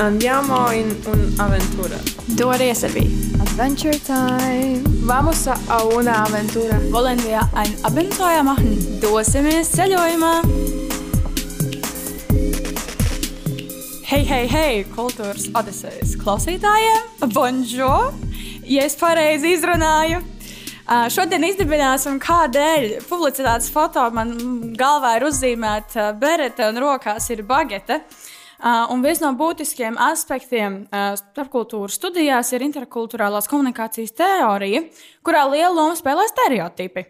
Andiamo 0.00 0.70
in 0.70 0.98
un'avventura. 1.04 1.98
Dove 2.24 2.74
servi? 2.74 3.34
Adventure 3.38 4.00
Time! 4.00 4.80
Vamos 5.04 5.46
a 5.46 5.84
una 5.84 6.24
aventura. 6.24 6.80
Wollen 6.90 7.22
wir 7.22 7.46
ein 7.52 7.74
Abenteuer 7.82 8.42
machen? 8.42 8.78
Dosimies 9.02 9.68
ceļojumā! 9.76 10.30
Hei, 14.08 14.24
hei, 14.24 14.48
hei, 14.48 14.86
kultūras 14.96 15.50
odisejas 15.52 16.16
klausītājiem! 16.16 17.28
Bonjour! 17.36 18.16
Ja 18.64 18.88
es 18.88 18.96
pareizi 18.96 19.52
izrunāju! 19.58 20.24
Uh, 20.88 21.10
šodien 21.12 21.44
izdibināsim, 21.44 22.16
kādēļ 22.24 23.02
publicitātes 23.04 23.68
foto 23.68 24.08
man 24.16 24.32
galvā 24.80 25.18
ir 25.20 25.28
uzzīmēta 25.28 26.14
berete 26.16 26.72
un 26.72 26.86
rokās 26.88 27.28
ir 27.36 27.44
bagete. 27.44 28.00
Uh, 28.00 28.29
un 28.92 29.02
viens 29.04 29.20
no 29.22 29.30
būtiskiem 29.38 29.96
aspektiem 30.00 30.82
uh, 30.84 31.12
starpkultūras 31.18 31.96
studijās 31.96 32.52
ir 32.52 32.64
interkulturālās 32.66 33.48
komunikācijas 33.50 34.12
teorija, 34.16 34.82
kurā 35.24 35.46
lielu 35.48 35.72
lomu 35.74 35.96
spēlē 35.98 36.26
stereotipi. 36.28 37.06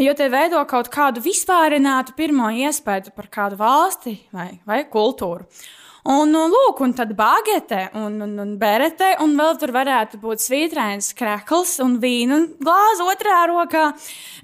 Jo 0.00 0.14
tie 0.16 0.30
veido 0.32 0.62
kaut 0.68 0.88
kādu 0.92 1.24
vispārinātu 1.24 2.16
pirmo 2.16 2.48
iespēju 2.48 3.12
par 3.16 3.28
kādu 3.32 3.60
valsti 3.60 4.16
vai, 4.32 4.54
vai 4.68 4.84
kultūru. 4.88 5.44
Un, 6.06 6.30
un, 6.38 6.52
lūk, 6.52 6.78
un 6.86 6.92
tad 6.94 7.10
bagete 7.18 7.88
un, 7.98 8.20
un, 8.22 8.34
un 8.38 8.50
berete, 8.60 9.08
un 9.24 9.32
vēl 9.34 9.56
tur 9.58 9.72
varētu 9.74 10.20
būt 10.22 10.44
svītrains 10.44 11.08
krekls 11.18 11.80
un 11.82 11.96
vīna 11.98 12.38
glāze 12.62 13.02
otrā 13.10 13.40
rokā. 13.50 13.88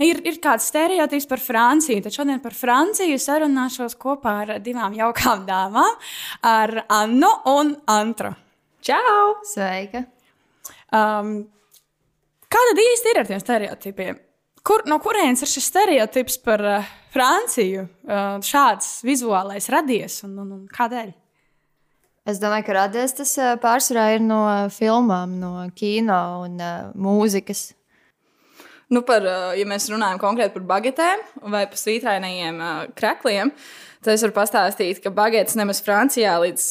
Ir, 0.03 0.19
ir 0.27 0.41
kāds 0.43 0.67
stereotips 0.73 1.29
par 1.31 1.43
Franciju. 1.45 2.03
Tad 2.03 2.17
šodien 2.17 2.43
par 2.43 2.57
Franciju 2.59 3.21
sarunāšos 3.23 3.95
kopā 4.03 4.35
ar 4.43 4.53
divām 4.65 4.97
jaukām 4.99 5.47
dāmām, 5.47 6.03
ar 6.43 6.75
Annu 6.91 7.31
un 7.55 7.77
Antru. 7.95 8.35
Čau! 8.83 9.39
Sveika! 9.47 10.03
Um, 10.91 11.33
kā 12.51 12.67
tad 12.73 12.85
īsti 12.89 13.15
ir 13.15 13.23
ar 13.23 13.31
tiem 13.31 13.47
stereotipiem? 13.47 14.23
Kur, 14.67 14.83
no 14.91 14.99
kurienes 15.03 15.47
ir 15.47 15.55
šis 15.55 15.71
stereotips 15.71 16.43
par 16.43 16.67
uh, 16.67 16.93
Franciju? 17.15 17.87
Uh, 18.03 18.43
šāds 18.43 18.97
vizuālais 19.07 19.71
radies 19.71 20.25
un, 20.27 20.41
un, 20.43 20.55
un 20.59 20.71
kādēļ? 20.71 21.22
Es 22.23 22.39
domāju, 22.39 22.69
ka 22.69 22.75
radies 22.77 23.17
tas 23.19 23.33
pārsvarā 23.59 24.13
ir 24.15 24.21
no 24.23 24.43
filmām, 24.71 25.41
no 25.43 25.65
kino 25.75 26.19
un 26.45 26.61
uh, 26.63 26.93
mūzikas. 26.95 27.73
Nu, 28.93 29.01
par, 29.09 29.25
ja 29.57 29.65
mēs 29.67 29.89
runājam 29.91 30.21
konkrēti 30.23 30.55
par 30.55 30.67
bagetēm 30.69 31.25
vai 31.51 31.65
par 31.67 31.81
svītrainajiem 31.81 32.61
uh, 32.61 32.85
krekliem, 32.95 33.51
tad 34.05 34.15
es 34.15 34.23
varu 34.23 34.37
pastāstīt, 34.37 35.01
ka 35.03 35.11
bagetes 35.15 35.59
nemaz 35.59 35.81
Francijā 35.83 36.37
līdz 36.45 36.67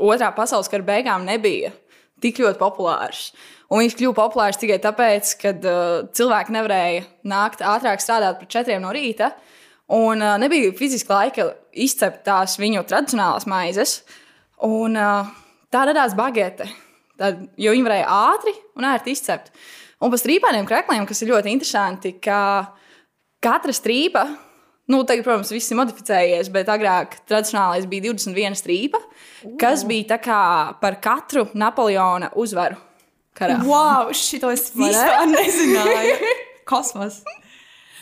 otrā 0.00 0.30
pasaules 0.36 0.70
kara 0.72 0.86
beigām 0.86 1.26
nebija 1.28 1.74
tik 2.22 2.40
ļoti 2.40 2.60
populārs. 2.60 3.32
Un 3.72 3.82
viņš 3.82 3.98
kļuva 3.98 4.16
populārs 4.22 4.60
tikai 4.60 4.80
tāpēc, 4.80 5.34
ka 5.42 5.52
uh, 5.58 5.92
cilvēki 6.16 6.56
nevarēja 6.56 7.04
nākt 7.28 7.60
ātrāk 7.60 8.00
strādāt 8.00 8.40
par 8.40 8.52
četriem 8.56 8.80
no 8.86 8.92
rīta, 8.94 9.34
un 9.92 10.24
uh, 10.24 10.38
nebija 10.40 10.72
fiziski 10.80 11.12
laika 11.12 11.50
izcept 11.72 12.24
tās 12.28 12.56
viņu 12.62 12.86
tradicionālās 12.88 13.48
maizes. 13.50 13.98
Un 14.62 14.98
tā 15.72 15.84
radās 15.88 16.14
bagete, 16.18 16.68
tad, 17.18 17.40
jo 17.58 17.72
viņi 17.74 17.86
varēja 17.86 18.18
ātri 18.30 18.54
un 18.78 18.86
ērti 18.86 19.14
izcept. 19.14 19.50
Un 20.02 20.10
par 20.10 20.18
strīpainiem 20.18 20.66
krekliem, 20.66 21.04
kas 21.06 21.22
ir 21.22 21.30
ļoti 21.30 21.52
interesanti, 21.54 22.16
ka 22.22 22.38
katra 23.42 23.74
strīpa, 23.74 24.24
nu, 24.90 25.02
tagad, 25.06 25.24
protams, 25.26 25.52
viss 25.54 25.70
ir 25.70 25.78
modificējies, 25.78 26.50
bet 26.54 26.70
agrāk 26.72 27.20
tradicionālais 27.30 27.86
bija 27.90 28.08
21 28.10 28.58
strīpa, 28.58 29.02
kas 29.60 29.86
bija 29.88 30.18
par 30.82 30.98
katru 31.02 31.46
Napoleona 31.54 32.32
uzvaru. 32.38 32.78
Karā. 33.32 33.62
Wow, 33.64 34.10
šito 34.12 34.50
es 34.52 34.66
vispār 34.76 35.24
nezināju. 35.30 36.32
Kosmos. 36.68 37.22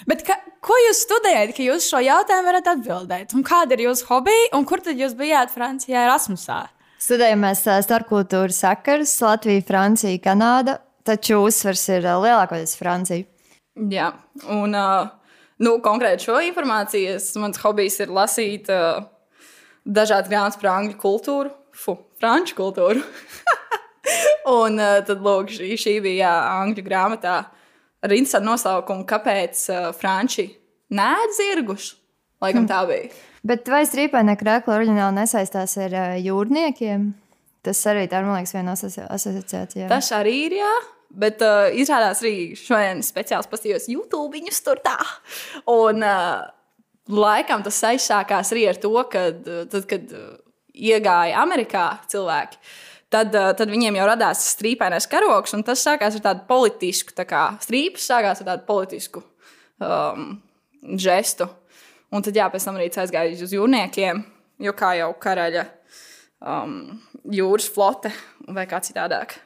Bet 0.09 0.23
ka, 0.25 0.37
ko 0.65 0.77
jūs 0.87 1.03
studējat, 1.05 1.55
ka 1.57 1.65
jūs 1.65 1.89
šo 1.91 2.01
jautājumu 2.05 2.49
varat 2.49 2.71
atbildēt? 2.73 3.35
Un 3.37 3.45
kāda 3.47 3.77
ir 3.77 3.87
jūsu 3.89 4.07
hobija, 4.09 4.51
un 4.57 4.65
kur 4.69 4.83
tad 4.85 5.01
jūs 5.01 5.17
bijāt 5.19 5.53
Francijā, 5.53 6.07
Erasmusā? 6.07 6.63
Studējamies 7.01 7.65
starpkultūras 7.87 8.61
sakars, 8.65 9.13
Latvija, 9.25 9.65
Francija, 9.67 10.21
Kanāda, 10.25 10.79
taču 11.07 11.41
uzsvers 11.47 11.87
ir 11.93 12.05
lielākoties 12.05 12.77
Francija. 12.77 13.25
Jā, 13.91 14.11
un 14.53 14.77
nu, 14.77 15.77
konkrēti 15.85 16.29
šo 16.29 16.41
informāciju, 16.45 17.17
mans 17.41 17.61
hobijs 17.63 18.01
ir 18.05 18.13
lasīt 18.13 18.69
uh, 18.73 19.01
dažādas 19.85 20.29
grāmatas 20.29 20.61
par 20.61 20.73
angļu 20.75 20.99
kultūru, 21.01 21.55
fu, 21.73 21.97
franču 22.21 22.57
kultūru. 22.59 23.01
un 24.61 24.77
uh, 24.81 25.01
tad, 25.07 25.25
lūk, 25.25 25.53
šī, 25.57 25.73
šī 25.81 25.97
bija 26.05 26.27
jā, 26.27 26.35
angļu 26.61 26.85
grāmatā 26.85 27.39
ar 28.05 28.15
interesantu 28.17 28.49
nosaukumu, 28.49 29.07
kāpēc 29.09 29.65
uh, 29.73 29.89
franči 29.97 30.49
nēd 30.97 31.35
zirgus. 31.37 31.95
Laikam 32.41 32.65
tā 32.69 32.81
bija. 32.89 33.11
Bet 33.45 33.69
vai 33.69 33.83
strīpainē 33.89 34.37
krēkla 34.41 34.79
oriģināli 34.79 35.19
nesaistās 35.21 35.77
ar 35.81 35.97
uh, 35.97 36.15
jūrniekiem? 36.21 37.11
Tas 37.65 37.83
arī 37.91 38.07
tā 38.09 38.23
ir, 38.23 38.29
man 38.29 38.41
liekas, 38.41 38.55
viena 38.57 38.73
asoci 38.77 39.05
asociācija. 39.05 39.89
Tas 39.91 40.09
arī 40.17 40.37
ir, 40.47 40.57
jā. 40.63 40.73
Bet 41.21 41.43
uh, 41.45 41.69
izrādās 41.77 42.23
arī 42.23 42.55
šodien 42.57 43.03
speciāli 43.05 43.51
paskatījos 43.51 43.91
YouTube 43.93 44.31
viņus 44.37 44.63
tur 44.65 44.81
tā. 44.85 44.97
Un 45.69 46.05
uh, 46.07 46.47
laikam 47.11 47.65
tas 47.67 47.83
aizsākās 47.91 48.55
arī 48.55 48.69
ar 48.71 48.81
to, 48.81 48.95
kad, 49.13 49.43
tad, 49.73 49.89
kad 49.91 50.15
uh, 50.17 50.39
iegāja 50.73 51.43
Amerikā 51.43 51.91
cilvēki. 52.09 52.61
Uh, 52.61 52.90
tad 53.11 53.71
viņiem 53.71 53.99
jau 53.99 54.07
radās 54.07 54.45
strīpainais 54.55 55.09
karoks, 55.11 55.55
un 55.57 55.65
tas 55.67 55.83
sākās 55.83 56.19
ar 56.19 56.25
tādu 56.29 56.47
politisku, 56.51 57.15
tā 57.17 57.27
kā 57.29 57.49
strīpas 57.63 58.07
sākās 58.13 58.43
ar 58.43 58.53
tādu 58.53 58.67
politisku 58.69 59.25
um, 59.83 60.37
žestu. 60.95 61.49
Un 62.11 62.25
tad, 62.27 62.35
jā, 62.35 62.49
pēc 62.51 62.67
tam 62.67 62.79
arī 62.79 62.89
aizgāja 62.91 63.35
uz 63.47 63.55
jūrniekiem, 63.55 64.23
jo 64.63 64.75
kā 64.79 64.95
jau 64.99 65.11
karaļa 65.23 65.67
um, 66.43 66.79
jūras 67.31 67.69
flote 67.71 68.11
vai 68.51 68.67
kā 68.71 68.81
citādāk. 68.83 69.37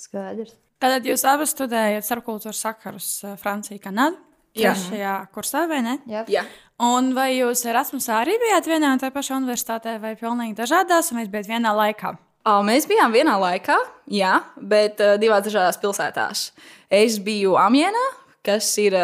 Skaidrs. 0.00 0.56
Tātad 0.80 1.04
jūs 1.04 1.24
abas 1.28 1.52
studējat 1.52 2.06
starpkultūras 2.06 2.60
sakarus 2.64 3.12
uh, 3.24 3.36
Francijā, 3.40 3.80
Kanādā. 3.84 4.16
Jā. 4.58 4.72
Šajā 4.74 5.12
kursā, 5.30 5.60
vai 5.70 5.78
ne? 5.84 5.92
Jā. 6.10 6.24
Jā. 6.26 6.40
Un 6.82 7.12
vai 7.14 7.28
jūs 7.36 7.60
Erasmusā 7.70 8.16
arī 8.24 8.34
bijāt 8.40 8.66
vienā 8.66 8.88
un 8.96 8.98
tā 8.98 9.12
pašā 9.14 9.36
universitātē, 9.38 9.94
vai 10.02 10.16
pilnīgi 10.18 10.56
dažādās, 10.58 11.12
un 11.12 11.20
jūs 11.22 11.30
bijat 11.30 11.52
vienā 11.52 11.70
laikā? 11.76 12.16
Mēs 12.44 12.86
bijām 12.88 13.12
vienā 13.12 13.36
laikā, 13.36 13.76
jā, 14.08 14.38
bet 14.56 15.00
divās 15.20 15.44
dažādās 15.44 15.76
pilsētās. 15.82 16.46
Es 16.90 17.18
biju 17.22 17.58
Amienā, 17.60 18.06
kas 18.46 18.70
ir 18.80 18.96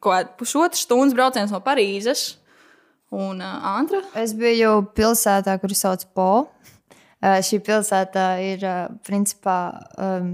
kaut 0.00 0.14
kāda 0.14 0.36
pusotra 0.40 0.80
stundas 0.80 1.16
brauciens 1.16 1.52
no 1.52 1.60
Parīzes. 1.64 2.40
Un 3.10 3.42
uh, 3.42 3.58
Antra? 3.66 4.00
Es 4.14 4.32
biju 4.38 4.84
pilsētā, 4.94 5.56
kuru 5.60 5.74
sauc 5.74 6.06
Po. 6.14 6.30
Uh, 7.20 7.40
šī 7.44 7.58
pilsēta 7.66 8.26
ir 8.40 8.62
uh, 8.64 8.84
principā 9.04 9.58
um, 9.98 10.30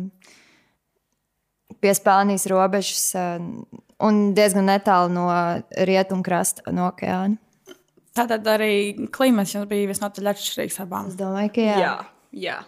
pie 1.80 1.94
Spānijas 1.96 2.44
robežas 2.52 3.08
uh, 3.16 3.40
un 4.06 4.20
diezgan 4.36 4.68
netālu 4.68 5.10
no 5.16 5.26
rietumkrasta, 5.88 6.68
no 6.76 6.90
okeāna. 6.92 7.40
Tātad 8.16 8.46
arī 8.48 9.08
klimats 9.12 9.56
jums 9.56 9.68
bija 9.68 9.88
visnotaļ 9.90 10.30
atšķirīgs 10.32 10.78
abām. 10.84 11.10
Es 11.10 11.18
domāju, 11.18 11.50
ka 11.56 11.64
jā. 11.64 11.80
Jā, 11.80 11.96
jā. 12.36 12.60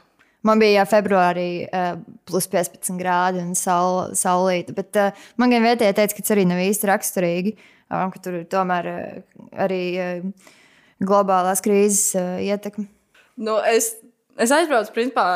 Man 0.47 0.61
bija 0.63 0.85
februārī 0.89 1.67
uh, 1.67 1.97
plus 2.29 2.47
15 2.51 2.95
grādi 3.01 3.43
un 3.43 3.57
saul, 3.59 4.15
saulīta, 4.17 4.75
bet 4.77 4.99
uh, 5.01 5.25
man 5.41 5.51
gan 5.53 5.67
vietējais 5.67 5.97
teica, 5.99 6.15
ka 6.15 6.25
tas 6.25 6.35
arī 6.37 6.45
nav 6.49 6.63
īsti 6.63 6.89
raksturīgi, 6.89 7.57
um, 7.91 8.13
ka 8.15 8.23
tur 8.23 8.39
ir 8.41 8.47
tomēr 8.51 8.91
uh, 8.93 9.41
arī 9.67 9.83
uh, 9.99 10.53
globālās 11.03 11.63
krīzes 11.65 12.13
uh, 12.19 12.37
ietekme. 12.45 12.87
Nu, 13.39 13.59
es, 13.67 13.93
es 14.39 14.55
aizbraucu 14.55 14.95
principā, 14.95 15.27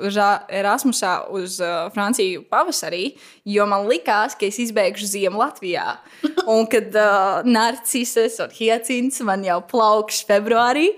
uz 0.00 0.16
Erasmusā 0.16 1.12
uz 1.36 1.60
uh, 1.60 1.92
Franciju 1.92 2.42
pavasarī, 2.48 3.12
jo 3.48 3.68
man 3.68 3.88
likās, 3.88 4.36
ka 4.36 4.48
es 4.48 4.60
izbeigšu 4.64 5.12
ziemu 5.12 5.44
Latvijā. 5.44 5.98
Un 6.56 6.68
kad 6.72 6.92
uh, 6.96 7.44
narcises 7.44 8.40
un 8.40 8.52
hiacins 8.56 9.20
man 9.28 9.44
jau 9.44 9.60
plaukš 9.70 10.24
februārī. 10.28 10.90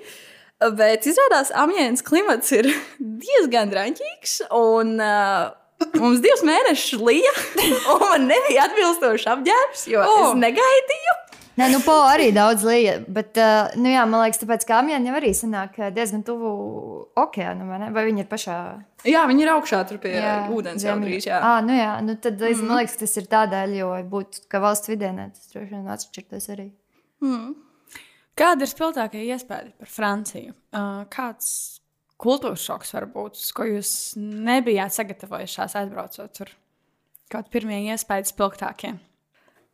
Bet 0.60 1.06
izrādās, 1.08 1.48
Amjēnas 1.56 2.04
klimats 2.04 2.52
ir 2.52 2.68
diezgan 3.24 3.72
drāmīgs. 3.72 4.42
Un 4.52 4.98
uh, 5.00 5.54
mums 5.96 6.20
divus 6.20 6.44
mēnešus 6.44 7.00
lija, 7.00 7.32
un 7.94 8.04
man 8.04 8.28
nebija 8.28 8.68
atbilstošs 8.68 9.28
apģērbs, 9.36 9.86
jo 9.94 10.04
oh. 10.04 10.20
es 10.26 10.40
negaidīju. 10.42 11.16
Nē, 11.60 11.66
nu, 11.74 11.80
po 11.84 11.92
arī 12.08 12.30
daudz 12.32 12.62
lija, 12.64 12.94
bet, 13.10 13.34
uh, 13.40 13.72
nu, 13.80 13.88
jā, 13.90 14.04
man 14.08 14.22
liekas, 14.22 14.40
tāpēc, 14.40 14.64
ka 14.68 14.78
Amjēna 14.80 15.10
jau 15.10 15.16
arī 15.18 15.32
sanāk 15.36 15.80
diezgan 15.96 16.22
tuvu 16.24 16.52
okeānam, 17.20 17.72
vai, 17.72 17.90
vai 17.96 18.04
viņi 18.06 18.24
ir 18.24 18.28
pašā? 18.30 18.58
Jā, 19.08 19.24
viņi 19.28 19.44
ir 19.44 19.52
augšā 19.54 19.80
tur 19.88 20.00
pie 20.00 20.14
jā, 20.14 20.36
ūdens 20.52 20.84
jau 20.86 20.94
drīz, 21.00 21.26
jā. 21.28 21.40
À, 21.40 21.58
nu 21.64 21.76
jā, 21.76 21.96
nu 22.04 22.16
tad 22.20 22.40
mm. 22.40 22.62
man 22.68 22.80
liekas, 22.80 23.00
tas 23.00 23.16
ir 23.20 23.28
tādēļ, 23.32 23.74
jo 23.80 23.90
būtu, 24.12 24.44
ka 24.52 24.62
valsts 24.62 24.92
vidienē 24.92 25.26
tas 25.34 25.52
droši 25.52 25.72
vien 25.74 25.90
atšķirtos 25.96 26.48
arī. 26.54 26.70
Mm. 27.24 27.50
Kāda 28.38 28.64
ir 28.64 28.70
spilgtākie 28.70 29.26
iespēja 29.26 29.72
par 29.78 29.90
Franciju? 29.90 30.54
Uh, 30.72 31.02
kāds, 31.12 31.80
kultūras 32.20 32.64
šoks 32.64 32.94
varbūt, 32.96 33.38
uz 33.40 33.52
ko 33.56 33.66
jūs 33.68 33.92
nebijāt 34.20 34.94
sagatavojušās 34.96 35.76
aizbraucot 35.80 36.34
tur? 36.36 36.52
Kādi 37.30 37.52
pirmie 37.52 37.82
iespējas 37.92 38.32
spilgtākie? 38.34 38.96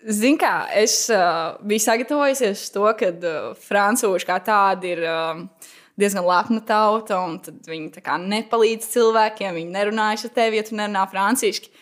Ziniet, 0.07 0.41
kā 0.43 0.55
es 0.77 1.07
uh, 1.09 1.57
biju 1.65 1.83
sagatavojusies 1.83 2.67
to, 2.75 2.85
ka 2.99 3.11
uh, 3.15 3.47
frančūži 3.69 4.29
kā 4.29 4.37
tādi 4.45 4.93
ir 4.93 5.01
uh, 5.09 5.41
diezgan 5.97 6.27
lepna 6.27 6.61
tauta, 6.69 7.23
un 7.25 7.39
viņi 7.67 8.05
nepalīdz 8.29 8.91
cilvēkiem. 8.93 9.57
Viņi 9.57 9.73
nerunājas 9.73 10.27
ar 10.29 10.35
tevi, 10.37 10.61
ja 10.61 10.67
tu 10.67 10.77
nerunā 10.77 11.07
franciski. 11.11 11.73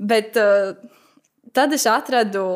Bet 0.00 0.38
uh, 0.40 0.72
tad 1.52 1.76
es 1.76 1.84
atradu, 1.90 2.46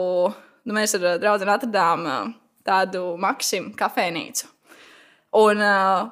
nu, 0.65 0.77
mēs 0.77 0.97
ar 0.97 1.21
draugu 1.21 1.53
atradām 1.53 2.09
uh, 2.09 2.33
tādu 2.67 3.15
Maksimu 3.21 3.75
kafejnīcu. 3.79 4.51
Un, 5.35 5.59
uh, 5.59 6.07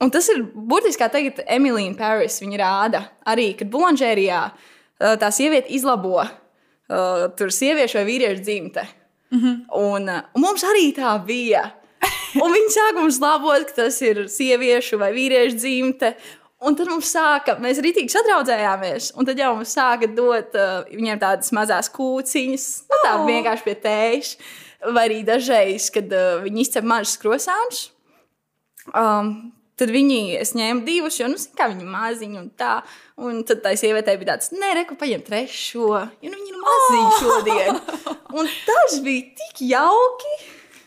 un 0.00 0.12
tas 0.14 0.28
ir 0.30 0.44
burtiski 0.54 1.02
kā 1.02 1.10
tagad 1.12 1.42
Emīlija 1.50 1.96
Paris. 1.98 2.38
Viņa 2.42 2.60
rāda 2.60 3.02
arī, 3.28 3.50
kad 3.58 3.72
bulanžērijā 3.72 4.44
uh, 4.50 5.16
tā 5.20 5.32
sieviete 5.34 5.72
izlabo 5.74 6.20
uh, 6.22 7.26
tur 7.36 7.52
sieviešu 7.54 8.00
vai 8.00 8.06
vīriešu 8.08 8.46
dzimte. 8.46 8.86
Mm 9.30 9.38
-hmm. 9.38 9.56
un, 9.78 10.08
uh, 10.08 10.22
un 10.34 10.40
mums 10.40 10.64
arī 10.64 10.90
tā 10.94 11.18
bija. 11.26 11.70
Un 12.44 12.52
viņi 12.52 12.70
sāka 12.70 13.00
mums 13.00 13.20
labot, 13.20 13.66
ka 13.66 13.72
tas 13.72 14.02
ir 14.02 14.28
sieviešu 14.28 14.98
vai 14.98 15.12
vīriešu 15.12 15.56
dzimte. 15.56 16.14
Un 16.60 16.76
tad 16.76 16.90
mums 16.92 17.08
sāka, 17.08 17.54
mēs 17.56 17.78
rītīgi 17.80 18.12
sadraudzējāmies. 18.12 19.12
Un 19.16 19.24
tad 19.24 19.38
jau 19.38 19.54
mums 19.56 19.72
sāka 19.76 20.06
dot 20.14 20.54
uh, 20.54 20.84
viņiem 20.92 21.18
tādas 21.18 21.52
mazas 21.56 21.88
kūciņas, 21.88 22.66
nu, 22.90 22.98
tā 23.04 23.14
vienkārši 23.26 23.64
pie 23.64 23.74
tējas. 23.74 24.36
Vai 24.80 25.06
arī 25.10 25.22
dažreiz, 25.28 25.90
kad 25.92 26.08
uh, 26.14 26.40
viņi 26.44 26.62
izcep 26.64 26.86
mažas 26.88 27.18
krosāņus. 27.20 27.80
Um, 28.96 29.50
tad 29.80 29.92
viņi, 29.92 30.20
es 30.40 30.54
ņēmu 30.56 30.84
divus, 30.86 31.18
jo, 31.20 31.28
nu, 31.30 31.40
kā 31.56 31.68
viņi 31.72 31.84
ir 31.84 31.90
maziņi 31.90 32.40
un 32.40 32.48
tā. 32.58 32.78
Un 33.20 33.42
tad 33.48 33.60
tā 33.64 33.74
sievietei 33.76 34.16
bija 34.20 34.34
tāds, 34.34 34.52
nē, 34.56 34.72
reku, 34.80 34.96
paņem 35.00 35.24
trešo, 35.26 35.90
jo 36.24 36.32
nu, 36.32 36.38
viņi 36.38 36.54
ir 36.54 36.62
maziņi 36.64 37.12
šodien. 37.20 37.82
Un 38.40 38.48
tas 38.64 38.96
bija 39.04 39.28
tik 39.40 39.62
jauki. 39.68 40.34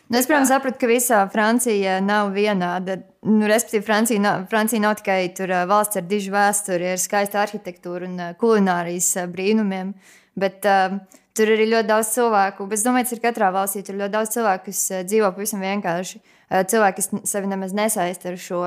Nu, 0.09 0.19
es, 0.19 0.27
protams, 0.29 0.51
sapratu, 0.51 0.77
ka 0.81 0.89
visa 0.89 1.23
Francija 1.33 1.97
nav 2.03 2.33
vienāda. 2.35 2.99
Nu, 3.25 3.47
respektīvi, 3.49 3.85
Francija 3.87 4.21
nav, 4.21 4.47
Francija 4.51 4.81
nav 4.83 4.97
tikai 4.99 5.31
tur, 5.37 5.53
uh, 5.53 5.63
valsts 5.69 6.01
ar 6.01 6.05
dižu 6.09 6.33
vēsturi, 6.33 6.91
ar 6.93 7.01
skaistu 7.01 7.39
arhitektūru 7.41 8.09
un 8.09 8.19
uh, 8.19 8.33
kulinārijas 8.37 9.13
brīnumiem. 9.31 9.93
Bet 10.37 10.67
uh, 10.69 10.99
tur 11.37 11.51
ir 11.53 11.65
ļoti 11.65 11.89
daudz 11.89 12.11
cilvēku. 12.15 12.67
Bet 12.69 12.79
Es 12.79 12.85
domāju, 12.85 13.09
tas 13.09 13.17
ir 13.17 13.23
katrā 13.23 13.49
valstī. 13.55 13.83
Tur 13.85 13.97
ir 13.97 14.03
ļoti 14.03 14.15
daudz 14.17 14.35
cilvēku, 14.35 14.65
kas 14.69 14.83
uh, 14.91 15.01
dzīvo 15.07 15.31
pavisam 15.35 15.63
vienkārši. 15.63 16.21
Uh, 16.49 16.61
cilvēki, 16.69 17.01
kas 17.01 17.31
sevi 17.31 17.49
nemaz 17.51 17.73
nesaista 17.77 18.31
ar 18.31 18.39
šo 18.39 18.61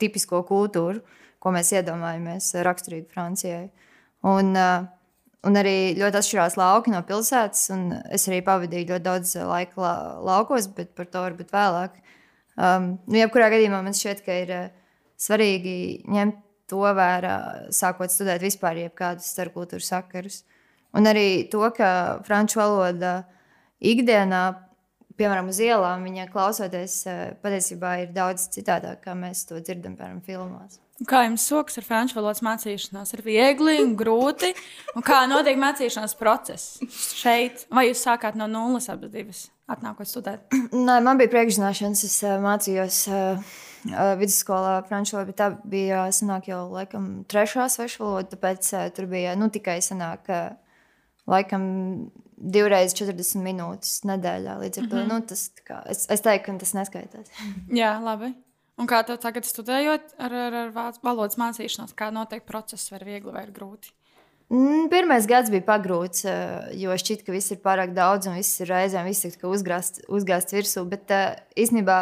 tipisko 0.00 0.42
kultūru, 0.48 1.04
ko 1.42 1.52
mēs 1.54 1.74
iedomājamies 1.76 2.54
uh, 2.56 2.64
raksturīgi 2.68 3.08
Francijai. 3.12 3.70
Un, 4.22 4.56
Un 5.42 5.58
arī 5.58 5.96
ļoti 5.98 6.20
atšķirās 6.20 6.54
lauki 6.54 6.92
no 6.92 7.00
pilsētas. 7.02 7.64
Es 8.14 8.28
arī 8.30 8.38
pavadīju 8.46 8.92
ļoti 8.92 9.02
daudz 9.02 9.32
laika 9.42 9.80
la 9.82 9.94
laukos, 10.22 10.68
bet 10.76 10.92
par 10.94 11.08
to 11.10 11.24
varbūt 11.24 11.50
vēlāk. 11.50 11.96
Um, 12.52 12.92
nu, 13.08 13.18
jebkurā 13.18 13.48
gadījumā 13.50 13.80
man 13.82 13.96
šķiet, 13.96 14.22
ka 14.22 14.36
ir 14.38 14.52
svarīgi 15.18 15.74
ņemt 16.14 16.38
to 16.70 16.84
vērā, 16.94 17.36
sākot 17.74 18.12
studēt 18.14 18.44
vispār 18.44 18.84
jebkādus 18.84 19.32
starpkultūru 19.34 19.82
sakarus. 19.82 20.42
Un 20.92 21.08
arī 21.08 21.48
to, 21.52 21.64
ka 21.76 22.20
franču 22.26 22.60
valoda 22.60 23.22
ikdienā, 23.80 24.42
piemēram, 25.16 25.48
uz 25.52 25.60
ielām, 25.64 26.04
viņa 26.08 26.28
klausoties, 26.32 26.98
uh, 27.08 27.24
patiesībā 27.44 27.96
ir 28.04 28.14
daudz 28.16 28.50
citādāk, 28.52 29.02
kā 29.06 29.16
mēs 29.16 29.46
to 29.48 29.60
dzirdam, 29.60 29.96
piemēram, 29.96 30.20
filmās. 30.26 30.78
Kā 31.08 31.24
jums 31.24 31.42
sokas 31.48 31.80
ar 31.80 31.86
franču 31.86 32.18
valodas 32.18 32.42
mācīšanos? 32.44 33.14
Ir 33.16 33.24
viegli 33.26 33.78
un 33.82 33.96
grūti. 33.98 34.52
Un 34.94 35.02
kā 35.06 35.24
notiek 35.30 35.58
mācīšanās 35.58 36.14
process 36.20 36.78
šeit? 37.18 37.64
Vai 37.72 37.88
jūs 37.88 38.04
sākāt 38.04 38.36
no 38.38 38.46
nulles 38.50 38.86
abas 38.92 39.10
divas, 39.10 39.42
atnākot 39.72 40.06
studēt? 40.06 40.44
Nē, 40.86 41.00
man 41.02 41.18
bija 41.18 41.32
priekšzināšanas. 41.32 42.04
Es 42.06 42.20
uh, 42.22 42.36
mācījos 42.44 43.00
uh, 43.10 43.56
vidusskolā 44.20 44.76
franču 44.86 45.16
valodu, 45.16 45.32
bet 45.32 45.40
tā 45.40 45.48
bija 45.72 46.04
sanāk, 46.14 46.52
jau 46.52 46.66
laikam 46.70 47.10
trešā 47.30 47.66
svešu 47.72 48.04
valoda. 48.04 48.36
Tāpēc 48.36 48.70
tur 48.94 49.08
bija 49.10 49.34
nu, 49.40 49.50
tikai 49.50 49.80
sanāk, 49.82 50.30
laikam 51.30 52.10
divreiz 52.42 52.94
40 52.98 53.42
minūtes 53.44 54.00
nedēļā. 54.08 54.56
Līdz 54.64 54.82
ar 54.82 54.88
to 54.90 54.96
Mhm. 54.96 55.08
nu, 55.08 55.20
tas, 55.26 55.50
kā, 55.66 55.82
es, 55.86 56.06
es 56.10 56.20
teiktu, 56.24 56.52
ka 56.52 56.58
tas 56.58 56.74
neskaitās. 56.74 57.30
Jā, 57.82 57.94
labi. 58.02 58.34
Un 58.80 58.88
kā 58.88 59.02
tev 59.06 59.18
tagad 59.22 59.44
studējot 59.46 60.14
ar, 60.18 60.32
ar, 60.32 60.54
ar 60.54 60.94
valodas 61.04 61.36
mācīšanos, 61.38 61.92
kā 61.94 62.10
notiek 62.10 62.42
process, 62.48 62.90
vai 62.90 62.98
ir 63.02 63.04
viegli 63.04 63.34
vai 63.34 63.44
ir 63.46 63.52
grūti? 63.54 63.92
Mm, 64.52 64.88
Pirmais 64.92 65.26
gads 65.28 65.52
bija 65.52 65.62
pagrūts, 65.64 66.24
uh, 66.26 66.72
jo 66.76 66.90
šķiet, 66.98 67.22
ka 67.24 67.32
viss 67.32 67.52
ir 67.54 67.60
pārāk 67.62 67.94
daudz 67.96 68.26
un 68.28 68.34
viss 68.36 68.60
ir 68.60 68.68
reizēm 68.68 69.06
uzgāzts, 69.08 70.02
uzgāzts 70.08 70.52
virsū. 70.52 70.82
Bet 70.88 71.08
uh, 71.14 71.36
īstenībā, 71.56 71.98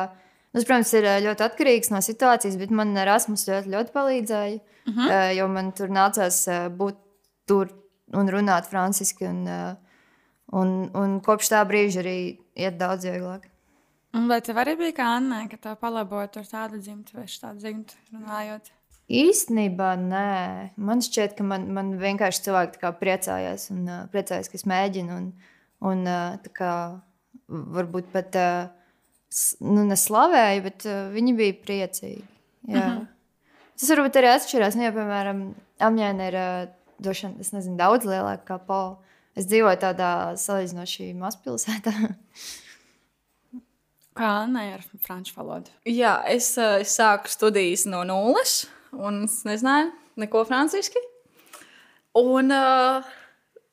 tas, 0.54 0.64
protams, 0.64 0.94
ir 0.94 1.04
uh, 1.04 1.18
ļoti 1.26 1.46
atkarīgs 1.46 1.92
no 1.92 2.00
situācijas, 2.02 2.56
bet 2.58 2.70
man 2.70 2.96
Erasmus 2.96 3.46
ļoti, 3.50 3.70
ļoti 3.74 3.94
palīdzēja. 3.94 4.58
Uh 4.86 4.94
-huh. 4.94 5.06
uh, 5.10 5.36
jo 5.36 5.46
man 5.48 5.70
tur 5.72 5.88
nācās 5.94 6.48
būt 6.74 6.96
tur 7.46 7.68
un 8.16 8.30
runāt 8.32 8.68
franciski. 8.70 9.28
Un, 9.28 9.44
uh, 9.46 9.76
un, 10.56 10.90
un 10.96 11.20
kopš 11.24 11.52
tā 11.52 11.62
brīža 11.68 12.02
arī 12.04 12.18
iet 12.58 12.78
daudz 12.80 13.06
vieglāk. 13.08 13.46
Un 14.16 14.26
vai 14.30 14.40
tev 14.42 14.58
arī 14.58 14.74
bija 14.78 14.96
kā 14.96 15.06
Anna, 15.20 15.44
ka 15.50 15.58
tev 15.60 15.76
palaboja 15.82 16.32
tur 16.34 16.46
tādu 16.48 16.80
dzimtu 16.82 17.20
vai 17.20 17.28
tādu 17.30 17.62
dzimtu 17.62 17.98
runājot? 18.10 18.72
Īstenībā 19.10 19.92
nē. 19.98 20.26
Man 20.78 21.02
šķiet, 21.02 21.36
ka 21.38 21.46
man, 21.46 21.68
man 21.74 21.94
vienkārši 21.98 22.44
cilvēki 22.46 22.82
tā 22.82 22.90
priecājās 22.98 23.70
un 23.74 23.86
uh, 23.86 24.02
priecājās, 24.10 24.50
ka 24.50 24.58
es 24.58 24.66
mēģinu. 24.70 25.16
Un, 25.16 25.30
un 25.90 26.04
uh, 26.06 26.36
tā 26.42 26.52
kā 26.54 26.74
varbūt 27.50 28.10
pat 28.12 28.38
uh, 28.38 28.68
nu, 29.66 29.86
neslavēju, 29.88 30.66
bet 30.66 30.86
uh, 30.86 31.00
viņi 31.14 31.34
bija 31.38 31.56
priecīgi. 31.64 32.22
Jā. 32.68 32.76
Mm 32.76 32.98
-hmm. 32.98 33.08
Tas 33.80 33.90
varbūt 33.94 34.16
arī 34.20 34.30
atšķirās. 34.34 34.76
Nu, 34.76 34.82
ja, 34.84 34.92
piemēram, 34.92 35.38
Amņēna 35.80 36.26
ir 36.28 36.34
uh, 36.36 36.70
droši 37.02 37.26
vien, 37.26 37.36
es 37.42 37.52
nezinu, 37.54 37.78
daudz 37.80 38.08
lielāka 38.08 38.44
kā 38.52 38.58
Pola. 38.66 38.98
Es 39.38 39.46
dzīvoju 39.46 39.78
tādā 39.80 40.10
salīdzinoši 40.40 41.12
mazpilsētā. 41.18 41.94
Kā 44.18 44.30
Anna 44.42 44.64
ar 44.74 44.82
franču 45.00 45.36
valodu? 45.36 45.70
Jā, 45.86 46.16
es, 46.28 46.50
uh, 46.58 46.80
es 46.82 46.96
sāku 46.98 47.30
studijas 47.30 47.86
no 47.88 48.02
nulles, 48.04 48.64
un 48.90 49.22
es 49.28 49.38
nezināju 49.46 49.92
neko 50.20 50.42
franciski. 50.48 51.00
Un 52.18 52.50
uh, 52.50 53.06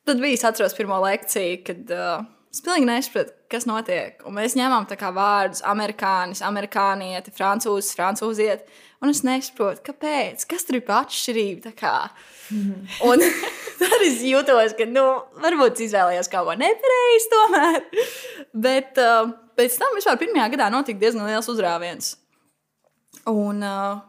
tad 0.06 0.22
bija, 0.22 0.38
es 0.38 0.46
atceros, 0.46 0.78
pirmo 0.78 1.01
lekciju, 1.01 1.58
kad 1.68 1.92
uh, 1.96 2.22
es 2.58 2.64
pilnīgi 2.66 2.90
nesapratu, 2.90 3.34
kas 3.52 3.68
notiek. 3.70 4.22
Un 4.28 4.36
mēs 4.38 4.58
kā 4.58 5.12
vārdus 5.14 5.64
amerikānis, 5.66 6.42
amerikānieti, 6.46 7.34
francūzis, 7.36 7.96
francūzieti. 7.98 8.66
Un 8.98 9.14
es 9.14 9.22
nesaprotu, 9.22 9.84
kāpēc, 9.86 10.48
kas 10.50 10.66
tur 10.66 10.80
ir 10.80 10.86
pa 10.88 11.04
atšķirība. 11.06 11.70
tā 11.70 11.74
kā. 11.78 11.96
Un 13.06 13.22
tad 13.80 14.06
es 14.08 14.24
jūtos, 14.26 14.74
ka, 14.78 14.88
nu, 14.90 15.06
varbūt 15.44 15.84
izvēlējos 15.86 16.32
kaut 16.34 16.50
ko 16.50 16.56
nepareizi 16.58 17.32
tomēr. 17.34 17.84
Bet 18.68 18.98
uh, 19.04 19.30
pēc 19.60 19.78
tam 19.78 19.94
vispār 19.98 20.18
pirmajā 20.22 20.50
gadā 20.56 20.72
notika 20.74 21.04
diezgan 21.04 21.30
liels 21.30 21.50
uzrāviens. 21.54 22.16
Un 23.30 23.62
uh, 23.62 24.02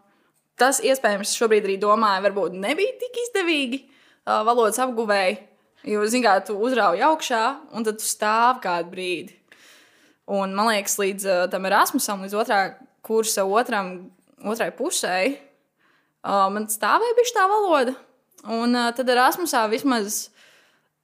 tas, 0.59 0.81
iespējams, 0.81 1.37
šobrīd 1.37 1.69
arī 1.69 1.77
domāju, 1.83 2.25
varbūt 2.31 2.57
nebija 2.57 2.97
tik 3.03 3.21
izdevīgi 3.27 3.85
uh, 3.85 4.41
valodas 4.49 4.81
apguvēji. 4.85 5.43
Jo, 5.89 6.03
zinām, 6.05 6.43
tu 6.45 6.53
uzrauj 6.61 7.01
augšā, 7.07 7.43
un 7.73 7.87
tad 7.87 7.97
tu 8.01 8.05
stāv 8.05 8.59
kādu 8.61 8.91
brīdi. 8.93 9.39
Un 10.29 10.53
man 10.53 10.69
liekas, 10.69 10.99
līdz 11.01 11.25
uh, 11.25 11.45
tam 11.49 11.65
Erasmusam, 11.65 12.27
līdz 12.27 12.35
otrā 12.37 12.59
kursa 13.07 13.47
otram, 13.49 14.11
otrai 14.45 14.69
pusē, 14.77 15.15
uh, 15.33 16.51
man 16.53 16.67
stāvēja 16.69 17.17
bija 17.17 17.33
tā 17.39 17.47
valoda. 17.49 17.95
Un 18.45 18.77
uh, 18.77 18.91
tad 18.93 19.09
Erasmusā 19.09 19.65
vismaz. 19.73 20.27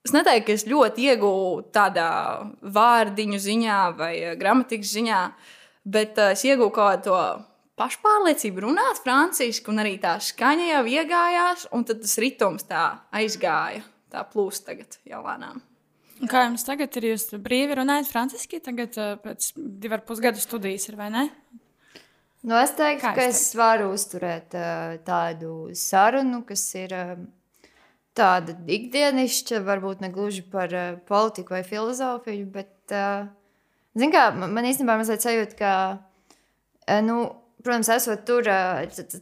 Es 0.05 0.12
neteiktu, 0.12 0.50
ka 0.50 0.59
es 0.59 0.67
ļoti 0.69 1.09
iegūstu 1.09 1.73
tādā 1.73 2.11
vārdiņu 2.76 3.41
ziņā 3.41 3.79
vai 3.97 4.12
gramatikas 4.37 4.93
ziņā, 4.99 5.23
bet 5.97 6.21
uh, 6.21 6.35
es 6.37 6.45
iegūstu 6.45 6.76
kaut 6.76 6.76
kādu 6.76 7.09
to 7.09 7.23
pašpārliecību 7.81 8.67
runāt 8.67 9.00
franciski, 9.00 9.73
un 9.73 9.81
arī 9.81 9.97
tā 10.05 10.19
skaņa 10.21 10.69
jau 10.75 10.85
iegājās, 10.99 11.67
un 11.73 11.88
tad 11.88 12.05
tas 12.05 12.21
ritms 12.21 12.69
tā 12.69 12.85
aizgāja. 13.17 13.94
Tā 14.14 14.23
plūst 14.30 14.62
tagad 14.68 14.99
jau 15.11 15.25
lēnām. 15.25 15.59
Un 16.23 16.30
Kā 16.30 16.44
jums 16.44 16.62
tagad 16.62 16.94
ir? 17.00 17.09
Jūs 17.11 17.33
brīvi 17.42 17.75
runājat 17.80 18.06
franciski, 18.12 18.61
tagad 18.62 18.94
pēc 19.25 19.49
divu 19.56 19.97
ar 19.97 20.04
pusgadu 20.06 20.38
studijas 20.38 20.87
ir 20.87 20.99
vai 21.00 21.11
ne? 21.11 21.25
Nu, 22.44 22.54
es 22.61 22.75
teiktu, 22.76 23.02
Kā 23.02 23.14
ka 23.16 23.25
jūs 23.26 23.40
es 23.40 23.56
varu 23.59 23.88
uzturēt 23.97 24.54
tādu 25.06 25.73
sarunu, 25.80 26.44
kas 26.47 26.62
ir 26.78 26.94
tāda 28.14 28.54
ikdienišķa, 28.71 29.62
varbūt 29.66 30.04
ne 30.04 30.12
gluži 30.14 30.44
par 30.52 30.71
politiku 31.09 31.56
vai 31.56 31.64
filozofiju, 31.66 32.47
bet, 32.54 32.76
uh, 32.94 33.26
zin 33.99 34.14
kā, 34.14 34.28
man 34.38 34.68
īstenībā 34.68 35.00
mazliet 35.00 35.25
sajūta, 35.25 35.59
ka, 35.59 35.73
nu, 37.09 37.25
protams, 37.64 37.90
esot 37.94 38.23
tur, 38.28 38.47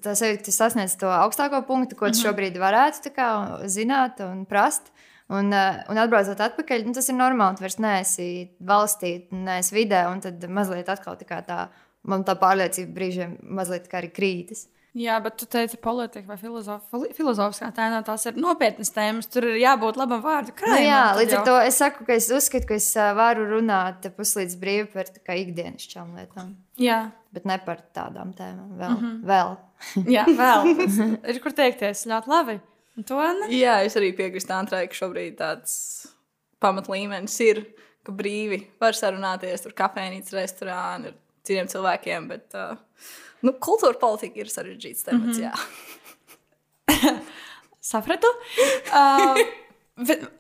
tas 0.03 0.23
sasniedz 0.53 0.97
to 1.01 1.11
augstāko 1.11 1.63
punktu, 1.69 1.97
ko 1.99 2.11
tu 2.13 2.25
šobrīd 2.25 2.59
varētu 2.61 3.15
kā, 3.15 3.29
zināt 3.71 4.21
un 4.27 4.45
prast. 4.49 4.93
Un, 5.33 5.49
un 5.49 5.97
atbraucot 6.03 6.41
atpakaļ, 6.45 6.83
nu, 6.85 6.93
tas 6.93 7.07
ir 7.09 7.17
normāli. 7.17 7.57
Tu 7.57 7.65
vairs 7.65 7.79
neesi 7.81 8.27
valstī, 8.69 9.15
neesi 9.33 9.73
vidē, 9.73 10.03
un 10.11 10.21
tad 10.21 10.43
mazliet 10.53 10.91
atkal 10.93 11.17
tā, 11.17 11.39
tā, 11.47 11.61
man 12.05 12.27
tā 12.29 12.35
pārliecība 12.37 12.93
brīžiem 12.99 13.39
mazliet 13.57 13.89
kā 13.89 14.03
arī 14.03 14.11
krītas. 14.13 14.67
Jā, 14.93 15.15
bet 15.25 15.39
tu 15.41 15.47
teici, 15.49 15.79
politika 15.81 16.29
vai 16.29 16.37
filozof- 16.37 17.15
filozofiskā 17.17 17.71
tēmā 17.73 18.03
tās 18.05 18.27
ir 18.29 18.35
nopietnas 18.37 18.91
tēmas. 18.93 19.25
Tur 19.33 19.47
ir 19.49 19.55
jābūt 19.63 19.97
labam 19.97 20.21
vārdu 20.21 20.53
Nu, 20.53 20.57
krājumam. 20.59 20.85
jā, 20.85 20.99
tad 21.09 21.21
līdz 21.23 21.33
ar 21.39 21.45
to 21.47 21.55
es 21.65 21.79
saku, 21.81 22.05
ka 22.05 22.13
es 22.13 22.27
uzskatu, 22.29 22.67
ka 22.69 22.75
es 22.75 22.91
varu 23.17 23.47
runāt 23.55 24.05
puslīdz 24.19 24.59
brīvi 24.61 24.91
par 24.93 25.05
ikdienišķām 25.39 26.13
lietām, 26.19 26.51
Jā, 26.77 26.99
bet 27.33 27.45
ne 27.49 27.57
par 27.65 27.81
tādām 27.97 28.35
tēmām. 28.37 28.77
Vēl, 28.77 28.99
mm 28.99 29.01
-hmm. 29.01 29.25
vēl. 29.33 29.57
jā 30.13 30.25
vēl. 30.43 31.19
ir 31.31 31.41
kur 31.41 31.53
teikties 31.53 32.05
ļoti 32.07 32.29
labi. 32.29 32.61
Un 32.97 33.05
to 33.05 33.17
ne? 33.17 33.49
Jā, 33.49 33.79
es 33.87 33.97
arī 33.97 34.13
piekrītu 34.17 34.53
Antrai, 34.53 34.87
ka 34.89 34.95
šobrīd 34.95 35.37
tāds 35.41 36.07
pamatlīmenis 36.61 37.41
ir, 37.41 37.65
ka 38.05 38.13
brīvi 38.13 38.67
var 38.83 38.93
sarunāties 38.93 39.65
ar 39.67 39.73
kafejnīcu, 39.73 40.37
restorānu, 40.37 41.07
ar 41.07 41.15
citiem 41.43 41.67
cilvēkiem, 41.67 42.29
bet 42.29 42.55
uh, 42.55 42.77
nu, 43.43 43.55
kultūra 43.63 43.99
politika 44.01 44.43
ir 44.43 44.51
sarežģīts 44.53 45.09
temats. 45.09 45.39
Mm 45.39 45.51
-hmm. 45.51 47.21
Sapratu. 47.93 48.29
Uh, 48.93 49.39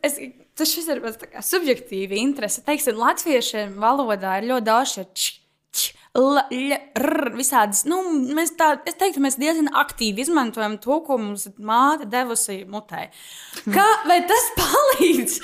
es, 0.06 0.18
tas 0.58 0.70
šis 0.70 0.88
ir 0.92 1.02
kā 1.02 1.42
subjektīvi 1.44 2.20
interese. 2.22 2.62
Teiksim, 2.66 2.98
latviešiem 3.00 3.74
valodā 3.82 4.38
ir 4.38 4.50
ļoti 4.52 4.66
daudz 4.68 4.94
šie 4.94 5.04
č, 5.12 5.32
č, 5.72 5.88
l, 6.18 6.38
l, 6.52 6.78
r, 6.98 7.32
visādas. 7.34 7.82
Nu, 7.88 7.98
mēs 8.36 8.54
tā, 8.58 8.74
es 8.86 8.98
teiktu, 9.00 9.22
mēs 9.24 9.38
diezgan 9.40 9.72
aktīvi 9.82 10.26
izmantojam 10.26 10.78
to, 10.82 11.00
ko 11.06 11.18
mums 11.20 11.48
māte 11.58 12.06
devusi 12.12 12.62
mutē. 12.68 13.08
Kā, 13.76 13.88
vai 14.08 14.20
tas 14.28 14.48
palīdz 14.58 15.38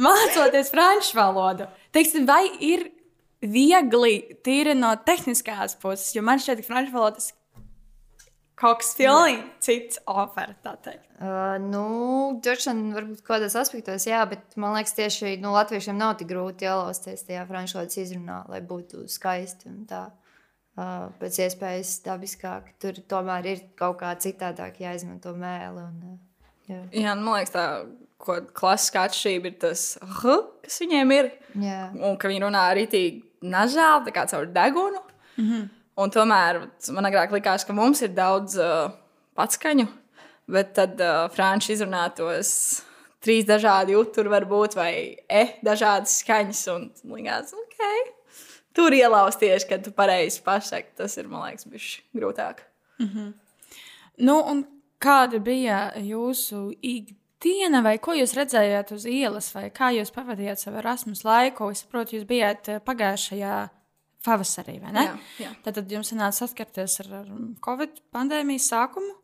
mācoties 0.00 0.72
franču 0.74 1.18
valodu? 1.18 1.68
Teiksim, 1.92 2.26
vai 2.28 2.46
ir 2.64 2.88
viegli 3.42 4.38
tīri 4.44 4.74
no 4.78 4.94
tehniskās 5.06 5.76
puses, 5.82 6.12
jo 6.14 6.22
man 6.24 6.40
šķiet, 6.42 6.62
ka 6.62 6.70
franču 6.70 6.94
valodas 6.94 7.32
kaut 8.62 8.82
kas 8.82 8.92
pilnīgi 8.94 9.42
cits 9.64 10.00
ofer, 10.10 10.54
tā 10.62 10.76
teikt. 10.84 11.08
Uh, 11.22 11.56
nu, 11.62 11.84
vien, 12.42 12.82
varbūt 12.94 13.22
kādos 13.26 13.56
aspektos, 13.58 14.06
jā, 14.06 14.22
bet 14.30 14.56
man 14.60 14.76
liekas, 14.76 14.94
tieši 14.98 15.36
nu, 15.42 15.52
latviešiem 15.56 15.98
nav 15.98 16.16
tik 16.20 16.30
grūti 16.30 16.68
ielausties 16.68 17.26
tajā 17.26 17.44
franču 17.50 17.78
valodas 17.78 17.98
izrunā, 18.02 18.42
lai 18.50 18.62
būtu 18.66 19.06
skaisti 19.10 19.70
un 19.70 19.86
tā. 19.90 20.08
Uh, 20.72 21.10
pēc 21.20 21.36
iespējas 21.44 21.98
dabiskāk. 22.00 22.70
Tur 22.80 22.96
tomēr 23.04 23.44
ir 23.50 23.58
kaut 23.76 23.98
kā 24.00 24.14
citādāk 24.16 24.78
jāizmanto 24.80 25.34
mēli. 25.36 25.82
Un, 25.84 26.14
uh, 26.14 26.46
jā. 26.64 26.78
Jā, 26.96 27.12
nu, 27.12 27.26
man 27.26 27.42
liekas, 27.42 27.52
tā 27.52 28.46
klasiskā 28.56 29.02
atšķirība 29.10 29.50
ir 29.50 29.58
tas, 29.60 29.82
h, 30.00 30.38
kas 30.64 30.80
viņiem 30.80 31.12
ir. 31.18 31.28
Jā. 31.60 31.82
Un 31.92 32.16
ka 32.16 32.30
viņi 32.32 32.44
runā 32.46 32.64
arī 32.70 32.86
tik 32.88 33.20
nažāli, 33.42 34.06
tā 34.08 34.14
kā 34.14 34.26
caur 34.30 34.46
degunu. 34.46 35.02
Mm 35.36 35.44
-hmm. 35.50 35.68
Un 35.96 36.10
tomēr 36.10 36.68
man 36.90 37.04
agrāk 37.04 37.32
likās, 37.32 37.66
ka 37.66 37.72
mums 37.72 38.02
ir 38.02 38.08
daudz 38.08 38.56
uh, 38.56 38.90
patskaņu, 39.36 39.86
bet 40.48 40.72
tad 40.74 41.00
uh, 41.00 41.28
franču 41.30 41.72
izrunātos 41.72 42.82
trīs 43.20 43.44
dažādi 43.44 43.92
juturi 43.92 44.28
var 44.28 44.44
būt, 44.44 44.76
vai 44.76 45.16
e, 45.28 45.44
dažādas 45.64 46.18
skaņas. 46.22 46.62
Un 46.74 46.90
likās, 47.14 47.52
ok, 47.52 48.12
tur 48.74 48.96
ielausties, 48.96 49.66
kad 49.68 49.84
tu 49.84 49.90
pareizi 49.90 50.42
pasaki, 50.42 50.94
tas 50.96 51.16
ir, 51.16 51.28
man 51.28 51.46
liekas, 51.46 51.68
bijis 51.70 52.00
grūtāk. 52.16 52.64
Nu, 54.18 54.38
un 54.40 54.64
kāda 55.02 55.38
bija 55.42 55.92
jūsu 55.98 56.70
ikdiena, 57.42 57.82
vai 57.82 57.96
ko 57.98 58.14
jūs 58.14 58.34
redzējāt 58.38 58.92
uz 58.94 59.06
ielas, 59.10 59.50
vai 59.54 59.66
kā 59.74 59.90
jūs 59.90 60.12
pavadījāt 60.14 60.62
savu 60.62 60.78
Erasmus 60.78 61.24
laiku? 61.26 61.70
Es 61.72 61.82
saprotu, 61.82 62.16
jūs 62.16 62.26
bijāt 62.28 62.68
eh, 62.70 62.82
pagājušajā 62.84 63.56
pavasarī, 64.22 64.76
vai 64.82 64.92
ne? 64.94 65.06
Jā, 65.08 65.16
jā. 65.42 65.50
Tad, 65.64 65.80
tad 65.80 65.90
jums 65.90 66.12
sanāca 66.12 66.44
saskarties 66.44 67.00
ar, 67.02 67.10
Covid 67.64 67.98
pandēmijas 68.14 68.68
sākumu. 68.70 69.16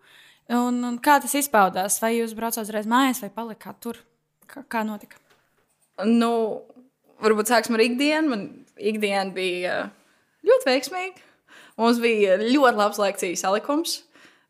Un, 0.58 0.80
un 0.88 0.98
kā 1.04 1.18
tas 1.22 1.36
izpaudās? 1.38 2.00
Vai 2.02 2.16
jūs 2.16 2.34
braucāt 2.34 2.64
uzreiz 2.64 2.88
mājās, 2.88 3.22
vai 3.22 3.30
palikāt 3.30 3.78
tur? 3.84 4.00
Kā, 4.48 4.64
kā 4.64 4.82
notika? 4.86 5.20
Nu, 6.08 6.64
varbūt 7.22 7.52
sāksim 7.52 7.76
ar 7.76 7.84
ikdienu. 7.84 8.32
Man 8.32 8.46
ikdiena 8.74 9.30
bija 9.36 9.80
uh, 9.84 9.90
ļoti 10.48 10.70
veiksmīga. 10.70 11.26
Mums 11.78 12.00
bija 12.02 12.40
ļoti 12.40 12.80
labs 12.80 12.98
lekciju 12.98 13.38
salikums. 13.38 14.00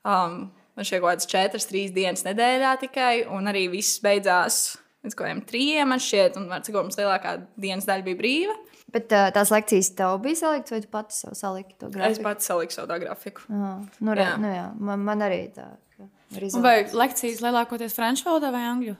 Um, 0.06 0.46
man 0.78 0.86
šeit 0.86 1.00
kaut 1.02 1.10
kādas 1.10 1.28
četras, 1.30 1.66
trīs 1.68 1.90
dienas 1.94 2.22
nedēļā 2.26 2.76
tikai, 2.86 3.12
un 3.34 3.50
arī 3.50 3.66
viss 3.72 3.98
beidzās 4.04 4.76
līdz 5.04 5.14
kaut 5.18 5.26
kādiem 5.28 5.42
trījiem, 5.46 5.90
man 5.90 6.00
šķiet, 6.02 6.38
un 6.40 6.48
cikot 6.66 6.86
mums 6.88 6.98
lielākā 6.98 7.36
dienas 7.58 7.86
daļa 7.88 8.06
bija 8.06 8.18
brīva. 8.18 8.54
Bet 8.94 9.12
uh, 9.12 9.26
tās 9.36 9.50
lekcijas 9.52 9.90
tev 9.98 10.14
bija 10.24 10.38
saliktas, 10.40 10.72
vai 10.72 10.80
tu 10.80 10.88
pati 10.94 11.14
sev 11.18 11.34
saliki 11.36 11.74
to 11.76 11.90
Es 11.90 11.94
grafiku? 11.98 12.24
pats 12.24 12.48
saliku 12.48 12.72
savu 12.72 12.96
grafiku. 13.02 13.44
Jā, 13.52 13.72
nu, 14.00 14.14
Jā. 14.16 14.30
nu, 14.40 14.48
jā. 14.54 14.64
Man, 14.80 15.02
man 15.04 15.26
arī 15.26 15.42
tā. 15.52 15.66
izvēlēties. 15.98 16.56
Vai 16.64 16.76
lekcijas 17.02 17.42
lielākoties 17.44 17.94
franču 17.98 18.24
valodā 18.30 18.50
vai 18.54 18.64
angļu? 18.70 18.94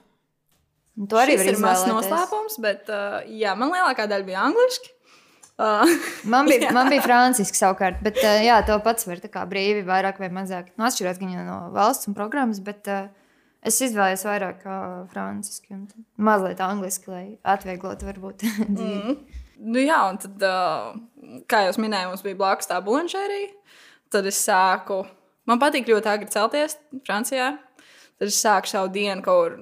Un 0.99 1.07
To 1.09 1.17
arī 1.21 1.37
Tas 1.39 1.45
var 1.47 1.53
ir 1.55 1.59
mazs 1.63 1.83
izvēlēties. 1.87 1.95
noslēpums, 2.11 2.59
bet 2.67 2.89
uh, 2.93 3.19
jā, 3.31 3.55
man 3.57 3.71
lielākā 3.73 4.05
daļa 4.11 4.27
bija 4.29 4.41
angliski. 4.45 4.93
Man 6.31 6.47
bija, 6.47 6.69
man 6.71 6.87
bija 6.91 7.03
franciski 7.03 7.57
savukārt, 7.57 7.99
bet 8.03 8.19
uh, 8.23 8.37
jā, 8.45 8.59
to 8.67 8.77
pats 8.83 9.07
var 9.09 9.19
tā 9.19 9.27
kā 9.31 9.43
brīvi, 9.49 9.83
vairāk 9.87 10.21
vai 10.21 10.29
mazāk. 10.31 10.69
Nu, 10.77 10.85
atšķirās 10.87 11.19
gan 11.19 11.33
no 11.47 11.57
valsts 11.75 12.07
un 12.07 12.15
programmas, 12.15 12.61
bet 12.63 12.87
uh, 12.91 13.09
es 13.65 13.79
izvēlējos 13.83 14.23
vairāk 14.27 14.63
uh, 14.63 14.83
franciski 15.11 15.75
un 15.75 15.85
tad 15.89 16.05
mazliet 16.29 16.63
angliski, 16.63 17.11
lai 17.11 17.23
atvieglotu 17.43 18.07
varbūt 18.07 18.45
dzīvi. 18.77 19.15
Nu, 19.59 19.81
jā, 19.83 19.99
un 20.07 20.19
tad, 20.23 20.45
uh, 20.47 21.41
kā 21.51 21.65
jau 21.65 21.73
minēju, 21.83 22.13
mums 22.13 22.23
bija 22.23 22.39
blakus 22.39 22.69
tā 22.69 22.79
buļbuļsakta. 22.85 23.41
Tad 24.15 24.25
es 24.25 24.39
sāku, 24.41 25.03
man 25.49 25.59
patīk 25.61 25.91
ļoti 25.91 26.09
agri 26.09 26.31
celties 26.33 26.79
Francijā. 27.03 27.51
Tad 28.19 28.31
es 28.31 28.39
sāku 28.39 28.71
savu 28.71 28.89
dienu 28.95 29.21
kaut 29.25 29.43
kur 29.43 29.59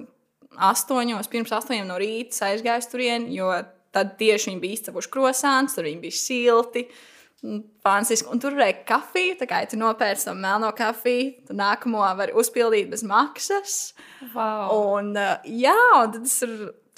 astoņos, 0.70 1.28
pirms 1.30 1.52
astoņiem 1.54 1.90
no 1.90 1.98
rīta 2.00 2.48
aizgāju 2.48 2.86
turieni, 2.90 3.34
jo 3.36 3.50
tad 3.94 4.16
tieši 4.20 4.50
viņi 4.52 4.60
bija 4.62 4.78
izcepuši 4.78 5.12
krosāns, 5.12 5.76
tur 5.76 5.88
viņi 5.88 6.02
bija 6.02 6.18
silti. 6.18 6.84
Fantastiski. 7.86 8.26
Un 8.34 8.40
tur 8.42 8.56
bija 8.58 8.74
kafija. 8.86 9.36
Tā 9.38 9.46
kā 9.46 9.60
ja 9.62 9.68
tu 9.70 9.78
nopērci 9.78 10.26
to 10.26 10.34
melno 10.34 10.72
kafiju, 10.74 11.30
tad 11.46 11.60
nākamo 11.60 12.02
var 12.18 12.32
uzpildīt 12.34 12.90
bez 12.90 13.04
maksas. 13.06 13.78
Wow. 14.32 14.96
Un, 14.96 15.12
uh, 15.14 15.36
jā, 15.46 15.76
un 16.00 16.16
tad 16.16 16.26
es 16.26 16.40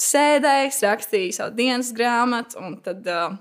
sēdēju, 0.00 0.72
rakstīju 0.86 1.36
savu 1.36 1.56
dienas 1.58 1.92
grāmatu, 1.96 2.56
un 2.64 2.78
tad, 2.80 3.04
uh, 3.04 3.36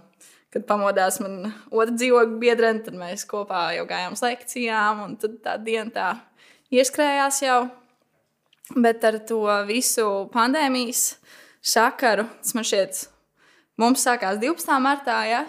kad 0.51 0.65
pamodās 0.67 1.21
man 1.23 1.53
otra 1.71 1.93
dzīvokļa 1.93 2.39
biedrene, 2.41 2.83
tad 2.83 2.97
mēs 2.99 3.23
kopā 3.29 3.69
jau 3.77 3.85
gājām 3.87 4.17
uz 4.17 4.25
lekcijām, 4.25 5.05
un 5.05 5.15
tad 5.21 5.39
tā 5.45 5.55
diena 5.63 5.93
tā 5.95 6.09
ieskrējās 6.75 7.43
jau. 7.45 7.61
Bet 8.75 9.05
ar 9.07 9.17
to 9.25 9.39
visu 9.65 10.05
pandēmijas 10.33 11.15
sakaru, 11.65 12.27
tas 12.43 12.53
man 12.57 12.67
šķiet, 12.67 12.99
mums 13.79 14.03
sākās 14.05 14.39
12. 14.41 14.75
martā, 14.83 15.21
ja? 15.29 15.45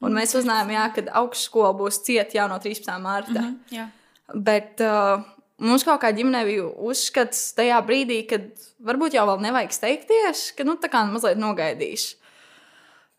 un 0.00 0.16
mēs 0.16 0.34
uzzinājām, 0.38 0.72
jā, 0.74 0.86
ka 0.96 1.04
augstskola 1.20 1.74
būs 1.76 2.00
cieta 2.06 2.38
jau 2.38 2.48
no 2.50 2.58
13. 2.62 2.94
marta. 3.02 3.42
Mhm, 3.42 3.56
jā. 3.74 3.86
Bet 4.30 4.80
uh, 4.84 5.22
mums 5.60 5.84
kaut 5.86 6.00
kā 6.02 6.12
ģimenē 6.16 6.44
bija 6.46 6.68
uzskats 6.90 7.50
tajā 7.58 7.80
brīdī, 7.86 8.22
kad 8.30 8.48
varbūt 8.86 9.18
jau 9.18 9.26
vēl 9.28 9.42
nevajag 9.44 9.74
steigties, 9.76 10.50
ka 10.56 10.66
nu, 10.66 10.78
tā 10.80 10.90
kā 10.92 11.02
mazliet 11.10 11.40
nogaidīs. 11.40 12.14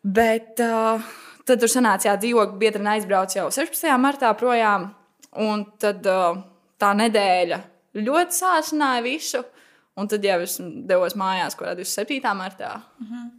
Bet 0.01 0.61
uh, 0.63 1.03
tad 1.45 1.61
tur 1.61 1.69
sanāca, 1.71 2.09
jā, 2.09 2.15
dzīvokļa 2.23 2.61
biedra 2.61 2.95
aizbrauca 2.95 3.43
jau 3.43 3.49
16. 3.53 3.91
martā 4.01 4.31
projām, 4.39 4.89
un 5.37 5.67
tad 5.81 6.07
uh, 6.09 6.39
tā 6.81 6.95
nedēļa 6.97 7.61
ļoti 8.01 8.37
sāsināja 8.37 9.03
visu. 9.05 9.43
Un 10.01 10.07
tad 10.09 10.23
jau 10.25 10.37
es 10.41 10.55
devos 10.89 11.13
mājās, 11.19 11.53
kurā 11.59 11.75
27. 11.77 12.31
martā. 12.39 12.71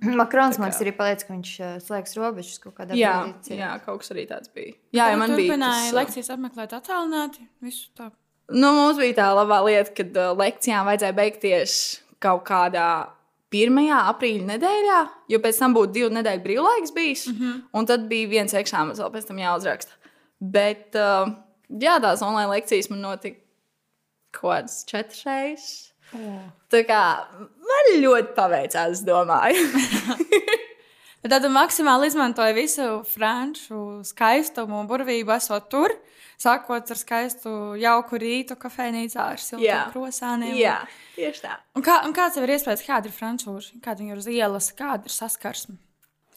Makrons 0.03 0.59
man 0.61 0.71
Tā 0.71 0.75
kā- 0.75 0.79
liekas, 0.79 0.83
arī 0.85 0.93
pateica, 0.97 1.27
ka 1.27 1.35
viņš 1.35 1.53
uh, 1.61 1.71
slēgs 1.83 2.17
robežas 2.19 2.59
kaut 2.63 2.75
kādā 2.79 2.95
Jā, 2.99 3.15
brīdī. 3.25 3.59
jā, 3.59 3.71
kaut 3.85 4.03
kas 4.03 4.13
arī 4.15 4.27
tāds 4.31 4.53
bija. 4.55 4.75
Jā, 4.95 5.09
ja 5.11 5.17
man 5.17 5.35
bija. 5.35 5.53
Turpināja 5.57 5.93
lekcijas 5.97 6.31
apmeklēt 6.37 6.75
attālināti. 6.79 7.49
Visu 7.63 7.89
tā. 7.99 8.11
Nu, 8.53 8.73
mums 8.77 8.99
bija 9.01 9.15
tā 9.19 9.29
labā 9.35 9.59
lieta, 9.67 9.91
ka 9.97 10.05
uh, 10.07 10.37
lekcijām 10.39 10.87
vajadzēja 10.87 11.17
beigties 11.19 11.77
kaut 12.23 12.45
kādā 12.47 12.89
1. 13.53 13.77
aprīļa 13.93 14.47
nedēļā, 14.55 14.99
jo 15.29 15.39
pēc 15.45 15.59
tam 15.61 15.75
būtu 15.77 15.93
divu 15.93 16.11
nedēļu 16.15 16.43
brīvlaiks 16.47 16.93
bijis. 16.97 17.27
Mm 17.29 17.39
-hmm. 17.41 17.63
Un 17.75 17.87
tad 17.87 18.07
bija 18.09 18.29
viens 18.29 18.55
eksāmenis, 18.55 19.01
vēl 19.03 19.13
pēc 19.13 19.27
tam 19.29 19.37
jāuzraksta. 19.43 19.93
Bet 20.41 20.95
uh, 20.97 21.33
jā, 21.71 21.99
tās 22.01 22.23
online 22.23 22.51
lekcijas 22.51 22.91
man 22.91 23.01
notika 23.01 23.39
kaut 24.33 24.53
kādas 24.55 24.85
četras 24.89 25.25
reizes. 25.27 25.92
Tā 26.73 26.81
kā 26.89 27.01
man 27.73 27.91
ļoti 28.03 28.35
paveicās, 28.37 29.03
domāju. 29.07 29.67
Tad 31.23 31.39
tu 31.45 31.51
maksimāli 31.55 32.09
izmantoji 32.11 32.55
visu 32.57 32.87
franču 33.07 34.01
skaistumu 34.05 34.81
un 34.83 34.89
burvību, 34.91 35.31
esot 35.37 35.69
tur. 35.71 35.95
Sākot 36.43 36.89
ar 36.91 36.99
skaistu, 36.99 37.51
jauku 37.79 38.19
rītu, 38.19 38.57
kafejnīcā 38.59 39.21
ar 39.31 39.37
Jā. 39.39 39.45
siltiem 39.45 39.93
krosāniem. 39.93 40.57
Jā, 40.59 40.81
tieši 41.15 41.45
tā. 41.45 41.53
Un, 41.79 41.85
kā, 41.87 42.01
un 42.09 42.11
kāds 42.17 42.41
ir 42.41 42.51
iespējas, 42.51 42.83
kāda 42.83 43.07
ir 43.07 43.15
frančūži, 43.15 43.79
kāda 43.85 44.03
ir 44.09 44.19
uz 44.19 44.27
ielas, 44.27 44.73
kāda 44.75 45.07
ir 45.07 45.15
saskarsme? 45.15 45.77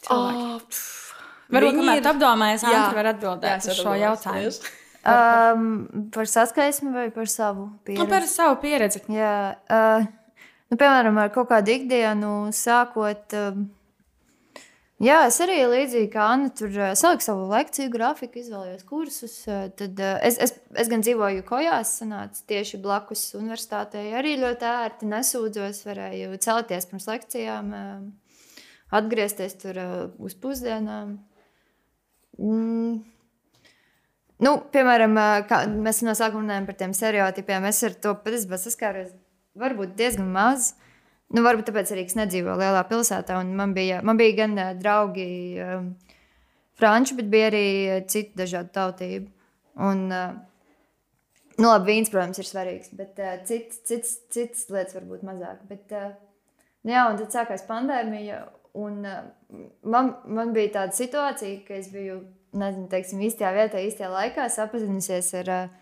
Cilvēki. 0.05 0.43
Oh, 0.45 0.59
pff, 0.61 1.15
Varbūt 1.55 1.79
kamēr 1.79 2.03
ir- 2.03 2.11
apdomājies, 2.11 2.67
Jā. 2.67 2.75
Antri 2.83 2.99
var 2.99 3.09
Jā, 3.09 3.15
atbildēt 3.15 3.57
es 3.65 3.71
uz 3.73 3.81
šo 3.81 3.95
jautājumu. 3.97 4.69
Um, 5.05 6.09
par 6.09 6.25
saskaismi 6.25 6.89
vai 6.89 7.09
par 7.13 7.27
savu 7.29 7.67
pieredzi? 7.85 8.01
Nu, 8.01 8.09
par 8.09 8.23
savu 8.25 8.55
pieredzi. 8.57 9.03
Jā, 9.13 9.33
uh, 9.69 10.07
nu, 10.71 10.77
piemēram, 10.81 11.19
ar 11.21 11.29
kaut 11.35 11.51
kādu 11.51 11.75
ikdienu 11.75 12.31
sākot. 12.57 13.35
Um, 13.37 13.67
jā, 15.05 15.19
es 15.29 15.37
arī 15.45 15.59
līdzīgi 15.69 16.09
kā 16.09 16.25
Anna, 16.33 16.49
tur 16.57 16.73
uh, 16.73 16.95
saliku 16.97 17.27
savu 17.27 17.45
lekciju 17.51 17.93
grafiku, 17.93 18.41
izvēlējos 18.41 18.89
kursus. 18.89 19.37
Uh, 19.45 19.67
tad, 19.77 20.01
es, 20.25 20.41
es, 20.41 20.57
es 20.73 20.89
gan 20.89 21.05
dzīvoju 21.05 21.45
Kojās, 21.45 21.93
sanāca 22.01 22.41
tieši 22.49 22.81
blakus 22.81 23.27
universitātei. 23.37 24.07
Arī 24.17 24.39
ļoti 24.41 24.71
ērti 24.73 25.13
nesūdzos, 25.13 25.85
varēju 25.85 26.41
celties 26.41 26.89
pirms 26.89 27.11
lekcijām, 27.13 27.73
uh, 27.77 28.61
atgriezties 29.03 29.61
tur 29.61 29.85
uz 30.17 30.33
pusdienām. 30.33 31.19
Nu, 34.43 34.57
piemēram, 34.71 35.13
mēs 35.83 36.01
no 36.03 36.15
sākuma 36.17 36.43
runājām 36.43 36.65
par 36.67 36.75
tiem 36.79 36.95
stereotipiem. 36.95 37.67
Es 37.69 37.79
ar 37.87 37.93
to 38.03 38.15
patiesībā 38.19 38.59
saskāros 38.59 39.13
varbūt 39.55 39.95
diezgan 39.95 40.27
maz. 40.33 40.73
Nu, 41.31 41.41
varbūt 41.45 41.69
tāpēc 41.69 41.93
arī 41.93 42.03
es 42.05 42.17
nedzīvoju 42.19 42.57
lielā 42.59 42.81
pilsētā. 42.89 43.37
Man 43.47 43.71
bija, 43.77 44.01
man 44.05 44.19
bija 44.19 44.35
gan 44.43 44.59
draugi, 44.81 45.29
um, 45.63 45.87
franču, 46.79 47.15
bet 47.17 47.31
bija 47.31 47.47
arī 47.53 47.63
citu 48.11 48.43
dažādu 48.43 48.75
tautību. 48.75 49.31
Un, 49.87 50.03
uh, 50.11 50.35
nu, 51.57 51.69
labi, 51.69 51.93
vīns, 51.93 52.11
protams, 52.11 52.39
ir 52.39 52.49
svarīgs, 52.49 52.91
bet 52.95 53.17
uh, 53.23 53.39
cits, 53.47 53.81
cits, 53.87 54.13
cits 54.35 54.67
lietas 54.71 54.99
varbūt 54.99 55.25
mazāk. 55.27 55.63
Bet, 55.71 55.87
uh, 55.95 56.13
nu, 56.83 56.93
jā, 56.93 57.07
un 57.09 57.19
tad 57.23 57.33
sākās 57.35 57.65
pandēmija. 57.71 58.43
Un, 58.75 59.01
uh, 59.07 59.65
man, 59.87 60.13
man 60.27 60.51
bija 60.55 60.75
tāda 60.81 60.99
situācija, 60.99 61.63
ka 61.67 61.79
es 61.79 61.89
biju 61.95 62.19
nezinu, 62.57 62.87
teiksim, 62.91 63.21
īstajā 63.27 63.51
vietā, 63.55 63.81
īstajā 63.83 64.09
laikā 64.11 64.47
sapazinusies 64.51 65.31
ar 65.41 65.51
uh, 65.53 65.73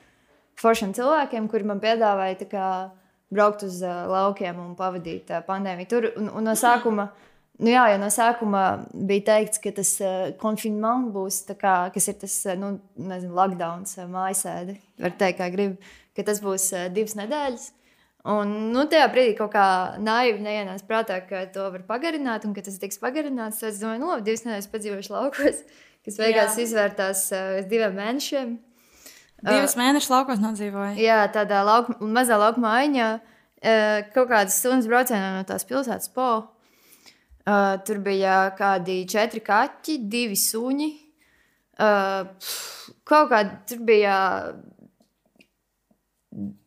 foršiem 0.60 0.94
cilvēkiem, 0.98 1.50
kuri 1.52 1.68
man 1.70 1.82
piedāvāja 1.84 2.48
kā, 2.50 2.70
braukt 3.34 3.66
uz 3.66 3.82
uh, 3.86 4.06
laukiem 4.12 4.60
un 4.62 4.74
pavadīt 4.80 5.32
uh, 5.34 5.44
pandēmiju 5.48 5.90
tur. 5.90 6.10
Un, 6.20 6.32
un 6.38 6.50
no 6.50 6.56
sākuma, 6.60 7.10
nu 7.64 7.74
jā, 7.74 7.86
jau 7.94 8.00
no 8.02 8.10
sākuma 8.14 8.64
bija 8.94 9.28
teikts, 9.34 9.62
ka 9.64 9.74
tas 9.76 9.94
uh, 10.04 10.32
konfinments 10.42 11.14
būs, 11.16 11.44
kā, 11.60 11.78
kas 11.94 12.10
ir 12.12 12.20
tas 12.26 12.40
uh, 12.50 12.58
nu, 12.60 12.76
nezinu, 12.98 13.36
lockdowns, 13.38 13.98
uh, 14.00 14.10
mājasēde, 14.12 14.78
var 15.06 15.16
teikt, 15.22 15.40
kā 15.42 15.50
grib, 15.54 15.80
ka 16.18 16.28
tas 16.28 16.44
būs 16.44 16.70
uh, 16.76 16.90
divas 16.94 17.18
nedēļas. 17.20 17.72
Un 18.24 18.52
nu, 18.72 18.86
tajā 18.88 19.10
brīdī 19.12 19.34
kaut 19.36 19.52
kā 19.52 19.66
naivi 20.00 20.40
neienāca 20.46 20.86
prātā, 20.88 21.18
ka 21.28 21.42
to 21.52 21.66
var 21.74 21.82
pagarināt 21.90 22.46
un 22.48 22.54
ka 22.56 22.64
tas 22.64 22.78
tiks 22.80 23.02
pagarināts. 23.02 23.60
Tad 23.60 23.74
es 23.74 23.82
domāju, 23.82 24.00
nu, 24.00 24.12
labi, 24.14 24.24
divas 24.30 24.46
nedēļas 24.46 24.70
padzīvošu 24.72 25.12
laukos, 25.12 25.60
kas 26.06 26.20
beigās 26.20 26.58
izvērtās 26.62 27.26
uh, 27.34 27.60
uz 27.62 27.70
diviem 27.72 27.96
mēnešiem. 28.00 28.56
Divas 29.44 29.76
mēnešus 29.76 30.12
laukos 30.12 30.40
nodzīvoja. 30.40 30.96
Jā, 31.02 31.22
tādā 31.34 31.66
lauk, 31.68 31.90
mazā 32.00 32.38
lauka 32.40 32.64
maiņā, 32.64 33.12
uh, 33.20 33.32
kaut 34.16 34.30
kādas 34.32 34.60
stundas 34.60 34.88
braucienā 34.92 35.38
no 35.38 35.46
tās 35.48 35.68
pilsētas 35.68 36.12
po. 36.16 36.32
Tur 37.44 37.98
bija 38.00 38.54
kādi 38.56 39.02
četri 39.10 39.42
kaķi, 39.44 39.98
divi 40.08 40.38
suņi. 40.40 40.86
Kaut 43.04 43.32
kādi 43.34 43.58
tur 43.68 43.82
bija 43.84 44.14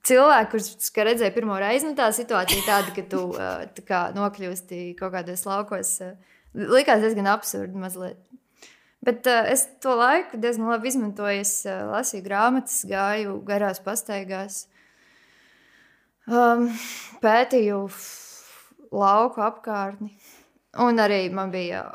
cilvēki, 0.06 0.50
kurus 0.52 0.90
kā 0.92 1.06
redzēju 1.08 1.32
pirmo 1.32 1.56
reizi. 1.62 1.88
Nu, 1.88 1.96
tā 1.98 2.10
situācija 2.12 2.66
tāda, 2.66 2.92
ka 2.92 3.06
tu 3.08 3.22
tā 3.78 3.86
kā 3.88 4.02
nokļūsti 4.16 4.82
kaut 5.00 5.14
kādos 5.16 5.46
laukos. 5.48 5.94
Likās 6.56 7.00
diezgan 7.04 7.32
absurdi 7.32 7.80
mazliet. 7.80 8.20
Bet 9.06 9.28
uh, 9.30 9.44
es 9.52 9.66
to 9.82 9.94
laiku 9.98 10.40
diezgan 10.42 10.72
labi 10.72 10.90
izmantoju. 10.90 11.42
Es 11.44 11.60
uh, 11.68 11.84
lasīju 11.92 12.24
grāmatas, 12.26 12.80
gāju 12.90 13.38
garās 13.46 13.78
pastaigās, 13.84 14.64
um, 16.26 16.66
pētīju 17.22 17.84
lauku 18.96 19.44
apkārtni. 19.46 20.10
Un 20.82 21.00
arī 21.00 21.22
man 21.32 21.52
bija 21.54 21.86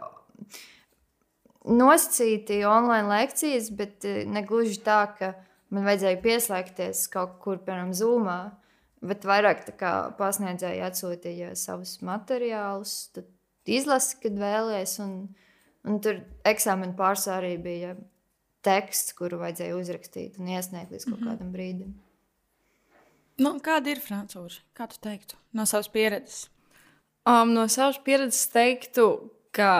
nosacīti 1.67 2.63
online 2.65 3.09
lekcijas, 3.09 3.69
bet 3.77 4.07
eh, 4.07 4.23
ne 4.25 4.41
gluži 4.47 4.79
tā, 4.81 5.03
ka 5.19 5.33
man 5.73 5.85
vajadzēja 5.85 6.21
pieslēgties 6.23 7.05
kaut 7.13 7.37
kur, 7.43 7.61
piemēram, 7.61 7.93
Zoomā. 7.97 8.39
Bet 9.01 9.25
vairāk 9.25 9.63
tā 9.65 9.73
kā 9.77 9.91
pasniedzēji 10.17 10.83
atsūtīja 10.85 11.55
savus 11.57 11.95
materiālus, 12.05 13.09
tad 13.15 13.29
izlasi, 13.65 14.19
kad 14.21 14.37
vēlēs. 14.37 14.99
Un, 15.87 15.97
tur 16.03 16.21
eksāmena 16.45 16.93
pārsvarā 16.97 17.41
arī 17.41 17.55
bija 17.61 17.95
teksts, 18.65 19.15
kuru 19.17 19.39
vajadzēja 19.41 19.77
uzrakstīt 19.77 20.37
un 20.37 20.51
iesniegt 20.53 20.93
līdz 20.93 21.07
kaut 21.09 21.23
kādam 21.25 21.51
brīdim. 21.53 21.95
Nu, 23.41 23.55
kāda 23.63 23.95
ir 23.95 24.01
frančūži? 24.03 24.61
Kā 24.77 24.85
tu 24.91 24.99
teiktu 25.01 25.39
no 25.57 25.65
savas 25.69 25.89
pieredzes? 25.89 26.45
Um, 27.25 27.55
no 27.55 27.65
savas 27.69 27.97
pieredzes 28.05 28.49
teiktu, 28.53 29.07
ka 29.55 29.71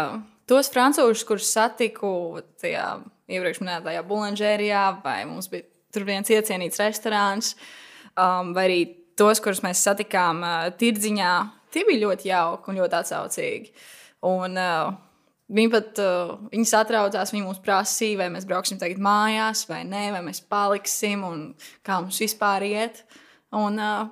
tos 0.49 0.71
frančūžus, 0.73 1.25
kurus 1.27 1.51
satiku 1.53 2.41
tajā 2.61 2.87
iepriekš 3.31 3.61
minētajā 3.61 4.01
buļbuļsāģijā, 4.07 4.81
vai 5.05 5.19
mums 5.29 5.51
bija 5.51 5.67
tur 5.93 6.07
viens 6.07 6.29
iecienīts 6.31 6.81
restorāns, 6.81 7.53
um, 8.15 8.55
vai 8.57 8.65
arī 8.67 8.81
tos, 9.19 9.41
kurus 9.43 9.61
mēs 9.65 9.83
satikām 9.85 10.41
uh, 10.41 10.67
tirdziņā, 10.81 11.31
tie 11.73 11.85
bija 11.87 12.05
ļoti 12.07 12.31
jauki 12.31 12.71
un 12.71 12.81
ļoti 12.81 12.99
atsaucīgi. 13.01 13.73
Un, 14.31 14.57
uh, 14.57 14.93
Viņi 15.51 15.71
pat 15.73 15.99
uh, 15.99 16.37
viņi 16.53 16.69
satraucās, 16.69 17.33
viņi 17.33 17.43
mums 17.43 17.59
prasīja, 17.63 18.21
vai 18.21 18.29
mēs 18.31 18.47
brauksim 18.47 18.79
tagad 18.79 19.01
mājās, 19.03 19.65
vai 19.67 19.81
nē, 19.83 20.05
vai 20.15 20.21
mēs 20.23 20.39
paliksim, 20.47 21.25
un 21.27 21.41
kā 21.83 21.99
mums 21.99 22.21
vispār 22.23 22.63
iet. 22.69 23.03
Un, 23.51 23.75
uh, 23.75 24.09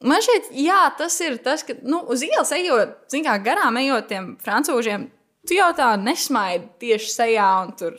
Man 0.00 0.22
šķiet, 0.24 0.46
jā, 0.56 0.78
tas 0.96 1.12
ir 1.20 1.34
tas, 1.44 1.60
ka 1.60 1.74
nu, 1.84 1.98
uz 2.08 2.22
ielas 2.24 2.54
ejot, 2.56 2.94
zin 3.12 3.24
kā 3.26 3.34
garām 3.44 3.76
ejot 3.82 4.06
tiem 4.08 4.30
frančūžiem, 4.40 5.02
tu 5.44 5.58
jau 5.58 5.66
tā 5.76 5.90
nesmaidi 6.00 6.70
tieši 6.80 7.10
sejā 7.12 7.48
un 7.66 7.74
tur 7.76 7.98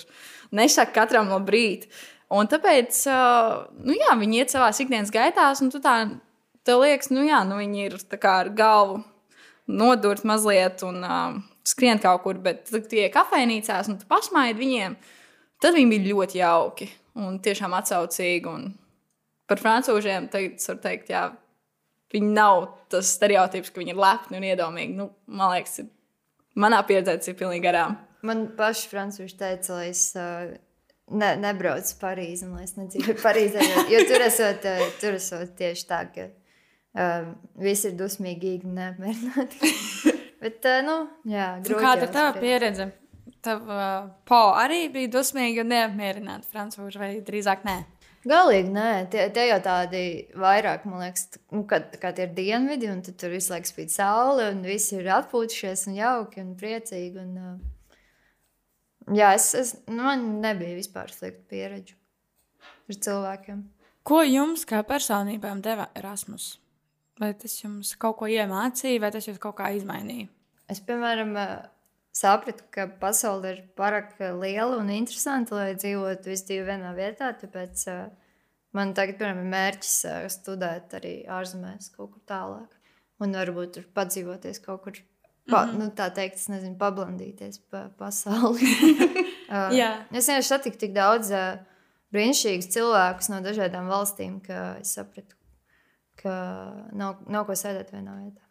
nesaki 0.49 0.95
katram 0.95 1.29
brīdi. 1.45 1.91
Un 2.33 2.49
tāpēc, 2.49 3.03
uh, 3.11 3.67
nu 3.85 3.93
jā, 3.93 4.15
viņi 4.17 4.41
iet 4.41 4.53
savā 4.53 4.71
ikdienas 4.73 5.13
gaitās, 5.13 5.61
un 5.61 5.69
tu 5.69 5.77
tā, 5.83 5.95
tev 6.65 6.81
liekas, 6.81 7.11
nu 7.13 7.27
jā, 7.27 7.43
nu 7.45 7.59
viņi 7.59 7.85
ir 7.85 7.97
ar 8.31 8.49
galvu 8.49 9.03
nodurt 9.69 10.25
mazliet 10.25 10.81
un 10.87 11.03
uh, 11.05 11.37
skrien 11.67 12.01
kaut 12.01 12.23
kur, 12.25 12.39
bet 12.41 12.69
kad 12.71 12.87
tie 12.91 13.07
kafejnīcās 13.13 13.89
un 13.91 13.99
tu 14.01 14.07
pasmaidi 14.09 14.59
viņiem, 14.59 14.97
tad 15.61 15.77
viņi 15.77 15.91
bija 15.93 16.07
ļoti 16.09 16.41
jauki 16.41 16.89
un 17.21 17.39
tiešām 17.43 17.75
atsaucīgi. 17.77 18.51
Un 18.51 18.71
par 19.49 19.61
frančūžiem 19.61 20.29
tagad 20.33 20.57
es 20.57 20.69
varu 20.71 20.83
teikt, 20.85 21.11
jā, 21.13 21.27
viņi 22.13 22.33
nav 22.35 22.65
tas 22.91 23.13
stereotips, 23.17 23.71
ka 23.71 23.81
viņi 23.81 23.95
ir 23.95 24.01
lepni 24.01 24.39
un 24.39 24.47
iedomīgi. 24.49 24.97
Nu, 24.97 25.11
man 25.31 25.55
liekas, 25.55 25.81
manā 26.59 26.81
pieredzē 26.87 27.17
tas 27.19 27.31
ir 27.31 27.39
pilnīgi 27.39 27.65
garām. 27.67 27.97
Man 28.27 28.51
pašai 28.57 28.91
frančūži 28.91 29.37
teica, 29.39 29.79
lai 29.79 29.87
es 29.89 30.03
uh, 30.19 30.51
ne, 31.09 31.31
nebraucu 31.41 31.89
uz 31.89 31.95
Parīzi, 32.01 32.45
un 32.45 32.59
lai 32.59 32.67
es 32.67 32.75
nedzīvoju 32.77 33.17
Parīzē. 33.23 33.65
Jo, 33.65 33.85
jo 33.95 34.03
tur, 34.11 34.25
esot, 34.27 34.67
uh, 34.69 34.85
tur 35.01 35.17
esot 35.17 35.55
tieši 35.57 35.87
tā, 35.89 36.03
ka 36.13 36.27
uh, 36.29 37.31
visi 37.61 37.89
ir 37.89 37.97
dusmīgi 37.99 38.59
un 38.69 38.77
neapmierināti. 38.77 40.19
Bet, 40.41 40.65
uh, 40.65 40.81
nu, 40.85 40.97
jā, 41.29 41.55
Un 41.59 41.65
grūti 41.65 41.85
Kāda 41.85 42.07
ir 42.07 42.13
tava 42.13 42.33
pieredze? 42.41 42.89
Tava 43.45 43.77
uh, 43.77 44.11
po 44.25 44.41
arī 44.57 44.87
bija 44.93 45.11
dusmīga 45.13 45.61
un 45.63 45.73
neapmierināta 45.73 46.49
frančūža, 46.49 47.01
vai 47.01 47.11
drīzāk 47.25 47.65
nē? 47.67 47.81
Galīgi 48.21 48.69
nē, 48.69 48.89
tie, 49.09 49.23
tie 49.33 49.47
jau 49.47 49.57
tādi 49.65 50.01
vairāk, 50.37 50.83
man 50.85 51.01
liekas, 51.01 51.39
nu, 51.53 51.63
kad 51.65 51.89
tie 52.03 52.27
ir 52.27 52.35
dienvidi, 52.37 52.89
un 52.91 53.01
tad 53.05 53.17
tur 53.21 53.33
visu 53.33 53.53
laiku 53.53 53.71
spīd 53.71 53.93
saule, 53.93 54.45
un 54.53 54.61
visi 54.65 54.99
ir 54.99 55.09
atpūtušies, 55.15 55.87
un 55.89 55.97
jauki 55.97 56.43
un 56.43 56.51
priecīgi. 56.57 57.23
Un, 57.23 57.31
uh, 57.41 59.15
jā, 59.17 59.33
es, 59.33 59.51
es, 59.57 59.73
nu, 59.89 60.03
man 60.05 60.27
nebija 60.43 60.77
vispār 60.77 61.09
slikta 61.13 61.49
pieredze 61.49 61.97
ar 62.89 63.01
cilvēkiem. 63.07 63.63
Ko 64.05 64.21
jums 64.25 64.65
kā 64.69 64.81
personībām 64.85 65.61
deva 65.65 65.89
Erasmus? 65.97 66.55
Vai 67.21 67.33
tas 67.37 67.53
jums 67.59 67.93
kaut 68.01 68.17
ko 68.21 68.29
iemācīja, 68.31 69.01
vai 69.03 69.11
tas 69.13 69.27
jūs 69.29 69.37
kaut 69.41 69.59
kā 69.59 69.69
izmainīja? 69.77 70.29
Es, 70.71 70.81
piemēram, 70.87 71.35
uh, 71.37 71.53
sapratu, 72.15 72.65
ka 72.73 72.87
pasaule 73.01 73.53
ir 73.53 73.61
pārāk 73.77 74.15
liela 74.19 74.79
un 74.79 74.89
interesanta, 74.95 75.59
lai 75.59 75.77
dzīvotu 75.77 76.31
visu 76.31 76.49
dzīvi 76.49 76.65
vienā 76.71 76.95
vietā. 76.97 77.29
Tāpēc 77.37 77.85
uh, 77.93 78.33
man 78.77 78.95
tagad, 78.97 79.19
piemēram, 79.21 79.45
ir 79.45 79.53
mērķis 79.53 79.95
studēt 80.33 80.97
arī 80.97 81.15
ārzemēs, 81.29 81.93
kaut 81.95 82.15
kur 82.15 82.25
tālāk. 82.31 82.77
Un 83.21 83.37
varbūt 83.37 83.75
tur 83.77 83.89
padzīvoties 83.93 84.63
kaut 84.65 84.85
kur 84.87 85.01
Pa, 85.49 85.65
mm 85.65 85.69
-hmm. 85.69 85.77
nu, 85.79 85.85
tā 85.85 86.13
teikt, 86.13 86.35
es 86.35 86.47
nezinu, 86.47 86.77
pablandīties 86.77 87.59
pa 87.69 87.89
pasauli. 87.97 88.61
Jā. 89.79 90.05
es 90.11 90.27
vienkārši 90.27 90.47
satiku 90.47 90.77
tik 90.77 90.93
daudz 90.93 91.31
brīnišķīgus 92.13 92.69
cilvēkus 92.75 93.29
no 93.29 93.41
dažādām 93.41 93.89
valstīm, 93.91 94.39
ka 94.45 94.77
es 94.81 94.93
sapratu, 94.93 95.35
ka 96.21 96.35
nav, 96.97 97.21
nav 97.31 97.47
ko 97.47 97.57
sēdēt 97.57 97.91
vienā 97.93 98.15
vietā. 98.19 98.45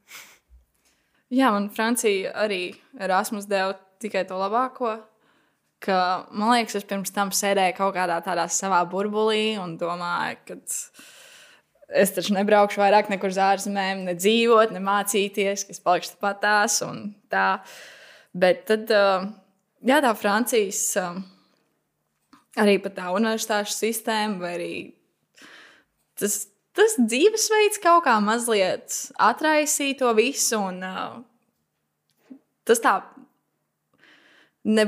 Jā, 1.31 1.53
man 1.55 1.69
Francija 1.71 2.33
arī 2.43 2.73
Erasmus 2.99 3.47
deva 3.51 3.77
tikai 4.03 4.25
to 4.27 4.39
labāko. 4.41 4.97
Ka, 5.81 6.27
man 6.37 6.53
liekas, 6.53 6.77
es 6.81 6.85
pirms 6.85 7.15
tam 7.15 7.31
sēdēju 7.33 7.77
kaut 7.79 7.95
kādā 7.97 8.19
tādā 8.25 8.45
savā 8.53 8.83
burbulī 8.91 9.55
un 9.61 9.79
domāju, 9.81 10.37
ka 10.49 10.59
es 12.03 12.13
taču 12.17 12.35
nebraukšu 12.37 12.83
vairāk 12.83 13.09
nekur 13.13 13.33
uz 13.33 13.39
ārzemēm, 13.41 14.05
ne 14.09 14.17
dzīvot, 14.19 14.75
ne 14.75 14.83
mācīties, 14.85 15.65
ka 15.65 15.75
es 15.75 15.81
palikšu 15.85 16.17
tāpat 16.17 16.43
tās 16.43 16.81
un 16.85 17.01
tā. 17.33 17.47
Bet 18.37 18.67
tad, 18.69 18.93
uh, 18.93 19.31
jā, 19.87 20.03
tā 20.05 20.13
Francijas 20.19 20.83
uh, 21.01 21.17
arī 22.61 22.77
pat 22.83 22.99
tā 22.99 23.09
universitāšu 23.15 23.79
sistēma, 23.79 24.39
vai 24.43 24.53
arī 24.59 24.73
tas, 26.21 26.43
tas 26.77 26.97
dzīvesveids 26.99 27.81
kaut 27.83 28.05
kā 28.07 28.17
mazliet 28.25 28.97
atraisīja 29.19 29.99
to 30.03 30.13
visu. 30.19 30.61
Un, 30.71 30.83
uh, 30.85 32.39
tas 32.69 32.83
tā 32.83 32.95
ne, 34.69 34.87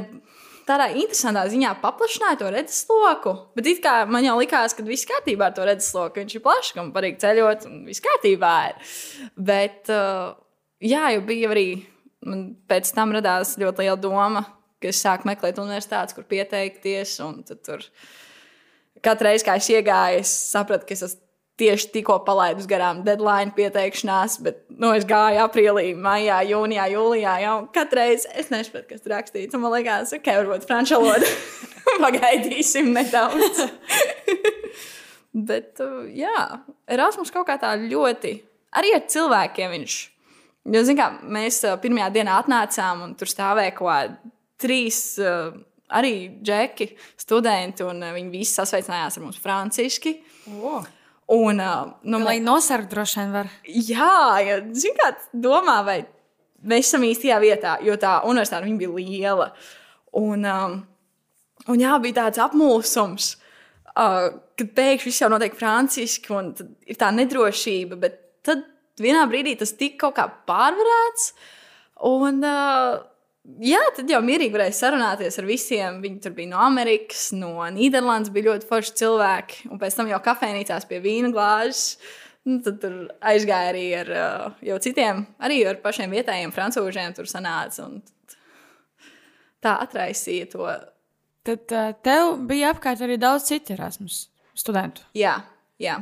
tādā 0.69 0.89
interesantā 0.95 1.45
ziņā 1.51 1.75
paplašināja 1.83 2.41
to 2.41 2.51
redzesloku. 2.55 3.35
Bet 3.57 3.71
kā 3.85 3.95
man 4.11 4.27
jau 4.27 4.37
likās, 4.41 4.77
ka 4.77 4.87
viss 4.87 5.09
kārtībā 5.09 5.51
ar 5.51 5.57
to 5.57 5.67
redzesloku. 5.69 6.23
Viņš 6.23 6.39
ir 6.39 6.45
plašs, 6.45 6.73
ka 6.75 6.83
man 6.83 6.93
patīk 6.95 7.21
ceļot, 7.23 7.69
un 7.71 7.85
viss 7.89 8.05
kārtībā 8.05 8.53
ir. 8.71 8.97
Bet, 9.51 9.83
uh, 9.93 10.35
jā, 10.83 11.07
jau 11.17 11.25
bija 11.29 11.53
arī. 11.55 11.71
Man 12.23 12.53
pēc 12.71 12.93
tam 12.95 13.11
radās 13.17 13.57
ļoti 13.59 13.83
liela 13.83 13.99
doma, 13.99 14.45
ka 14.79 14.93
es 14.93 15.01
sāku 15.03 15.27
meklēt 15.27 15.59
universitātes, 15.59 16.15
kur 16.15 16.23
pieteikties. 16.31 17.17
Tur 17.67 17.83
katru 19.03 19.27
reizi, 19.27 19.47
kad 19.49 19.59
es 19.59 19.71
iegāju, 19.73 20.21
es 20.23 20.35
sapratu, 20.53 20.87
ka 20.87 20.95
es 20.95 21.03
esmu 21.09 21.22
tieši 21.61 21.91
tikko 21.95 22.19
palaidus 22.27 22.67
garām 22.71 23.03
deadline 23.07 23.53
pieteikšanās, 23.57 24.39
bet 24.45 24.63
nu, 24.71 24.93
es 24.97 25.05
gāju 25.09 25.43
aprīlī, 25.45 25.93
maijā, 25.99 26.41
jūnijā, 26.49 26.87
jūlijā. 26.95 27.35
Jau 27.45 27.57
katru 27.75 28.01
reizi 28.01 28.31
es 28.39 28.49
nesaprotu, 28.53 28.89
kas 28.93 29.05
tur 29.05 29.15
rakstīts. 29.17 29.59
Man 29.59 29.75
liekas, 29.77 30.15
ka 30.25 30.39
varbūt 30.41 30.67
franču 30.69 31.01
valoda 31.03 31.29
pagaidīsim 32.05 32.93
nedaudz. 32.97 33.67
bet, 35.51 35.75
uh, 35.85 36.07
jā, 36.09 36.63
Erasmus 36.91 37.35
kaut 37.35 37.49
kā 37.51 37.59
tā 37.61 37.75
ļoti 37.81 38.39
arī 38.79 38.95
ar 38.97 39.05
cilvēkiem 39.13 39.77
viņš. 39.77 39.99
Jo, 40.73 40.85
zin, 40.87 40.97
kā, 40.99 41.11
mēs 41.23 41.61
uh, 41.67 41.77
pirmajā 41.83 42.09
dienā 42.15 42.39
atnācām 42.41 43.05
un 43.09 43.15
tur 43.19 43.31
stāvēja 43.31 43.77
kaut 43.77 43.93
kādi 43.93 44.35
trīs. 44.63 45.05
Uh, 45.21 45.53
Arī 45.93 46.39
džeki, 46.41 46.87
studenti, 47.21 47.85
un 47.85 47.99
viņi 48.15 48.31
visi 48.33 48.55
sasveicinājās 48.57 49.19
ar 49.19 49.25
mums 49.27 49.37
franciski. 49.37 50.15
Oh. 50.57 50.87
Un, 51.33 51.61
nu, 52.03 52.19
Lai 52.21 52.41
nosargtu 52.45 52.93
droši 52.93 53.21
vien 53.21 53.31
var. 53.33 53.53
Jā, 53.65 54.17
ja, 54.45 54.59
zin, 54.77 54.97
kā 54.99 55.13
domā, 55.33 55.79
vai 55.87 56.03
mēs 56.69 56.91
esam 56.91 57.07
īstajā 57.09 57.39
vietā, 57.43 57.77
jo 57.85 57.97
tā 58.01 58.19
universitāte 58.29 58.73
bija 58.77 58.93
liela. 58.93 59.47
Un, 60.19 60.45
um, 60.45 60.75
un 61.73 61.81
jā, 61.81 61.95
bija 62.05 62.19
tāds 62.21 62.43
apmulsums, 62.43 63.31
uh, 63.95 64.29
kad 64.61 64.75
pēkšņi 64.77 65.09
viss 65.09 65.25
jau 65.25 65.31
notiek 65.33 65.57
franciski, 65.57 66.35
un 66.37 66.53
ir 66.85 67.01
tā 67.01 67.09
nedrošība, 67.17 67.97
bet 68.03 68.21
tad 68.45 68.67
vienā 69.01 69.25
brīdī 69.31 69.57
tas 69.63 69.73
tika 69.79 70.07
kaut 70.07 70.19
kā 70.19 70.29
pārvarēts. 70.51 71.33
Un, 72.13 72.45
uh, 72.45 73.01
Jā, 73.43 73.81
tad 73.97 74.11
jau 74.11 74.21
mierīgi 74.23 74.55
varēja 74.55 74.75
sarunāties 74.79 75.41
ar 75.41 75.47
visiem. 75.49 75.99
Viņi 76.05 76.21
tur 76.23 76.35
bija 76.37 76.53
no 76.53 76.61
Amerikas, 76.63 77.33
no 77.35 77.57
Nīderlandes, 77.75 78.31
bija 78.35 78.53
ļoti 78.53 78.69
forši 78.69 78.95
cilvēki. 79.01 79.65
Un 79.75 79.81
pēc 79.83 79.97
tam 79.99 80.11
jau 80.13 80.21
kafejnīcās 80.23 80.87
pie 80.91 81.01
vīna 81.03 81.33
glāzes. 81.35 81.97
Nu, 82.47 82.61
tad 82.63 82.79
tur 82.83 82.95
aizgāja 83.33 83.71
arī 83.71 83.85
ar 83.99 84.09
uh, 84.15 84.47
jau 84.67 84.79
citiem, 84.83 85.25
arī 85.43 85.61
ar 85.67 85.79
pašiem 85.83 86.15
vietējiem 86.15 86.55
frančūžiem. 86.55 87.15
Tur 87.19 87.31
sanāca 87.31 87.89
un 87.89 88.01
tā 89.63 89.77
atraisīja 89.89 90.49
to. 90.55 90.71
Tad 91.47 91.75
uh, 91.75 91.93
tev 92.07 92.37
bija 92.47 92.71
apkārt 92.75 93.03
arī 93.03 93.19
daudz 93.23 93.51
citu 93.51 93.75
Erasmus 93.75 94.29
studentu. 94.59 95.03
Jā, 95.19 95.41
jā. 95.83 95.99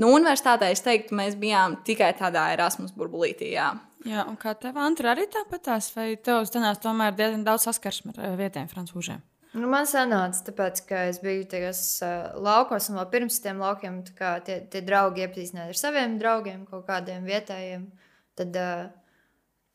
Nu, 0.00 0.08
universitātē 0.16 0.72
es 0.72 0.80
teiktu, 0.84 1.16
mēs 1.16 1.36
bijām 1.38 1.76
tikai 1.86 2.14
tādā 2.18 2.48
Erasmus 2.56 2.96
burbulītī. 2.96 3.52
Jā. 3.52 3.74
Jā, 4.04 4.24
un 4.28 4.36
kā 4.40 4.52
tev, 4.60 4.76
Antra, 4.80 5.14
arī 5.14 5.24
tāpatās, 5.32 5.88
vai 5.96 6.10
tev 6.20 6.42
zinās, 6.48 6.82
tomēr 6.82 7.14
diezgan 7.16 7.44
daudz 7.46 7.64
saskarsme 7.64 8.12
ar 8.18 8.36
vietējiem 8.36 8.68
frančūžiem? 8.68 9.22
Nu, 9.54 9.68
man 9.70 9.86
sanāca, 9.86 10.42
tāpēc, 10.48 10.80
ka 10.88 11.04
es 11.12 11.20
biju 11.22 11.46
tajos 11.48 11.80
uh, 12.02 12.34
laukos, 12.42 12.90
un 12.90 12.98
vēl 12.98 13.06
pirms 13.12 13.38
tam 13.40 13.62
laukiem 13.62 14.00
kā, 14.18 14.34
tie, 14.44 14.58
tie 14.70 14.82
draugi 14.84 15.22
iepazīstināja 15.24 15.70
ar 15.70 15.78
saviem 15.78 16.18
draugiem, 16.18 16.64
kaut 16.68 16.88
kādiem 16.88 17.24
vietējiem. 17.28 17.86
Tad, 18.34 18.58
uh, 18.58 18.88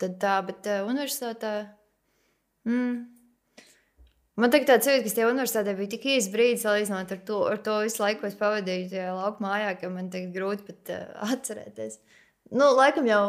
tad 0.04 0.20
tā, 0.20 0.36
bet 0.50 0.68
uh, 0.68 0.84
universitātē. 0.90 1.54
Mm, 2.68 3.08
Man 4.40 4.54
tagad 4.54 4.70
tāds 4.70 4.88
jūtas, 4.88 5.12
ka 5.12 5.18
tajā 5.18 5.30
universitātē 5.34 5.72
bija 5.76 5.92
tik 5.92 6.06
īsts 6.14 6.32
brīdis, 6.32 6.62
salīdzinot 6.64 7.10
ar 7.12 7.20
to, 7.28 7.40
ar 7.52 7.58
to 7.64 7.74
visu 7.84 8.00
laiku, 8.00 8.22
ko 8.22 8.30
es 8.30 8.38
pavadīju 8.40 8.86
tajā 8.94 9.10
lauka 9.18 9.44
mājā, 9.44 9.74
ka 9.82 9.90
man 9.92 10.08
tagad 10.14 10.32
grūti 10.32 10.64
pat 10.70 10.92
uh, 10.96 11.02
atcerēties. 11.34 11.98
Nu, 12.56 12.70
laikam 12.78 13.10
jau, 13.10 13.24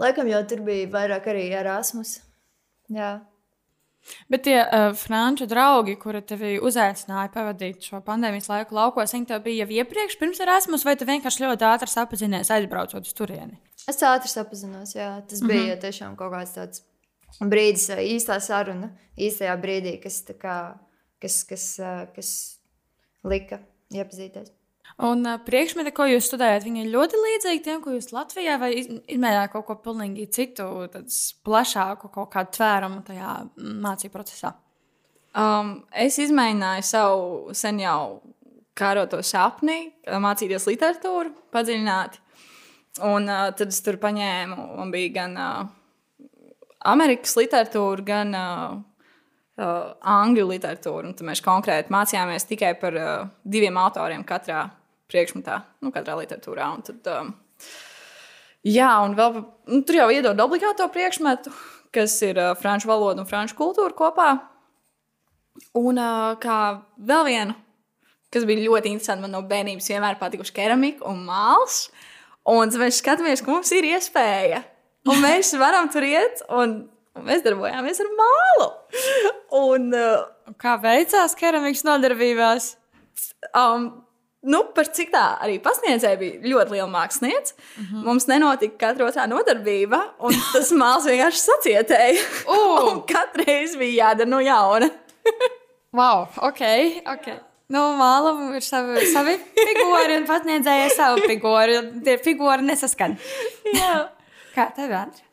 laikam 0.00 0.30
jau 0.30 0.40
tur 0.48 0.62
bija 0.66 0.88
vairāk 0.92 1.28
arī 1.32 1.50
Erasmus. 1.56 2.20
Jā. 2.92 3.20
Bet 4.32 4.42
tie 4.46 4.56
uh, 4.64 4.90
franču 4.98 5.46
draugi, 5.46 5.94
kuri 6.00 6.22
tevi 6.26 6.56
uzaicināja 6.58 7.30
pavadīt 7.34 7.86
šo 7.86 8.00
pandēmijas 8.02 8.48
laiku 8.50 8.74
laukos, 8.74 9.14
viņi 9.14 9.28
tev 9.30 9.44
bija 9.44 9.62
jau 9.62 9.76
iepriekš, 9.78 10.16
pirms 10.18 10.40
Erasmus, 10.42 10.86
vai 10.88 10.96
tu 10.98 11.06
vienkārši 11.06 11.44
ļoti 11.44 11.68
ātri 11.68 11.92
sapazinies, 11.92 12.50
aizbraucot 12.50 13.06
uz 13.06 13.14
turieni? 13.14 13.60
Es 13.86 14.02
ātri 14.06 14.30
sapazinos, 14.30 14.96
jā. 14.96 15.12
Tas 15.28 15.40
mm 15.40 15.46
-hmm. 15.46 15.52
bija 15.52 15.76
tiešām 15.86 16.16
kaut 16.18 16.34
kāds 16.34 16.56
tāds 16.56 16.82
brīdis, 17.40 17.88
īstā 17.90 18.40
saruna, 18.40 18.90
īstajā 19.16 19.54
brīdī, 19.62 20.00
kas, 20.02 20.22
kā, 20.38 20.56
kas, 21.20 21.44
kas, 21.44 21.80
kas 22.16 22.32
lika 23.24 23.60
iepazīties. 23.94 24.50
Un 25.02 25.24
uh, 25.26 25.38
priekšmeti, 25.42 25.90
ko 25.96 26.06
jūs 26.06 26.28
studējat, 26.30 26.62
viņi 26.62 26.84
ir 26.84 26.90
ļoti 26.92 27.18
līdzīgi 27.18 27.62
tiem, 27.64 27.80
ko 27.82 27.94
jūs 27.96 28.12
Latvijā 28.14 28.54
vai 28.62 28.70
izmēģinājāt 28.78 29.50
kaut 29.50 29.64
ko 29.66 29.76
pilnīgi 29.82 30.28
citu, 30.30 30.66
plašāku, 31.46 32.10
kaut 32.14 32.28
kādu 32.30 32.52
tvērumu 32.58 33.00
tajā 33.08 33.32
mācību 33.56 34.14
procesā? 34.14 34.52
Um, 35.34 35.80
es 35.90 36.20
izmēģināju 36.22 36.84
savu 36.86 37.54
sen 37.56 37.80
jau 37.82 38.20
kāroto 38.78 39.18
sapni, 39.26 39.90
mācīties 40.06 40.68
literatūru, 40.70 41.32
padziļināti. 41.52 42.20
Un 43.08 43.26
uh, 43.26 43.48
tad 43.56 43.72
es 43.72 43.80
tur 43.82 43.98
paņēmu, 43.98 44.68
man 44.76 44.92
bija 44.92 45.14
gan 45.16 45.34
uh, 45.40 46.28
Amerikas 46.92 47.34
literatūra, 47.40 48.04
gan 48.06 48.36
uh, 48.36 48.76
uh, 49.58 49.90
angļu 50.14 50.46
literatūra. 50.52 51.10
Un 51.10 51.26
mēs 51.26 51.42
konkrēti 51.42 51.90
mācījāmies 51.90 52.46
tikai 52.52 52.74
par 52.78 53.00
uh, 53.00 53.26
diviem 53.42 53.80
autoriem 53.82 54.22
katrā 54.28 54.68
priekšmetā, 55.12 55.58
nu, 55.84 55.92
katrā 55.94 56.16
literatūrā. 56.18 56.70
Un 56.76 56.86
tad, 56.86 57.10
um, 57.12 57.32
jā, 58.66 58.90
un 59.04 59.16
vēl 59.18 59.36
nu, 59.42 59.82
tur 59.86 60.00
jau 60.00 60.08
iedod 60.14 60.40
obligāto 60.44 60.88
priekšmetu, 60.92 61.52
kas 61.94 62.16
ir 62.26 62.40
uh, 62.40 62.54
franču 62.58 62.90
valoda 62.90 63.22
un 63.22 63.28
franču 63.28 63.58
kultūra 63.58 63.94
kopā. 63.96 64.30
Un 65.78 66.00
uh, 66.00 66.32
kā 66.42 66.58
vēl 66.96 67.28
vienu, 67.28 67.56
kas 68.32 68.48
bija 68.48 68.64
ļoti 68.64 68.94
interesanti, 68.94 69.26
man 69.26 69.36
no 69.36 69.44
bērnības 69.46 69.92
vienmēr 69.92 70.18
patikuši 70.20 70.56
keramika 70.56 71.06
un 71.10 71.24
mākslas. 71.28 71.90
Un 72.48 72.72
mēs 72.74 72.96
skatāmies, 72.98 73.38
ka 73.44 73.52
mums 73.52 73.70
ir 73.70 73.86
iespēja 73.86 74.64
Un 75.10 75.18
mēs 75.22 75.50
varam 75.58 75.88
tur 75.90 76.04
iet, 76.06 76.44
un, 76.52 76.76
un 77.16 77.26
mēs 77.26 77.42
darbojāmies 77.42 78.00
ar 78.04 78.10
mālu. 78.18 78.68
Un, 79.58 79.88
uh, 79.96 80.54
Kā 80.62 80.76
veicās 80.82 81.34
keramikas 81.38 81.82
nodarbībās? 81.86 82.68
Um, 83.58 83.88
nu, 84.42 84.62
par 84.74 84.88
cik 84.90 85.12
tā 85.14 85.22
arī 85.42 85.58
pasniedzēja, 85.62 86.18
bija 86.20 86.40
ļoti 86.52 86.76
liela 86.76 86.88
mākslinieca. 86.90 87.54
Mm 87.54 87.84
-hmm. 87.84 88.04
Mums 88.08 88.26
nenotika 88.26 88.76
katra 88.86 89.06
otrā 89.06 89.28
nodarbība, 89.30 90.00
un 90.18 90.34
tas 90.54 90.72
mākslinieks 90.72 91.10
vienkārši 91.12 91.42
sacietēja. 91.46 92.26
Uh. 92.46 93.02
katru 93.06 93.44
reizi 93.46 93.78
bija 93.78 94.08
jādara 94.08 94.28
no 94.28 94.40
jauna. 94.40 94.90
wow, 95.98 96.26
ok. 96.36 96.62
okay. 97.14 97.38
Nu, 97.72 97.80
mālam 97.96 98.50
ir 98.56 98.60
savi, 98.60 99.06
savi 99.06 99.38
figūri, 99.56 100.18
un 100.18 100.26
pasniedzēja 100.28 100.90
savu 100.96 101.22
figūru. 101.24 102.02
Tie 102.04 102.18
figūri 102.20 102.66
nesaskan. 102.66 103.16
Kā 104.52 104.66
tev, 104.76 104.92
Andri? 104.92 105.31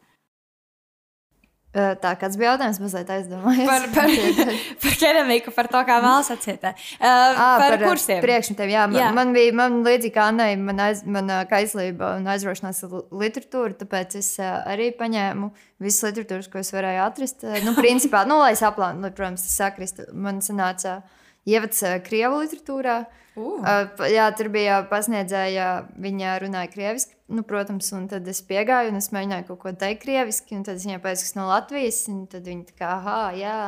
Uh, 1.69 1.91
Tā 2.01 2.15
kāds 2.17 2.34
bija 2.39 2.55
jautājums, 2.55 2.79
mazliet 2.82 3.10
aizdomājos. 3.13 3.67
Par, 3.69 3.84
par, 3.93 4.13
par 4.82 4.95
keramiku, 4.97 5.51
par 5.53 5.67
to, 5.69 5.82
kā 5.86 5.99
vēl 6.01 6.23
sacītā. 6.25 6.71
Uh, 6.97 7.05
À, 7.05 7.45
par, 7.62 7.75
par 7.75 7.84
kursiem. 7.84 8.23
Priekšmetiem, 8.23 8.71
jā, 8.73 8.88
man, 8.89 8.97
Jā. 8.97 9.10
man 9.13 9.34
bija 9.36 9.53
man 9.53 9.75
līdzīgi 9.86 10.15
kā 10.15 10.23
Annai, 10.32 10.47
man, 10.58 10.82
aiz, 10.88 11.03
man 11.05 11.29
kaislība 11.51 12.15
un 12.17 12.25
aizrošanās 12.34 12.82
ar 12.88 12.95
li- 12.95 13.03
literatūru, 13.21 13.77
tāpēc 13.84 14.17
es 14.17 14.32
arī 14.41 14.89
paņēmu 14.97 15.51
visas 15.86 16.08
literatūras, 16.10 16.49
ko 16.49 16.63
es 16.63 16.73
varēju 16.73 17.03
atrast. 17.05 17.45
Nu, 17.67 17.75
principā, 17.77 18.25
nu, 18.25 18.41
lai 18.41 18.55
saplānu, 18.58 19.05
lai, 19.05 19.13
protams, 19.13 19.45
tas 19.45 19.60
sakrist, 19.62 20.01
man 20.10 20.41
sanāca 20.41 21.03
ievads 21.49 21.81
Krievu 22.05 22.43
literatūrā. 22.43 22.99
Uh. 23.05 23.15
Uh, 23.39 24.03
jā, 24.09 24.25
tur 24.35 24.49
bija 24.51 24.81
pasniedzēja, 24.89 25.67
viņa 26.01 26.35
runāja 26.43 26.71
krieviski, 26.73 27.15
nu, 27.31 27.43
protams, 27.47 27.91
un 27.95 28.07
tad 28.12 28.27
es 28.27 28.41
piegāju 28.43 28.91
un 28.91 28.99
es 28.99 29.12
mēģināju 29.15 29.45
kaut 29.47 29.62
ko 29.62 29.73
teikt 29.79 30.03
krieviski, 30.03 30.57
un 30.57 30.65
tad 30.67 30.79
es 30.79 30.88
viņai 30.88 30.99
pateicu, 31.03 31.27
kas 31.27 31.38
no 31.38 31.45
Latvijas, 31.47 32.01
un 32.12 32.25
tad 32.31 32.49
viņa 32.49 32.71
tā 32.71 32.75
kā, 32.81 32.89
ah, 33.13 33.29
jā, 33.38 33.59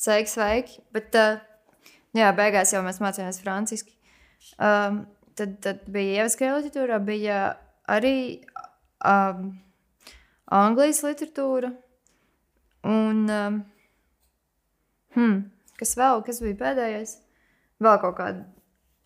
sveiki, 0.00 0.32
sveiki. 0.32 0.80
Bet, 0.96 1.18
uh, 1.20 1.92
jā, 2.18 2.32
beigās 2.34 2.74
jau 2.74 2.82
mēs 2.86 2.98
mācījāmies 3.04 3.42
franciski. 3.44 3.94
Um, 4.58 5.04
tad, 5.38 5.58
tad 5.64 5.86
bija 5.94 6.24
ievas 6.24 6.38
krievu 6.40 6.58
literatūrā, 6.64 6.98
bija 7.04 7.40
arī 7.90 8.16
um, 9.04 9.52
Anglijas 10.54 11.04
literatūra, 11.06 11.70
un 12.84 13.24
um, 13.30 13.62
hmm, 15.14 15.42
kas 15.78 15.96
vēl, 15.98 16.22
kas 16.26 16.40
bija 16.44 16.60
pēdējais? 16.60 17.16
Vēl 17.82 17.98
kaut 18.02 18.18
kāda 18.18 18.44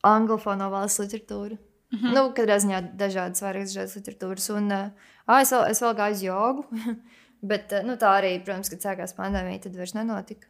anglofono 0.06 0.70
valsts 0.70 1.00
literatūra. 1.02 1.56
Mm 1.90 1.98
-hmm. 1.98 2.14
Nu, 2.14 2.22
katrā 2.36 2.58
ziņā 2.60 2.82
dažādas 2.96 3.42
vairākas 3.42 3.72
dažādas 3.72 3.96
literatūras. 3.96 4.50
Un 4.56 4.72
uh, 4.72 5.40
es, 5.40 5.52
vēl, 5.52 5.70
es 5.70 5.82
vēl 5.82 5.94
gāju 5.96 6.12
uz 6.12 6.22
jogu, 6.22 6.64
bet 7.50 7.72
uh, 7.72 7.82
nu, 7.86 7.96
tā 7.96 8.12
arī, 8.20 8.44
protams, 8.44 8.68
kad 8.68 8.80
sākās 8.80 9.16
pandēmija, 9.16 9.62
tad 9.62 9.76
vairs 9.76 9.94
nenotika. 9.94 10.46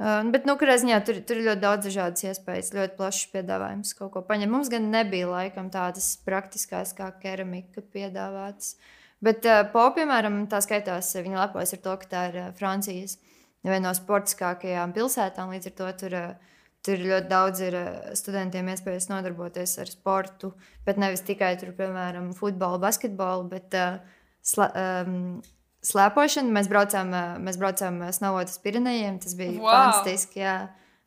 Uh, 0.00 0.30
bet, 0.32 0.46
nu, 0.46 0.56
katrā 0.56 0.76
ziņā 0.80 1.04
tur, 1.04 1.20
tur 1.22 1.36
ir 1.36 1.46
ļoti 1.48 1.60
daudz 1.60 1.86
dažādas 1.86 2.24
iespējas, 2.24 2.74
ļoti 2.74 2.96
plašs 2.96 3.30
piedāvājums 3.32 3.94
kaut 3.94 4.12
ko 4.12 4.22
paņemt. 4.22 4.52
Mums 4.52 4.68
gan 4.68 4.90
nebija 4.90 5.28
laikam 5.28 5.70
tādas 5.70 6.16
praktiskās 6.24 6.92
kā 6.92 7.12
keramika 7.22 7.80
piedāvātas. 7.80 8.76
Bet 9.20 9.44
uh, 9.46 9.70
po, 9.72 9.90
piemēram, 9.94 10.46
tā 10.48 10.60
skaitās, 10.60 11.14
viņa 11.14 11.46
lepojas 11.46 11.72
ar 11.72 11.78
to, 11.78 11.96
ka 11.96 12.06
tā 12.06 12.28
ir 12.30 12.36
uh, 12.40 12.52
Francijas 12.58 13.18
viena 13.66 13.88
no 13.88 13.92
sportiskākajām 13.96 14.94
pilsētām. 14.96 15.52
Līdz 15.54 15.70
ar 15.70 15.76
to 15.80 15.90
tur, 16.02 16.16
uh, 16.16 16.56
tur 16.86 17.04
ļoti 17.04 17.30
daudz 17.30 17.62
ir 17.66 17.76
uh, 17.76 17.90
studentiem 18.16 18.70
iespējas 18.72 19.10
nodarboties 19.10 19.76
ar 19.82 19.92
sportu, 19.92 20.52
bet 20.86 21.00
nevis 21.00 21.24
tikai 21.26 21.54
tur, 21.60 21.74
piemēram, 21.76 22.32
futbolu, 22.36 22.80
basketbolu, 22.82 23.48
bet 23.52 23.76
uh, 23.78 24.00
sla, 24.42 24.70
um, 25.04 25.40
slēpošanu. 25.86 26.52
Mēs 26.56 26.70
braucām, 26.72 27.12
uh, 27.12 27.38
mēs 27.42 27.60
braucām 27.60 28.00
uh, 28.04 28.12
snovot 28.16 28.52
uz 28.52 28.58
Pirenejiem. 28.64 29.20
Tas 29.22 29.36
bija 29.38 29.58
Wow! 29.58 29.70
fantastiski. 29.70 30.44
Jā. 30.44 30.58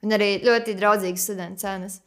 Un 0.03 0.13
arī 0.13 0.35
ļoti 0.43 0.75
draudzīgas 0.77 1.29
studentu 1.29 1.63
cenas. 1.63 2.01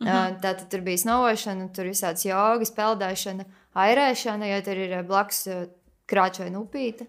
Mm 0.00 0.06
-hmm. 0.06 0.40
Tātad 0.42 0.68
tur 0.68 0.80
bija 0.84 0.98
snovošana, 0.98 1.70
tur 1.72 1.86
visādas 1.88 2.24
jogas, 2.26 2.70
peldēšana, 2.70 3.44
airēšana, 3.74 4.48
jo 4.50 4.62
tur 4.62 4.76
ir 4.76 4.98
uh, 4.98 5.06
blakus 5.06 5.46
uh, 5.46 5.68
krāča 6.10 6.44
vai 6.46 6.52
upīte. 6.60 7.06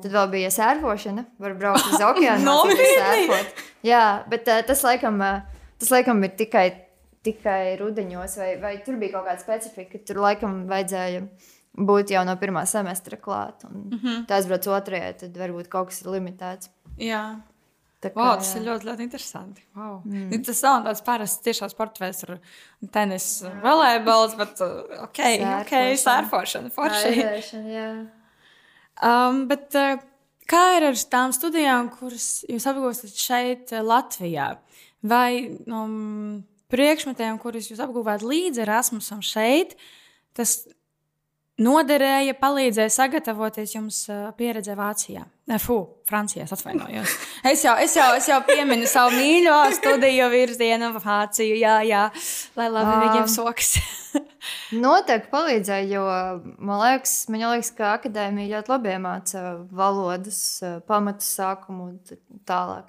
Tad 0.00 0.12
vēl 0.14 0.28
bija 0.32 0.50
sērfošana, 0.54 1.24
var 1.42 1.54
braukt 1.60 1.90
uz 1.92 2.00
okeānu. 2.10 2.54
Sērfot. 2.80 3.64
Jā, 3.84 4.04
bet 4.32 4.48
uh, 4.48 4.62
tas, 4.66 4.84
laikam, 4.86 5.20
uh, 5.20 5.66
tas 5.80 5.92
laikam 5.92 6.22
ir 6.24 6.32
tikai, 6.38 6.66
tikai 7.26 7.76
rudenos, 7.80 8.38
vai, 8.40 8.54
vai 8.62 8.74
tur 8.84 8.96
bija 9.00 9.18
kaut 9.18 9.28
kāda 9.28 9.42
specifika. 9.42 10.00
Tur 10.08 10.22
laikam 10.24 10.62
vajadzēja 10.70 11.26
būt 11.76 12.10
jau 12.14 12.24
no 12.26 12.34
pirmā 12.40 12.64
semestra 12.66 13.16
klāt. 13.20 13.64
Un, 13.68 13.84
mm 13.90 13.98
-hmm. 14.00 14.26
Tā 14.26 14.40
aizbrauc 14.40 14.66
otrajā, 14.66 15.12
tad 15.24 15.36
varbūt 15.36 15.68
kaut 15.68 15.88
kas 15.92 16.02
ir 16.02 16.10
limitēts. 16.16 16.70
Jā. 16.98 17.40
Tā 18.00 18.08
kā, 18.08 18.16
Wow, 18.16 18.36
tas 18.40 18.54
jā. 18.54 18.60
ir 18.60 18.64
ļoti, 18.68 18.86
ļoti 18.88 19.02
interesanti. 19.04 19.62
Wow. 19.76 20.00
Mm. 20.06 20.44
Tas 20.44 20.62
nav 20.62 20.84
tāds 20.86 21.02
parasts 21.04 21.44
tiešām 21.44 21.68
sports 21.68 22.00
veids, 22.00 22.24
ar 22.24 22.38
tenis, 22.90 23.44
volejbols, 23.62 24.36
bet 24.36 24.60
uh, 24.60 24.68
ok, 25.02 25.20
ok, 25.60 25.74
Sērfošana. 25.74 25.96
sērfošana, 25.96 26.70
forši. 26.70 27.12
Airēšana, 27.12 27.68
jā. 27.68 28.06
Um, 29.00 29.46
bet 29.48 29.76
uh, 29.78 29.96
kā 30.50 30.64
ir 30.76 30.90
ar 30.90 30.98
tām 31.12 31.32
studijām, 31.32 31.88
kuras 31.96 32.42
jūs 32.48 32.66
apgūstat 32.68 33.16
šeit, 33.16 33.72
uh, 33.72 33.84
Latvijā? 33.86 34.52
Vai 35.00 35.56
no 35.70 35.84
um, 35.86 36.34
priekšmetiem, 36.72 37.38
kurus 37.40 37.70
jūs 37.70 37.80
apguvāt 37.80 38.24
līdzi 38.26 38.64
Erasmusam 38.66 39.22
šeit, 39.24 39.76
tas 40.36 40.62
noderēja, 41.60 42.36
palīdzēja 42.40 42.92
sagatavoties 42.92 43.74
jums 43.78 44.02
uh, 44.12 44.28
pieredzē 44.36 44.76
Vācijā? 44.76 45.24
Ne, 45.50 45.56
fu, 45.58 45.76
Francijā, 46.06 46.44
es 46.46 46.52
atvainojos. 46.54 47.12
Es 47.50 47.64
jau, 47.64 47.72
es 47.82 47.94
jau, 47.98 48.06
es 48.14 48.28
jau 48.30 48.36
pieminu 48.46 48.86
savu 48.86 49.16
mīļo 49.16 49.56
studiju 49.80 50.28
virzienu, 50.30 50.92
Vāciju, 51.02 51.56
jā, 51.58 51.80
jā, 51.88 52.04
lai 52.58 52.68
labi 52.70 52.92
Ā. 52.92 53.00
viņiem 53.02 53.26
sokas. 53.32 53.72
Noteikti 54.84 55.30
palīdzēja, 55.32 55.88
jo 55.90 56.04
man 56.62 56.78
liekas, 56.84 57.14
man 57.32 57.42
liekas 57.42 57.72
ka 57.76 57.88
akadēmija 57.96 58.52
ļoti 58.60 58.72
labi 58.72 58.92
iemāca 58.94 59.42
valodas, 59.74 60.38
pamatus, 60.86 61.32
sākumu 61.40 61.88
un 61.90 62.42
tālāk. 62.48 62.86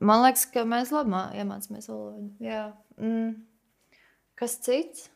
Man 0.00 0.22
liekas, 0.26 0.44
ka 0.52 0.66
mēs 0.68 0.92
labi 0.94 1.14
mā- 1.16 1.30
iemācāmies 1.40 1.88
valodu. 1.90 2.28
Jā. 2.44 2.66
Mm. 3.00 3.32
Kas 4.36 4.58
cits? 4.64 5.08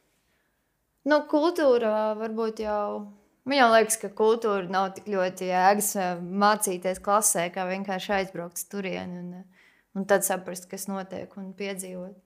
Nu, 1.04 1.20
kultūra 1.28 2.14
varbūt 2.16 2.64
jau. 2.64 3.04
Man 3.44 3.58
jau 3.58 3.66
liekas, 3.74 3.98
ka 4.00 4.08
kultūra 4.16 4.64
nav 4.72 4.94
tik 4.96 5.10
ļoti 5.12 5.50
jēgas 5.50 5.90
eh, 6.00 6.20
mācīties 6.44 7.00
klasē, 7.04 7.50
kā 7.52 7.66
vienkārši 7.68 8.14
aizbraukt 8.16 8.56
uz 8.56 8.64
turieni 8.72 9.20
un, 9.20 9.26
eh, 9.42 9.66
un 9.98 10.06
tad 10.08 10.24
saprast, 10.24 10.64
kas 10.70 10.88
notiek 10.88 11.32
un 11.40 11.52
piedzīvot. 11.58 12.16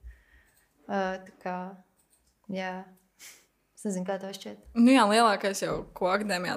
Uh, 0.89 1.19
tā 1.21 1.35
kā, 1.43 1.57
jā. 2.49 2.71
Es 3.77 3.83
nezinu, 3.85 4.07
kā 4.07 4.15
tev 4.17 4.31
šķiet. 4.33 4.63
Nu, 4.79 4.89
jā, 4.95 5.03
lielākais 5.11 5.59
jau, 5.61 5.75
ko 5.93 6.07
akadēmijā 6.09 6.55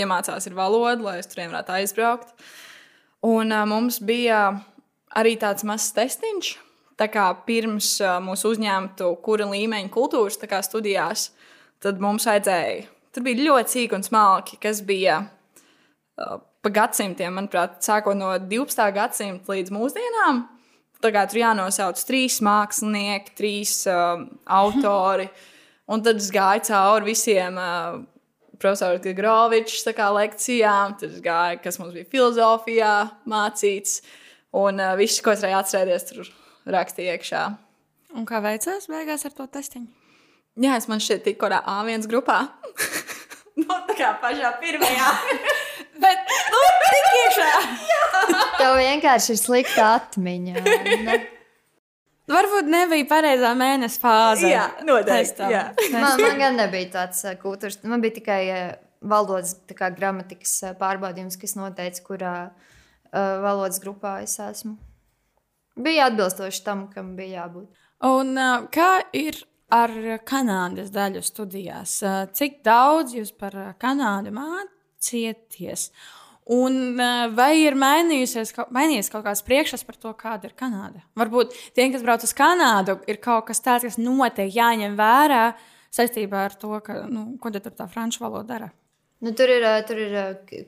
iemācās, 0.00 0.48
ir 0.48 0.56
valoda, 0.58 0.96
lai 1.04 1.14
uz 1.20 1.28
turieni 1.30 1.52
varētu 1.52 1.76
aizbraukt. 1.76 2.32
Un 3.28 3.54
uh, 3.54 3.62
mums 3.68 4.00
bija 4.02 4.40
arī 5.14 5.36
tāds 5.38 5.68
mazs 5.68 5.92
testiņš. 5.94 6.54
Tā 6.98 7.06
kā 7.12 7.28
pirms 7.46 7.92
uh, 8.00 8.16
mūsu 8.24 8.56
uzņemtu, 8.56 9.12
kura 9.22 9.46
līmeņa 9.52 9.92
kultūras 9.92 10.40
studijās, 10.66 11.28
tad 11.84 12.00
mums 12.02 12.26
vajadzēja. 12.26 12.88
Tur 13.12 13.26
bija 13.26 13.44
ļoti 13.44 13.74
sīki 13.74 13.96
un 13.98 14.04
smalki, 14.06 14.56
kas 14.62 14.80
bija 14.88 15.18
uh, 15.20 16.38
pa 16.64 16.72
gadsimtiem, 16.72 17.34
manuprāt, 17.36 17.82
sākot 17.84 18.16
no 18.16 18.30
12. 18.38 18.86
gadsimta 18.96 19.52
līdz 19.52 19.74
mūsdienām. 19.74 20.46
Kā 21.02 21.24
tur 21.26 21.40
jānosauc 21.40 21.98
trīs 22.06 22.38
mākslinieki, 22.46 23.34
trīs 23.38 23.74
uh, 23.90 24.22
autori. 24.62 25.28
Un 25.92 26.04
tad 26.04 26.22
es 26.22 26.30
gāju 26.32 26.64
cauri 26.70 27.10
visiem 27.10 27.58
uh, 27.60 28.00
profesoram 28.62 29.02
Grovičs 29.18 29.84
lekcijām, 29.84 30.96
tad 31.00 31.10
es 31.10 31.20
gāju, 31.20 31.60
kas 31.64 31.80
mums 31.82 31.96
bija 31.96 32.08
filozofijā 32.08 32.94
mācīts. 33.28 34.00
Un 34.56 34.80
uh, 34.80 34.94
viss, 34.96 35.20
ko 35.24 35.34
es 35.34 35.42
varēju 35.42 35.58
atcerēties, 35.58 36.08
tur 36.08 36.32
rakstīja 36.70 37.18
iekšā. 37.18 37.42
Un 38.16 38.28
kā 38.28 38.40
veicās 38.44 38.88
beigās 38.92 39.26
ar 39.26 39.34
to 39.36 39.48
testiņu? 39.48 39.88
Jā, 40.60 40.76
es 40.76 40.84
man 40.84 41.00
šķiet, 41.00 41.22
tik 41.24 41.38
kādā 41.40 41.62
A1 41.64 42.04
grupā. 42.12 42.44
nu, 43.60 43.78
tā 43.88 43.96
kā 43.98 44.12
pašā 44.22 44.54
pirmajā. 44.62 45.10
Bet, 46.02 46.32
nu, 46.52 46.62
tik 46.88 47.08
iekšā! 47.18 47.50
Tev 48.60 48.78
vienkārši 48.78 49.34
ir 49.34 49.40
slikta 49.40 49.88
atmiņa. 49.98 50.62
Ne? 51.06 51.18
Varbūt 52.32 52.70
nebija 52.70 53.06
pareizā 53.10 53.50
mēneša 53.58 54.00
fāze. 54.00 54.48
Jā, 54.50 54.68
noteikti, 54.86 55.50
jā. 55.52 55.66
Man, 55.92 56.22
man 56.22 56.40
gan 56.40 56.58
nebija 56.58 56.90
tāds 56.96 57.24
uh, 57.26 57.36
kultūras, 57.40 57.80
man 57.84 58.02
bija 58.04 58.16
tikai 58.20 58.40
uh, 58.48 58.64
valodas, 59.02 59.56
kā 59.76 59.90
gramatikas 59.94 60.54
uh, 60.62 60.74
pārbaudījums, 60.78 61.36
kas 61.40 61.56
noteica, 61.58 62.04
kurā 62.06 62.34
uh, 62.48 63.36
valodas 63.42 63.82
grupā 63.82 64.20
es 64.24 64.38
esmu. 64.42 64.78
Bija 65.82 66.08
atbilstoši 66.10 66.64
tam, 66.64 66.86
kam 66.92 67.14
bija 67.18 67.42
jābūt. 67.42 67.82
Un 68.06 68.34
uh, 68.38 68.68
kā 68.72 69.02
ir 69.16 69.42
ar 69.72 69.92
Kanādas 70.28 70.90
daļu 70.92 71.22
studijās? 71.24 71.98
Uh, 72.04 72.24
cik 72.36 72.60
daudz 72.66 73.16
jūs 73.16 73.32
par 73.36 73.56
uh, 73.56 73.70
Kanādu 73.80 74.32
mācieties? 74.36 75.88
Un 76.52 76.98
uh, 76.98 77.28
vai 77.32 77.52
ir 77.62 77.78
mainījusies, 77.78 78.54
mainījies 78.74 79.10
kaut 79.12 79.24
kāds 79.28 79.44
priekšstats 79.46 79.86
par 79.88 79.98
to, 80.02 80.12
kāda 80.18 80.50
ir 80.50 80.56
Kanāda? 80.58 81.04
Varbūt 81.18 81.56
tiem, 81.76 81.92
kas 81.94 82.04
brauc 82.04 82.26
uz 82.26 82.34
Kanādu, 82.36 82.98
ir 83.08 83.20
kaut 83.22 83.48
kas 83.48 83.62
tāds, 83.64 83.86
kas 83.88 84.00
noteikti 84.00 84.58
jāņem 84.58 84.98
vērā 84.98 85.44
saistībā 85.92 86.46
ar 86.48 86.56
to, 86.58 86.74
ka, 86.84 87.02
nu, 87.08 87.26
ko 87.40 87.52
tad 87.52 87.66
tur 87.66 87.76
tā 87.82 87.88
franču 87.90 88.24
valoda 88.24 88.48
dara. 88.54 88.70
Nu, 89.22 89.30
tur 89.38 89.52
ir, 89.54 89.64
tur 89.86 90.00
ir 90.02 90.14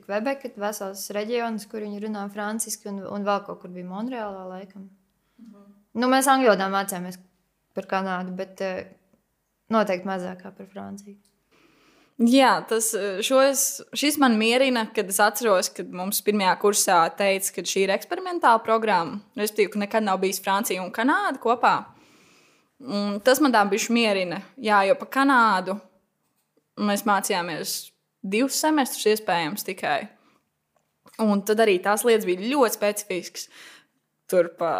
Kvebeka, 0.05 0.53
vesels 0.61 1.09
reģions, 1.11 1.65
kur 1.67 1.83
viņi 1.83 2.05
runā 2.05 2.21
franciski, 2.31 2.87
un, 2.87 3.01
un 3.03 3.25
vēl 3.27 3.41
kaut 3.43 3.59
kur 3.65 3.73
bija 3.73 3.89
Monreālā 3.89 4.45
laikam. 4.47 4.87
Nu, 5.95 6.07
mēs 6.07 6.29
angļu 6.31 6.53
valodā 6.53 6.69
mācījāmies 6.71 7.19
par 7.75 7.87
Kanādu, 7.91 8.35
bet 8.37 8.61
uh, 8.63 8.83
noteikti 9.73 10.09
mazāk 10.09 10.43
kā 10.43 10.51
par 10.55 10.69
Franciju. 10.71 11.17
Jā, 12.15 12.61
tas 12.63 12.93
eh, 12.95 13.17
šos, 13.27 13.81
šis 13.91 14.15
man 14.23 14.37
mierina, 14.39 14.85
kad 14.95 15.09
es 15.11 15.17
atceros, 15.19 15.67
kad 15.75 15.89
mums 15.91 16.21
pirmajā 16.23 16.53
kursā 16.61 16.99
teica, 17.19 17.51
ka 17.57 17.63
šī 17.67 17.83
ir 17.83 17.91
eksperimentāla 17.97 18.61
programma. 18.63 19.19
Respektīvi, 19.35 19.73
ka 19.73 19.81
nekad 19.81 20.05
nav 20.07 20.21
bijis 20.21 20.39
Francija 20.43 20.83
un 20.83 20.93
Kanāda 20.95 21.41
kopā. 21.43 21.73
Un 22.79 23.19
tas 23.23 23.41
man 23.43 23.51
tā 23.51 23.65
bija 23.67 23.91
mierina. 23.91 24.39
Jā, 24.55 24.79
jo 24.87 24.95
pa 24.99 25.09
Kanādu 25.11 25.75
mēs 26.79 27.03
mācījāmies 27.07 27.75
divus 28.23 28.61
semestrus, 28.63 29.09
iespējams, 29.11 29.67
tikai. 29.67 29.99
Un 31.23 31.43
tad 31.47 31.59
arī 31.63 31.77
tās 31.83 32.07
lietas 32.07 32.27
bija 32.27 32.47
ļoti 32.47 32.79
specifiskas. 32.79 33.49
Tur 34.31 34.53
pa 34.55 34.71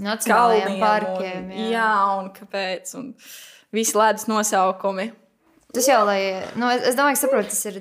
Nacionālajiem 0.00 0.64
kalniem 0.64 0.80
parkiem. 0.80 1.50
Un, 1.50 1.66
jā, 1.72 1.88
un 2.20 2.30
kāpēc? 2.36 2.94
Un 2.98 3.10
visi 3.74 3.96
ledus 3.98 4.24
nosaukumi. 4.30 5.10
Tas 5.72 5.86
jau, 5.88 6.00
lai, 6.08 6.20
nu, 6.60 6.68
es, 6.72 6.82
es 6.90 6.96
domāju, 6.98 7.16
ka 7.16 7.22
saprotu, 7.22 7.48
tas 7.52 7.62
ir 7.70 7.78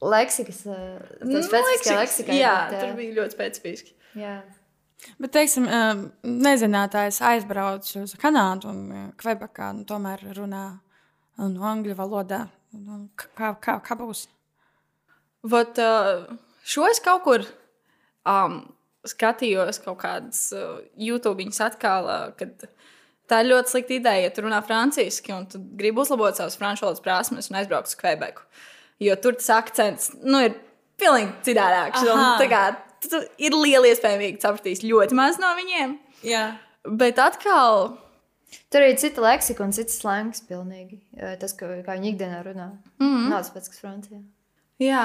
leksikas, 0.00 0.62
Nu, 0.66 1.34
tas 1.36 1.46
specifiskā 1.50 1.98
leksikas, 1.98 1.98
leksikā. 2.00 2.38
Jā, 2.38 2.54
bet, 2.70 2.80
tur 2.80 2.88
eh, 2.92 2.96
bija 2.98 3.16
ļoti 3.20 3.36
specifiski. 3.36 3.94
jā. 4.18 4.38
Bet, 5.16 5.30
teiksim, 5.32 5.64
um, 5.64 6.00
nezinātājs 6.44 7.22
aizbrauc 7.24 7.86
uz 8.02 8.12
Kanādu 8.20 8.68
un 8.68 8.80
uh, 8.92 9.04
Kvebekā, 9.16 9.70
nu, 9.78 9.86
tomēr 9.88 10.26
runā 10.36 10.64
uh, 10.74 11.46
no 11.48 11.64
angļu 11.64 11.94
valodā. 11.96 12.42
Nu, 12.76 13.06
Kā, 13.16 13.54
kā, 13.62 13.78
kā 13.80 13.96
būs? 13.96 14.26
Vat, 15.50 15.78
šo 16.68 16.84
es 16.90 17.00
kaut 17.00 17.22
kur 17.24 17.46
um, 18.28 18.60
skatījos, 19.08 19.80
kaut 19.84 20.00
kādas 20.02 20.50
uh, 20.56 20.80
YouTube 20.98 21.46
atkal, 21.64 22.08
uh, 22.08 22.26
kad 22.36 22.66
tā 23.30 23.40
ir 23.42 23.50
ļoti 23.52 23.72
slikta 23.72 23.96
ideja, 23.96 24.26
ja 24.26 24.34
tu 24.34 24.44
runā 24.44 24.60
franciski 24.66 25.32
un 25.34 25.46
tu 25.50 25.60
gribi 25.78 26.02
uzlabot 26.02 26.36
savas 26.36 26.58
franču 26.60 26.86
valodas 26.86 27.04
prasmes 27.04 27.50
un 27.50 27.60
aizbraukt 27.60 27.88
uz 27.88 27.96
Kvebeku. 28.00 28.44
Jo 29.00 29.16
tur 29.16 29.38
tas 29.38 29.48
akcents 29.56 30.10
nu, 30.20 30.42
ir 30.44 30.58
pilnīgi 31.00 31.32
citādāks. 31.48 32.04
ir 33.40 33.56
liela 33.56 33.88
iespējamība, 33.88 34.36
ka 34.36 34.50
sapratīs 34.50 34.84
ļoti 34.84 35.16
maz 35.16 35.40
no 35.40 35.54
viņiem. 35.56 35.96
Jā. 36.26 36.44
Bet 36.84 37.20
atkal, 37.22 37.96
Tur 38.70 38.82
ir 38.82 38.96
cita 38.98 39.22
leksika 39.22 39.62
un 39.62 39.70
cits 39.70 40.00
slēgts 40.00 40.42
pilnīgi. 40.48 40.96
Tas, 41.38 41.52
ko, 41.54 41.68
kā 41.86 41.94
viņi 41.94 42.08
ikdienā 42.12 42.40
runā. 42.42 42.72
Mm. 42.98 43.06
-hmm. 43.06 43.28
Nav 43.30 43.44
tas 43.44 43.52
pats, 43.54 43.70
kas 43.70 43.78
Francijā. 43.78 44.18
jā, 44.82 45.04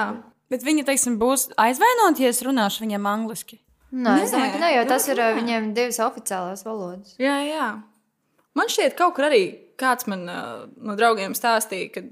Bet 0.50 0.62
viņi, 0.62 0.84
teiksim, 0.86 1.18
būs 1.18 1.48
aizvainoti, 1.58 2.22
ja 2.22 2.30
es 2.30 2.42
runāšu 2.46 2.84
viņiem 2.84 3.06
angliski. 3.10 3.58
Nē, 3.96 4.16
es 4.22 4.32
Nē, 4.32 4.36
domāju, 4.36 4.54
ka 4.54 4.62
ne, 4.62 4.72
jo 4.76 4.86
tas 4.90 5.06
ir 5.08 5.20
jā. 5.22 5.28
viņiem 5.36 5.70
divas 5.76 6.00
oficiālās 6.04 6.66
valodas. 6.66 7.14
jā, 7.22 7.36
jā. 7.48 7.68
Man 8.56 8.72
šķiet, 8.72 8.96
kaut 8.96 9.16
kur 9.16 9.26
arī 9.28 9.42
kāds 9.76 10.08
man 10.08 10.24
uh, 10.32 10.64
no 10.80 10.96
draugiem 10.96 11.34
stāstīja, 11.36 11.90
ka, 11.92 12.02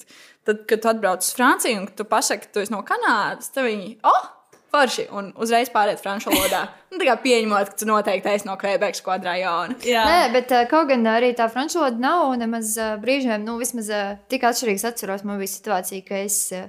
tad, 0.44 0.64
kad 0.68 0.82
tu 0.84 0.90
atbrauc 0.90 1.24
uz 1.24 1.32
Franciju 1.36 1.80
un 1.80 1.86
tu 1.96 2.04
pasaki, 2.08 2.48
ka 2.48 2.56
tu 2.56 2.64
esi 2.64 2.72
no 2.74 2.82
Kanādas, 2.84 3.48
tad 3.54 3.64
viņi, 3.64 3.94
oh, 4.04 4.26
forši, 4.74 5.06
un 5.14 5.30
uzreiz 5.40 5.70
pāriet 5.72 6.02
franču 6.02 6.32
valodā. 6.32 6.66
Nu, 6.94 7.00
tā 7.00 7.08
kā 7.08 7.14
pieņemot, 7.24 7.72
ka 7.72 7.78
tu 7.80 7.88
noteikti 7.88 8.30
esi 8.30 8.46
no 8.46 8.54
Kvebekas 8.60 9.00
kvadrājona. 9.02 9.74
Jā. 9.82 10.04
Nē, 10.06 10.18
bet 10.36 10.52
kaut 10.70 10.86
gan 10.92 11.08
arī 11.10 11.32
tā 11.34 11.48
franču 11.50 11.80
valoda 11.80 11.98
nav 11.98 12.36
nemaz 12.38 12.76
brīžiem, 13.02 13.42
nu, 13.42 13.56
vismaz 13.58 13.88
tik 14.30 14.46
atšķirīgs. 14.46 14.84
Atceros, 14.86 15.24
man 15.26 15.40
bija 15.42 15.50
situācija, 15.50 16.04
ka 16.06 16.20
es, 16.22 16.36
eh, 16.54 16.68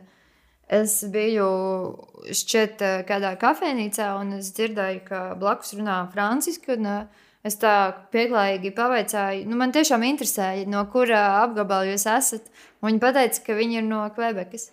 es 0.68 0.98
biju 1.14 1.50
šķiet 2.32 2.82
eh, 2.82 3.04
kādā 3.08 3.36
kafejnīcā, 3.42 4.10
un 4.22 4.40
es 4.40 4.52
dzirdēju, 4.58 5.04
ka 5.08 5.22
blakus 5.40 5.76
runā 5.78 6.02
franciski. 6.14 6.76
Un, 6.78 6.92
eh, 6.94 7.22
Es 7.46 7.60
tā 7.62 7.94
pieklājīgi 8.10 8.72
pavaicāju, 8.74 9.44
nu, 9.46 9.54
man 9.60 9.70
tiešām 9.70 10.02
interesēja, 10.02 10.64
no 10.66 10.80
kura 10.90 11.44
apgabala 11.44 11.86
jūs 11.92 12.08
esat. 12.10 12.48
Un 12.82 12.96
Viņi 12.96 13.14
teica, 13.14 13.44
ka 13.46 13.58
viņi 13.60 13.78
ir 13.78 13.84
no 13.86 14.00
Kvebekas. 14.16 14.72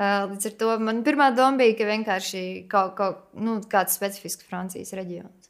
Eh, 0.00 0.26
Līdz 0.28 0.50
ar 0.50 0.56
to 0.60 0.74
man 0.84 1.00
pirmā 1.04 1.30
doma 1.36 1.56
bija, 1.60 1.78
ka 1.78 1.88
vienkārši 1.88 2.42
kaut, 2.68 2.92
kaut, 2.98 3.24
nu, 3.40 3.58
kāds 3.72 3.96
specifisks 3.96 4.44
Francijas 4.44 4.92
reģions. 4.92 5.48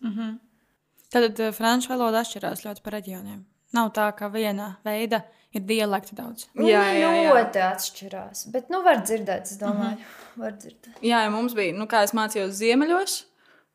Tad 1.11 1.43
uh, 1.43 1.51
franču 1.51 1.91
valoda 1.91 2.23
atšķirās 2.23 2.63
ļoti 2.63 2.83
par 2.87 2.95
reģioniem. 3.01 3.43
Nav 3.75 3.91
tā, 3.95 4.07
ka 4.15 4.31
viena 4.31 4.77
veida 4.87 5.25
ir 5.55 5.65
dialekti 5.67 6.17
daudz. 6.19 6.47
Jā, 6.55 6.83
jā, 6.95 7.11
jā. 7.17 7.33
Ļoti 7.35 7.63
atšķirās. 7.67 8.45
Bet, 8.55 8.71
nu, 8.73 8.83
var 8.87 9.03
dzirdēt, 9.03 9.51
es 9.51 9.59
domāju, 9.61 9.97
mm 9.97 10.05
-hmm. 10.05 10.45
var 10.45 10.55
dzirdēt. 10.59 11.01
Jā, 11.03 11.25
ja 11.25 11.31
mums 11.31 11.55
bija, 11.55 11.75
nu, 11.77 11.87
kā 11.91 12.05
es 12.07 12.15
mācījos 12.15 12.55
ziemeļos, 12.61 13.17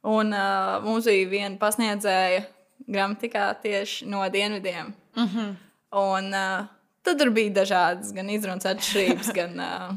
un 0.04 0.34
uh, 0.34 0.84
mums 0.84 1.06
bija 1.06 1.30
viena 1.30 1.58
pasniedzēja 1.60 2.46
gramatikā 2.88 3.54
tieši 3.62 4.06
no 4.06 4.30
dienvidiem. 4.30 4.94
Mm 5.16 5.28
-hmm. 5.28 5.56
Un 5.92 6.34
uh, 6.34 6.66
tad 7.04 7.20
tur 7.20 7.30
bija 7.30 7.54
dažādas 7.62 8.14
gan 8.14 8.30
izrunas 8.30 8.66
atšķirības, 8.66 9.34
gan 9.40 9.60
uh, 9.60 9.96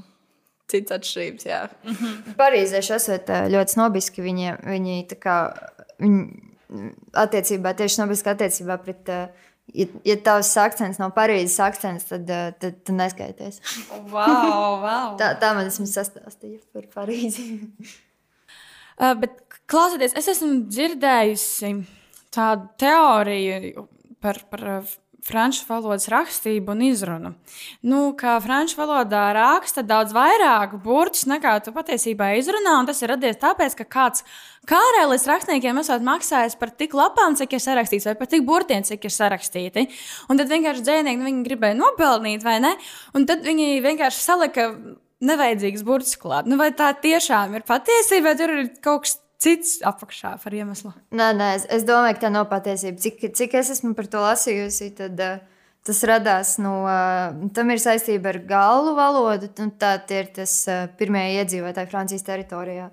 citas 0.69 0.99
atšķirības. 0.99 1.47
Jā. 1.47 1.69
Parīzieši 2.37 2.95
esat 2.95 3.29
ļoti 3.29 3.73
snobiski. 3.73 4.23
Viņi, 4.23 4.57
viņi 4.65 5.07
tā 5.09 5.19
kā, 5.19 5.37
viņi 5.99 6.49
attiecībā, 7.17 7.73
tieši 7.77 7.99
snobiski 7.99 8.33
attiecībā 8.33 8.79
pret, 8.83 9.09
eh, 9.09 9.29
ja, 9.75 9.87
ja 10.07 10.17
tavs 10.25 10.51
akcents 10.61 11.01
nav 11.01 11.13
Parīzes 11.17 11.59
akcents, 11.65 12.09
tad, 12.11 12.29
eh, 12.31 12.51
tad 12.61 12.81
tu 12.87 12.95
neskaities. 12.97 13.61
Wow, 14.11 14.79
wow. 14.85 15.17
Tā, 15.21 15.33
tā 15.41 15.53
man 15.57 15.69
vismaz 15.69 15.97
sastāstīja 15.99 16.61
par 16.75 16.89
Parīzi. 16.95 17.49
Uh, 18.99 19.15
bet 19.23 19.41
klausieties, 19.71 20.17
es 20.19 20.31
esmu 20.35 20.65
dzirdējusi 20.69 21.75
tādu 22.35 22.69
teoriju 22.81 23.87
par, 24.23 24.43
par 24.51 24.67
uh, 24.79 24.97
franču 25.25 25.65
valodas 25.69 26.09
rakstību 26.11 26.73
un 26.73 26.83
izrunu. 26.89 27.33
Nu, 27.87 28.13
kā 28.19 28.37
franču 28.43 28.79
valodā 28.79 29.25
raksta 29.37 29.83
daudz 29.87 30.15
vairāk 30.17 30.77
burtus 30.85 31.27
nekā 31.29 31.57
tu 31.65 31.75
patiesībā 31.75 32.33
izrunā, 32.39 32.79
un 32.81 32.89
tas 32.89 33.03
ir 33.03 33.13
radies 33.13 33.41
tāpēc, 33.43 33.77
ka 33.81 33.89
kāds 33.97 34.25
kārēlis 34.69 35.27
rakstniekiem 35.29 35.81
esot 35.83 36.05
maksājis 36.07 36.57
par 36.61 36.73
tik 36.77 36.97
lapām, 36.97 37.37
cik 37.39 37.57
ir 37.57 37.65
sarakstīts, 37.65 38.09
vai 38.11 38.17
par 38.21 38.31
tik 38.31 38.47
burtiem, 38.49 38.87
cik 38.87 39.09
ir 39.09 39.15
sarakstīti. 39.15 39.87
Un 40.31 40.41
tad 40.41 40.53
vienkārši 40.53 40.87
dzēnieki 40.87 41.23
nu, 41.23 41.35
gribēja 41.47 41.79
nopelnīt, 41.79 42.47
vai 42.47 42.59
ne? 42.65 42.75
Un 43.17 43.27
tad 43.29 43.45
viņi 43.47 43.79
vienkārši 43.85 44.25
salika 44.25 44.71
nevajadzīgs 45.25 45.85
burts 45.87 46.19
klāt. 46.21 46.47
Nu, 46.47 46.59
vai 46.61 46.71
tā 46.77 46.93
tiešām 46.95 47.57
ir 47.59 47.67
patiesība, 47.67 48.31
vai 48.31 48.39
tur 48.39 48.55
ir 48.55 48.69
kaut 48.85 49.07
kas 49.07 49.19
cits 49.43 49.79
apakšā 49.87 50.35
par 50.43 50.55
iemeslu? 50.55 50.93
Nē, 51.15 51.31
nē, 51.39 51.53
es, 51.59 51.67
es 51.79 51.87
domāju, 51.89 52.17
ka 52.19 52.27
tā 52.27 52.33
nav 52.35 52.49
patiesība. 52.51 52.99
Cik, 53.03 53.29
cik 53.39 53.55
es 53.61 53.73
esmu 53.77 53.95
par 53.99 54.09
to 54.11 54.23
lasījusi, 54.25 54.91
tad 54.99 55.23
uh, 55.23 55.39
tas 55.87 56.03
radās 56.11 56.57
no. 56.63 56.75
Uh, 56.85 57.49
tam 57.57 57.73
ir 57.73 57.83
saistība 57.83 58.33
ar 58.35 58.41
galvu 58.49 58.95
valodu. 58.99 59.51
un 59.63 59.75
Tā 59.81 59.97
ir 60.17 60.33
tas 60.37 60.55
uh, 60.69 60.87
pirmie 60.99 61.25
iedzīvotāji 61.39 61.91
Francijas 61.93 62.27
teritorijā. 62.27 62.91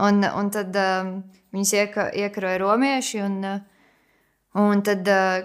Un, 0.00 0.22
un 0.22 0.50
tad 0.54 0.76
um, 0.78 1.16
viņus 1.54 1.72
ieka, 1.74 2.10
iekaroja 2.14 2.60
romieši. 2.62 3.24
Un, 3.26 3.40
uh, 3.44 3.88
un 4.62 4.84
tad 4.86 5.08
uh, 5.10 5.40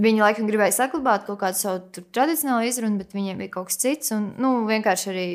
viņi 0.00 0.24
laikam 0.24 0.48
gribēja 0.48 0.78
saglabāt 0.80 1.26
kaut 1.28 1.42
kādu 1.42 1.60
savu 1.60 2.04
tradicionālu 2.08 2.70
izrunu, 2.70 2.98
bet 3.02 3.14
viņiem 3.14 3.44
bija 3.44 3.54
kaut 3.58 3.70
kas 3.70 3.80
cits. 3.84 4.14
Un, 4.16 4.32
nu, 4.40 4.54
vienkārši 4.68 5.10
arī 5.12 5.28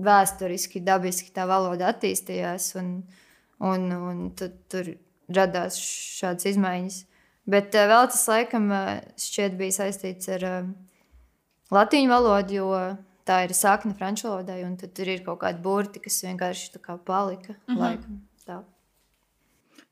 vēsturiski, 0.00 0.84
dabiski 0.86 1.34
tā 1.34 1.44
valoda 1.50 1.90
attīstījās. 1.90 2.70
Un, 2.80 3.00
un, 3.60 3.86
un 3.92 4.24
tad 4.36 4.56
tur 4.72 4.94
radās 5.30 5.78
šādas 5.80 6.48
izmaiņas. 6.52 6.98
Bet 7.50 7.74
uh, 7.76 7.86
vēl 7.90 8.08
tas, 8.12 8.24
laikam, 8.30 8.70
uh, 8.72 8.96
šķiet 9.20 9.56
bija 9.58 9.76
saistīts 9.80 10.30
ar 10.36 10.46
uh, 10.46 10.72
latīņu 11.74 12.12
valodu, 12.12 12.58
jo 12.60 12.72
tā 13.28 13.44
ir 13.46 13.54
sakne 13.56 13.94
franču 13.98 14.28
valodai, 14.28 14.62
un 14.66 14.76
tad 14.80 14.94
tur 14.96 15.10
ir 15.10 15.24
kaut 15.26 15.40
kādi 15.44 15.62
burti, 15.64 16.02
kas 16.04 16.20
vienkārši 16.26 16.74
tā 16.76 16.82
kā 16.82 16.98
palika. 16.98 17.54
Mm 17.54 17.74
-hmm. 17.74 17.80
laikam, 17.84 18.20
tā. 18.46 18.62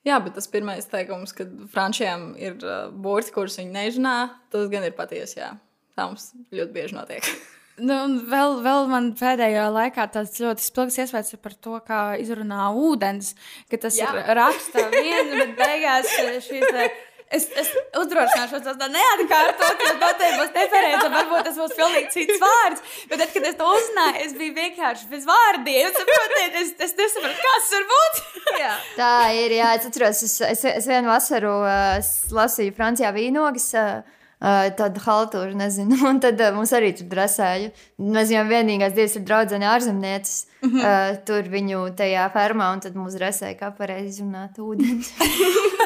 jā, 0.04 0.24
bet 0.24 0.34
tas 0.34 0.48
pirmais 0.48 0.86
teikums, 0.86 1.32
ka 1.32 1.44
frančiem 1.72 2.34
ir 2.36 2.56
uh, 2.62 2.92
burti, 2.92 3.32
kurus 3.32 3.58
viņi 3.58 3.72
nežinā, 3.72 4.16
tas 4.50 4.68
gan 4.68 4.84
ir 4.84 4.92
patiesi. 4.92 5.40
Jā. 5.40 5.56
Tā 5.96 6.06
mums 6.06 6.34
ļoti 6.52 6.72
bieži 6.72 6.94
notiek. 6.94 7.24
Nu, 7.78 7.94
un 8.08 8.16
vēl, 8.30 8.56
vēl 8.64 8.88
man 8.90 9.10
pēdējā 9.18 9.66
laikā 9.74 10.08
tāds 10.14 10.38
ļoti 10.42 10.64
spilgts 10.66 10.98
iespējas 11.04 11.34
ir 11.36 11.42
par 11.44 11.54
to, 11.62 11.76
kā 11.86 12.00
izrunā 12.22 12.68
ūdens. 12.74 13.34
Ka 13.70 13.78
tas 13.84 13.98
Jā. 13.98 14.10
Ir 14.18 14.32
rakstā 14.38 14.88
viena, 14.92 15.44
bet 15.44 15.54
beigās 15.60 16.10
šīs. 16.48 16.66
te- 16.72 16.90
Es, 17.28 17.44
es 17.60 17.68
uzdrošināšos 17.92 18.62
to 18.64 18.72
tā 18.80 18.86
neatkārtot, 18.88 19.82
jo 19.84 19.90
noteikti 20.00 20.38
būs 20.40 20.52
nepareizi. 20.54 21.08
Varbūt 21.12 21.42
tas 21.44 21.58
būs 21.60 21.74
pilnīgi 21.76 22.08
cits 22.14 22.38
vārds. 22.40 22.80
Bet 23.10 23.20
tad, 23.20 23.34
kad 23.34 23.48
es 23.50 23.58
to 23.58 23.66
uzzināju, 23.68 24.22
es 24.24 24.32
biju 24.38 24.54
vienkārši 24.56 25.10
bez 25.10 25.26
vārdiem. 25.28 25.90
Saprotiet, 25.92 26.56
es, 26.62 26.70
es 26.86 26.94
nesaprotu, 26.96 27.42
kas 27.44 27.68
tur 27.74 27.84
būtu. 27.90 28.44
Jā. 28.62 28.70
Tā 28.96 29.10
ir. 29.36 29.54
Jā, 29.58 29.74
es 29.76 29.84
atceros, 29.90 30.22
es, 30.24 30.38
es, 30.54 30.64
es 30.72 30.88
vienu 30.88 31.12
vasaru 31.12 31.52
uh, 31.68 32.00
lasīju 32.40 32.72
Francijā 32.80 33.12
vīnogas. 33.12 33.68
Uh, 33.76 34.17
tādu 34.38 35.02
haltūru, 35.02 35.56
nezinu. 35.58 35.98
Un 36.10 36.20
tad 36.22 36.40
uh, 36.40 36.52
mums 36.54 36.72
arī 36.76 36.92
tur 36.98 37.08
drasēja. 37.10 37.72
Mēs 37.98 38.32
jau 38.34 38.44
vienīgās 38.48 38.94
divas 38.96 39.16
ir 39.18 39.24
draudzene 39.26 39.66
ārzemnieces. 39.70 40.46
Mm 40.62 40.70
-hmm. 40.70 40.84
uh, 40.84 41.24
tur 41.26 41.48
viņu 41.50 41.94
tajā 41.98 42.28
fermā, 42.34 42.72
un 42.74 42.80
tad 42.80 42.94
mums 42.94 43.14
drasēja, 43.18 43.58
kā 43.58 43.72
pareizi 43.74 44.22
runāt 44.22 44.58
ūdeni. 44.58 45.02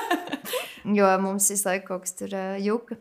jo 0.98 1.08
mums 1.20 1.50
visu 1.50 1.68
laiku 1.68 1.86
kaut 1.86 2.04
kas 2.06 2.14
tur 2.14 2.28
uh, 2.34 2.56
juka. 2.60 2.96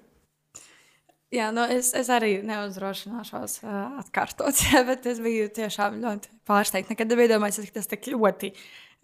Jā, 1.32 1.52
nu 1.56 1.64
es, 1.64 1.94
es 1.96 2.10
arī 2.12 2.42
neuzdrošināšos 2.44 3.64
uh, 3.64 4.00
atkārtot, 4.00 4.56
bet 4.90 5.06
es 5.06 5.20
biju 5.20 5.48
tiešām 5.50 6.02
ļoti 6.04 6.30
pārsteigta. 6.48 6.92
Nekad 6.92 7.08
nebiju 7.08 7.36
domājis, 7.36 7.64
ka 7.72 7.80
tas 7.80 7.88
tik 7.88 8.08
ļoti. 8.08 8.52
ka 8.52 8.60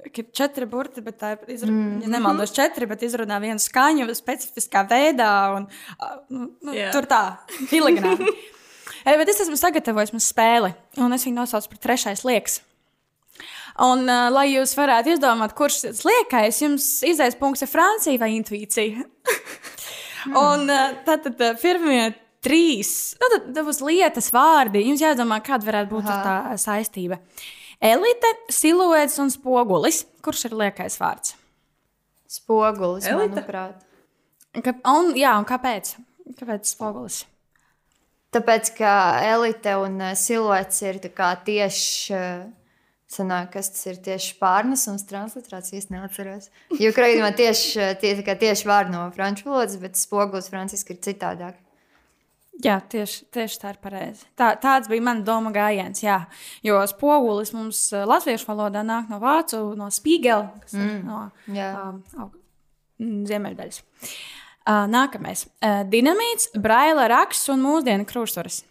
Ir 0.06 0.28
četri 0.36 0.68
burti, 0.70 1.02
bet 1.02 1.18
tā 1.18 1.32
ir 1.34 1.56
izrunā, 1.56 1.74
mm. 1.74 2.02
ja 2.06 2.12
nemaldos, 2.14 2.52
četri, 2.54 2.86
bet 2.90 3.02
izrunā 3.02 3.40
vienu 3.42 3.58
skaņu 3.62 4.06
specifiskā 4.14 4.84
veidā. 4.90 5.32
Un, 5.56 5.66
uh, 5.98 6.20
nu, 6.30 6.52
nu, 6.62 6.76
Jā. 6.76 6.92
tur 6.94 7.10
tā, 7.10 7.24
filigrāni. 7.72 8.30
Eh, 9.08 9.16
bet 9.16 9.30
es 9.32 9.38
esmu 9.44 9.56
sagatavojis 9.56 10.10
mums 10.12 10.26
spēli, 10.34 10.70
un 11.00 11.16
es 11.16 11.24
viņu 11.24 11.38
nosaucu 11.38 11.70
par 11.72 11.80
trešais 11.84 12.26
liekas. 12.28 12.58
Un, 13.84 14.02
uh, 14.04 14.28
lai 14.34 14.50
jūs 14.50 14.74
varētu 14.76 15.14
izdomāt, 15.14 15.54
kurš 15.56 15.78
ir 15.88 16.00
liekais, 16.08 16.60
jums 16.64 16.88
izais 17.08 17.38
punkts 17.40 17.64
ir 17.64 17.72
Francija 17.72 18.20
vai 18.20 18.34
intuīcija. 18.36 19.06
un 20.48 20.66
uh, 20.66 20.98
tad, 21.08 21.24
tad 21.28 21.44
uh, 21.46 21.54
pirmie 21.62 22.10
trīs, 22.44 22.92
nu, 23.22 23.30
tad, 23.36 23.52
būs 23.68 23.84
lietas 23.86 24.32
vārdi. 24.36 24.84
Jums 24.88 25.04
jādomā, 25.04 25.40
kāda 25.46 25.70
varētu 25.70 25.94
būt 25.94 26.10
tā 26.10 26.58
saistība. 26.60 27.22
Elite, 27.80 28.32
siluets 28.50 29.20
un 29.22 29.30
spogulis. 29.30 30.02
Kurš 30.26 30.48
ir 30.50 30.58
liekais 30.58 30.98
vārds? 31.02 31.36
Spogulis, 32.28 33.06
Elite? 33.06 33.38
manuprāt. 33.38 33.84
Ka, 34.64 34.74
un, 34.90 35.14
jā, 35.18 35.36
un 35.38 35.46
kāpēc? 35.46 35.94
Kāpēc 36.40 36.72
spogulis? 36.72 37.22
Tāpēc, 38.34 38.72
ka 38.76 38.94
elite 39.24 39.78
un 39.80 40.02
uh, 40.02 40.16
siluets 40.18 40.82
ir 40.86 41.02
tieši. 41.02 42.14
Uh, 42.14 42.48
Sanāk, 43.08 43.54
kas 43.54 43.70
tas 43.72 43.86
ir 43.88 44.02
tieši 44.04 44.34
pārnesums, 44.36 45.06
transliterācijas 45.08 45.86
neatceros. 45.94 46.50
Jo 46.76 46.90
krājumā 46.92 47.30
tieši, 47.40 47.70
uh, 47.80 47.94
tie, 48.02 48.12
tā 48.18 48.26
kā 48.28 48.36
tieši 48.36 48.68
vārdi 48.68 48.92
no 48.92 49.06
franču 49.16 49.48
valodas, 49.48 49.78
bet 49.80 49.96
spogulis 49.96 50.50
franciski 50.52 50.92
ir 50.92 51.00
citādāk. 51.06 51.56
Jā, 52.64 52.80
tieši, 52.90 53.28
tieši 53.34 53.60
tā 53.62 53.72
ir 53.76 53.78
pareizi. 53.82 54.24
Tā, 54.38 54.50
tāds 54.62 54.90
bija 54.90 55.04
mans 55.06 55.22
doma 55.26 55.52
gājiens. 55.54 56.02
Jā. 56.02 56.24
Jo 56.66 56.80
spogulis 56.90 57.52
mums 57.54 57.82
eh, 57.94 58.06
latviešu 58.10 58.48
valodā 58.50 58.82
nāk 58.86 59.12
no 59.12 59.20
vācu, 59.22 59.60
no 59.78 59.92
spīgela, 59.94 60.50
kas 60.64 60.74
mm. 60.74 60.88
ir 60.88 61.04
no 61.06 61.20
um, 61.54 62.00
au- 62.18 62.32
mm, 62.98 63.20
ziemeļdaļas. 63.30 63.84
Uh, 64.68 64.88
nākamais. 64.92 65.46
Uh, 65.62 65.84
dinamīts, 65.88 66.50
braila 66.58 67.06
raksts 67.14 67.54
un 67.54 67.62
mūsdienu 67.64 68.08
krustveres. 68.10 68.64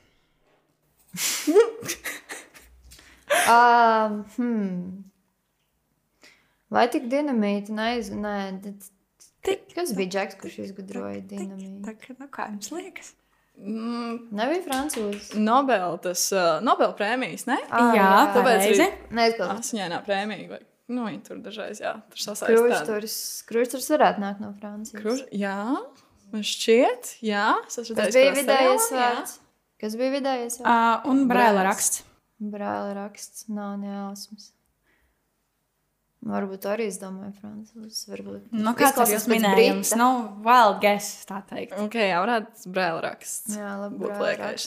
Um, 3.46 4.18
hmm. 4.34 5.04
Vai 6.74 6.88
tik 6.90 7.06
dinamīta? 7.12 7.72
Neiz... 7.76 8.10
Nē, 8.10 8.34
tad- 8.66 8.90
kas 9.76 9.94
bija 9.94 10.10
Džeks, 10.16 10.40
kurš 10.42 10.58
izgudroja 10.66 11.22
dinamītu? 11.22 11.84
Tā 11.86 11.94
kā, 12.02 12.18
nu, 12.18 12.26
kā 12.34 12.50
jums 12.50 12.74
liekas? 12.74 13.14
Nebija 13.56 14.62
francūzs. 14.66 15.30
Nobel, 15.40 15.96
tas 16.04 16.26
uh, 16.34 16.58
Nobel 16.64 16.92
prēmijas, 16.98 17.46
ne? 17.48 17.56
Ah, 17.70 17.92
jā, 17.96 18.08
tāpēc 18.36 18.64
pareizi. 18.64 18.88
Neizklausās. 19.16 19.62
Asiņainā 19.64 20.00
prēmija. 20.06 20.48
Vai, 20.50 20.60
nu, 20.92 21.06
viņi 21.08 21.22
tur 21.26 21.40
dažreiz, 21.44 21.80
jā, 21.82 21.94
tur 22.12 22.24
sasaistās. 22.26 23.16
Krusturs 23.48 23.88
varētu 23.94 24.22
nākt 24.22 24.42
no 24.44 24.52
Francijas. 24.60 25.00
Kruš, 25.00 25.24
jā, 25.34 25.56
man 26.34 26.44
šķiet, 26.52 27.16
jā. 27.26 27.48
Tas 27.72 27.94
bija 27.96 28.36
vidējais 28.36 28.90
jā. 28.92 29.00
vārds. 29.00 29.38
Kas 29.80 29.96
bija 30.00 30.12
vidējais 30.18 30.60
vārds? 30.60 30.68
Uh, 30.68 31.10
un 31.12 31.24
braila 31.30 31.62
Brails. 31.62 31.70
raksts. 31.70 32.04
Brāļa 32.36 32.92
raksts 32.98 33.46
nav 33.48 33.78
nejausmas. 33.80 34.50
Varbūt 36.26 36.64
arī 36.66 36.88
es 36.90 36.96
domāju, 36.98 37.32
francūzs. 37.40 38.00
Varbūt. 38.10 38.48
Nu, 38.50 38.72
kāds 38.74 38.98
jūsu 38.98 39.28
pēc 39.28 39.30
minējums? 39.30 39.92
brita. 39.92 39.98
Nu, 40.00 40.08
wild 40.42 40.80
guess, 40.82 41.12
tā 41.28 41.38
teikt. 41.46 41.76
Ok, 41.84 41.94
jā, 42.02 42.16
varētu 42.24 42.72
brēl 42.74 42.98
raksts. 43.04 43.54
Jā, 43.54 43.76
labi. 43.84 44.00
Būtu 44.00 44.16
liekais. 44.24 44.66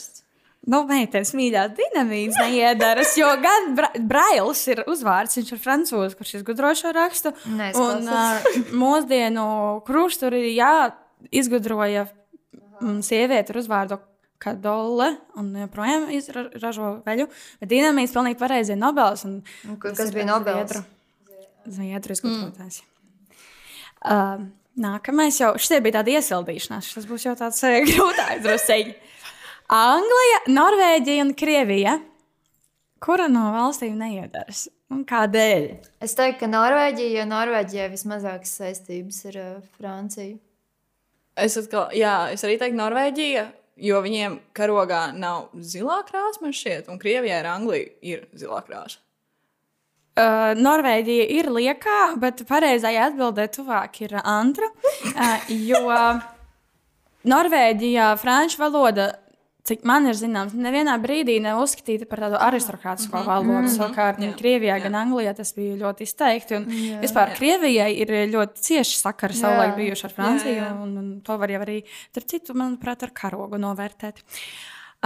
Nu, 0.70 0.82
meitenes 0.88 1.30
mīļās 1.36 1.70
dinamīts 1.76 2.36
neiedaras, 2.36 3.14
jo 3.16 3.28
gan 3.40 3.70
bra 3.76 3.88
Brails 3.96 4.60
ir 4.68 4.82
uzvārds, 4.92 5.36
viņš 5.38 5.52
ir 5.56 5.60
francūzs, 5.62 6.16
kurš 6.18 6.34
izgudro 6.40 6.72
šo 6.76 6.92
rakstu. 6.92 7.32
Un 7.48 7.56
Neizklausās. 7.62 8.44
uh, 8.44 8.72
mūsdienu 8.76 9.46
krusturi, 9.88 10.42
jā, 10.56 10.92
izgudroja 11.32 12.06
sievieti 13.04 13.52
ar 13.52 13.60
uzvārdu 13.60 13.98
Kadole 14.40 15.10
un 15.36 15.50
joprojām 15.52 16.06
izražo 16.16 16.94
veļu, 17.04 17.26
bet 17.60 17.68
dinamīts 17.68 18.14
pilnīgi 18.16 18.38
pareizi 18.40 18.72
ir 18.72 18.78
Nobels. 18.80 19.24
un 19.28 19.42
Un 19.68 19.76
ka- 19.76 19.90
tas 19.92 19.98
kas 20.06 20.14
bija 20.14 20.24
Nobels? 20.30 20.78
Zviedru- 21.66 21.76
Zviedru 21.76 22.16
izgudrotājs. 22.16 22.80
Mm. 22.80 22.88
Uh, 24.00 24.44
nākamais 24.80 25.40
jau, 25.40 25.52
šis 25.60 25.80
bija 25.84 25.98
tāds 25.98 26.14
iesildīšanās, 26.16 26.92
tas 26.96 27.08
būs 27.08 27.26
jau 27.26 27.34
tāds 27.38 27.60
uh, 27.68 27.78
grūtāks 27.88 28.44
drusceļi. 28.46 28.94
Anglija, 29.70 30.38
Norvēģija 30.50 31.24
un 31.26 31.34
Krievija. 31.38 31.98
Kura 33.00 33.30
no 33.32 33.46
valstīm 33.54 33.94
neiedaras? 33.96 34.66
Un 34.90 35.04
kādēļ? 35.08 35.66
Es 36.02 36.16
teiktu, 36.18 36.42
ka 36.42 36.48
Norvēģija, 36.50 37.20
jo 37.20 37.26
Norvēģijai 37.30 37.90
vismazākas 37.92 38.56
saistības 38.58 39.20
ir 39.30 39.38
uh, 39.40 39.52
Francija. 39.78 40.36
Es, 41.38 41.54
atkal, 41.56 41.92
jā, 41.96 42.14
es 42.34 42.42
arī 42.44 42.58
teiktu 42.60 42.76
Norvēģija, 42.80 43.44
jo 43.80 44.00
viņiem 44.04 44.40
karogā 44.56 45.04
nav 45.16 45.52
zilā 45.54 46.00
krāsa, 46.08 46.42
man 46.42 46.52
šķiet, 46.56 46.90
un 46.90 46.98
Krievijai 47.00 47.38
ar 47.38 47.52
Angliju 47.54 47.92
ir 48.04 48.26
zilā 48.36 48.58
krāsa. 48.66 48.98
Uh, 50.20 50.50
Norvēģija 50.60 51.26
ir 51.38 51.48
liekā, 51.54 52.00
bet 52.20 52.42
pareizai 52.48 52.96
atbildē 53.00 53.46
tuvāk 53.54 54.02
ir 54.04 54.18
Antra. 54.20 54.68
Uh, 55.14 55.50
jo 55.54 55.80
Norvēģijā 57.30 58.10
franču 58.20 58.60
valoda, 58.60 59.10
cik 59.68 59.84
man 59.88 60.08
ir 60.08 60.16
zināms, 60.16 60.54
nevienā 60.56 60.96
brīdī 61.02 61.36
nav 61.42 61.60
uzskatīta 61.62 62.08
par 62.08 62.24
tādu 62.24 62.38
aristokrātisko 62.40 63.22
valodu. 63.26 63.68
Savukārt, 63.74 64.20
gan 64.22 64.32
Krievijā, 64.38 64.78
gan 64.82 64.96
Anglijā 65.02 65.34
tas 65.36 65.52
bija 65.56 65.76
ļoti 65.82 66.08
izteikti. 66.08 66.58
Un 66.58 66.66
vispār 67.04 67.34
Krievijai 67.36 67.90
ir 68.00 68.14
ļoti 68.32 68.66
cieši 68.66 68.98
sakari 69.02 69.36
savulaik 69.36 69.76
bijuši 69.78 70.08
ar 70.08 70.16
Franciju, 70.16 70.56
Jā, 70.56 70.66
jā. 70.70 70.74
un, 70.80 70.96
un 71.02 71.14
to 71.26 71.36
var 71.40 71.52
jau 71.52 71.62
arī, 71.66 71.80
starp 72.10 72.32
citu, 72.32 72.56
manuprāt, 72.58 73.04
ar 73.06 73.14
karogu 73.22 73.60
novērtēt. 73.60 74.24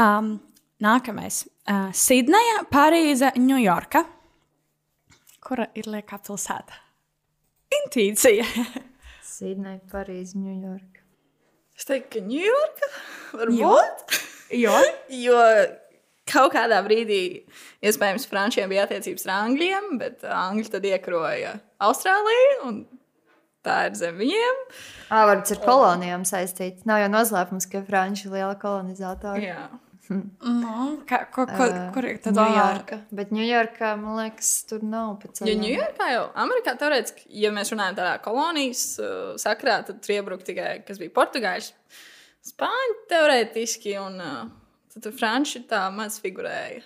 Um, 0.00 0.36
nākamais. 0.82 1.44
Uh, 1.66 1.88
Sidneja, 1.96 2.62
Parīze, 2.70 3.34
Ņujorka. 3.40 4.06
Kura 5.44 5.66
ir 5.76 5.88
liekā 5.92 6.18
pilsēta? 6.24 6.78
Intuīcija. 7.82 8.46
Sīdnei, 9.34 9.78
Parīze, 9.90 10.38
Ņujorka. 10.40 11.02
Es 11.74 11.88
teiktu, 11.88 12.20
ka 12.20 12.26
Ņujorka 12.28 12.90
varbūt. 13.40 14.18
jo? 14.62 14.74
Jo 15.12 15.40
kaut 16.30 16.54
kādā 16.54 16.78
brīdī, 16.86 17.20
iespējams, 17.84 18.26
Frančiem 18.30 18.70
bija 18.72 18.86
attiecības 18.86 19.26
ar 19.28 19.34
Angļiem, 19.42 19.88
bet 20.00 20.24
Angļi 20.24 20.70
tad 20.72 20.86
iekaroja 20.88 21.56
Austrāliju, 21.84 22.54
un 22.68 22.78
tā 23.66 23.82
ir 23.90 23.98
zem 24.00 24.16
viņiem. 24.22 24.62
Ā, 25.10 25.24
varbūt 25.28 25.52
ar 25.56 25.62
kolonijām 25.66 26.24
saistīts. 26.28 26.86
Nav 26.88 27.02
jau 27.04 27.10
noslēpums, 27.12 27.68
ka 27.68 27.84
Franči 27.84 28.28
ir 28.28 28.38
liela 28.38 28.54
kolonizatora. 28.60 29.42
Jā. 29.42 29.66
Nu, 30.08 31.02
ka, 31.08 31.22
ko, 31.32 31.46
ko, 31.48 31.66
kur 31.94 32.06
ir 32.08 32.18
tad 32.22 32.36
Ņujorka. 32.36 32.98
Bet 33.14 33.30
Ņujorkā, 33.32 33.94
man 34.00 34.18
liekas, 34.18 34.50
tur 34.68 34.82
nav 34.84 35.14
pēc 35.22 35.44
Jo 35.48 35.54
Ņujorkā 35.60 36.08
jau 36.12 36.24
Amerikā 36.44 36.74
teorētiski, 36.80 37.24
ja 37.40 37.52
mēs 37.54 37.72
runājam 37.72 37.96
tādā 38.00 38.18
kolonijas 38.24 38.82
uh, 39.00 39.30
sakrā, 39.40 39.78
tad 39.88 40.02
tur 40.04 40.16
iebruka 40.18 40.44
tikai, 40.50 40.74
kas 40.84 41.00
bija 41.00 41.14
portugāļi, 41.16 41.72
spāņi 42.50 42.98
teorētiski, 43.14 43.96
un 44.02 44.20
uh, 44.20 44.42
tad 44.92 45.08
tur 45.08 45.16
franči 45.16 45.64
tā 45.70 45.86
maz 45.94 46.20
figurēja. 46.24 46.84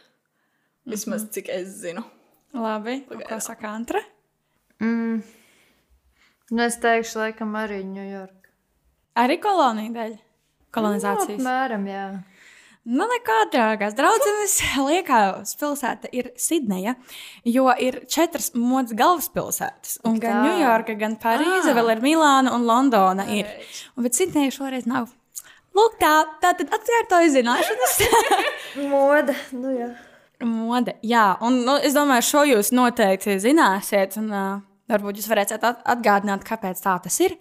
Vismaz 0.89 1.27
cik 1.35 1.51
es 1.53 1.75
zinu. 1.83 2.07
Labi, 2.57 3.03
un 3.13 3.27
ko 3.27 3.43
saka 3.45 3.75
Antra? 3.75 4.01
Mm. 4.81 5.21
Nu, 6.55 6.63
es 6.65 6.79
teikšu, 6.81 7.19
laikam, 7.21 7.53
arī 7.61 7.83
Ņujorka. 7.85 8.55
Arī 9.19 9.37
kolonija 9.43 9.93
dēļ. 9.99 10.19
Kolonizācijas. 10.73 11.41
Apmēram, 11.41 11.85
jā. 11.91 12.05
Nu, 12.89 13.05
nekā, 13.05 13.37
draugs. 13.53 13.93
Draudzenes 13.99 14.55
liekā 14.89 15.21
pilsēta 15.61 16.09
ir 16.17 16.31
Sidneja, 16.41 16.95
jo 17.45 17.69
ir 17.85 18.01
četras 18.09 18.55
modes 18.57 18.97
galvaspilsētas. 18.97 19.99
Un 20.09 20.17
gan. 20.23 20.47
Ņujorka, 20.47 20.97
gan 21.01 21.19
Parīze, 21.21 21.75
vēl 21.77 21.93
ir 21.97 22.03
Milāna 22.05 22.55
un 22.57 22.65
Londona. 22.69 23.29
Ir. 23.35 23.51
Un, 23.95 24.07
bet 24.07 24.17
Sidneja 24.17 24.55
šoreiz 24.55 24.89
nav. 24.89 25.11
Lūk, 25.77 25.99
tā, 26.01 26.15
tā 26.41 26.55
tad 26.57 26.73
atkārtoju 26.79 27.35
zināšanas. 27.37 27.99
Moda. 28.93 29.37
Nu, 29.53 29.75
jā. 29.77 29.91
Mode, 30.49 30.95
jā, 31.03 31.33
un 31.45 31.61
nu, 31.67 31.75
es 31.83 31.97
domāju, 31.97 32.25
šo 32.25 32.45
jūs 32.47 32.71
noteikti 32.71 33.37
zināsiet, 33.43 34.15
un 34.21 34.31
uh, 34.31 34.61
varbūt 34.91 35.19
jūs 35.19 35.27
varēsiet 35.29 35.65
at 35.67 35.83
atgādināt, 35.97 36.47
kāpēc 36.47 36.81
tā 36.85 36.95
tas 37.05 37.21
ir. 37.27 37.35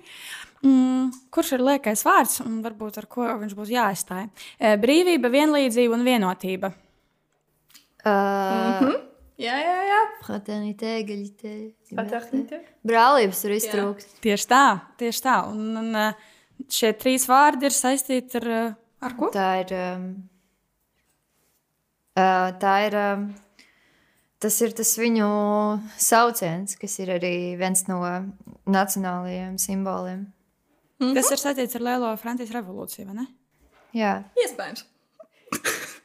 Mm, 0.67 1.09
kurš 1.31 1.53
ir 1.55 1.63
liekais 1.63 2.03
vārds, 2.03 2.41
un 2.43 2.59
varbūt 2.65 2.99
ar 2.99 3.07
ko 3.11 3.27
viņš 3.39 3.55
būs 3.55 3.71
jāaizstāj? 3.71 4.25
E, 4.59 4.73
brīvība, 4.81 5.31
vienlīdzība 5.31 5.95
un 5.95 6.07
vienotība. 6.07 6.73
Uh, 8.07 8.95
Jā, 9.37 9.53
jā, 9.61 9.75
jā. 9.85 9.97
Fraternité, 10.25 10.95
egalité. 10.97 11.51
Paternité. 11.93 12.57
Brālības 12.87 13.43
tur 13.43 13.53
iztrūkst. 13.53 14.15
Tieši 14.23 14.47
tā, 14.49 14.63
tieši 14.97 15.21
tā. 15.27 15.35
Un, 15.51 15.75
un 15.77 15.91
uh, 15.93 16.29
šie 16.73 16.89
trīs 16.97 17.27
vārdi 17.29 17.69
ir 17.69 17.75
saistīti 17.75 18.41
ar 18.41 18.47
Ar 19.05 19.13
ko? 19.17 19.29
Tā 19.33 19.49
ir. 19.61 19.73
Um, 19.77 20.07
uh, 22.17 22.49
tā 22.61 22.73
ir. 22.87 22.97
Um, 22.97 23.27
tas 24.41 24.57
ir 24.65 24.73
tas 24.77 24.95
viņu 24.97 25.27
sauciens, 26.01 26.77
kas 26.81 26.97
ir 27.03 27.13
arī 27.17 27.35
viens 27.59 27.85
no 27.89 28.01
nacionālajiem 28.65 29.57
simboliem. 29.61 30.25
Mm 30.99 31.07
-hmm. 31.07 31.13
Tas 31.15 31.31
ir 31.31 31.37
saistīts 31.37 31.75
ar 31.75 31.81
Lielo 31.81 32.17
Francijas 32.17 32.51
revolūciju, 32.55 33.05
vai 33.05 33.15
ne? 33.15 33.27
Jā, 33.93 34.23
Iespējams. 34.43 34.85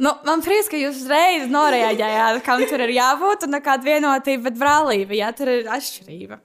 Nu, 0.00 0.14
man 0.24 0.40
prieks, 0.40 0.70
ka 0.72 0.78
jūs 0.80 1.02
uzreiz 1.02 1.50
noreaģējāt, 1.52 2.38
kam 2.46 2.62
tur 2.70 2.80
ir 2.86 2.94
jābūt, 2.94 3.44
un 3.44 3.58
kāda 3.60 3.84
vienotība, 3.84 4.46
bet 4.48 4.56
brālība, 4.56 5.12
jā, 5.18 5.28
tur 5.36 5.50
ir 5.52 5.68
atšķirība. 5.68 6.38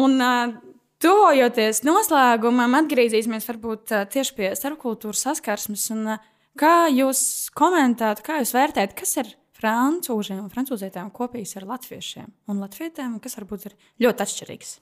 Un, 0.00 0.16
uh, 0.18 0.56
tuvojoties 0.98 1.84
noslēgumam, 1.86 2.74
atgriezīsimies 2.80 3.46
varbūt 3.46 3.94
tieši 4.10 4.34
pie 4.34 4.50
starpkultūras 4.58 5.22
saskarsmes. 5.28 5.86
Un, 5.94 6.16
uh, 6.16 6.26
kā 6.58 6.88
jūs 6.90 7.22
komentētu, 7.54 8.26
kā 8.26 8.40
jūs 8.42 8.54
vērtējat, 8.56 8.98
kas 8.98 9.16
ir 9.22 9.30
francūžiem 9.54 10.42
un 10.42 10.50
francūzietēm 10.50 11.14
kopīgs 11.14 11.54
ar 11.60 11.68
latviešiem 11.70 12.26
un 12.50 12.64
latvietēm, 12.64 13.20
kas 13.22 13.38
varbūt 13.38 13.70
ir 13.70 13.78
ļoti 14.02 14.26
atšķirīgs? 14.26 14.74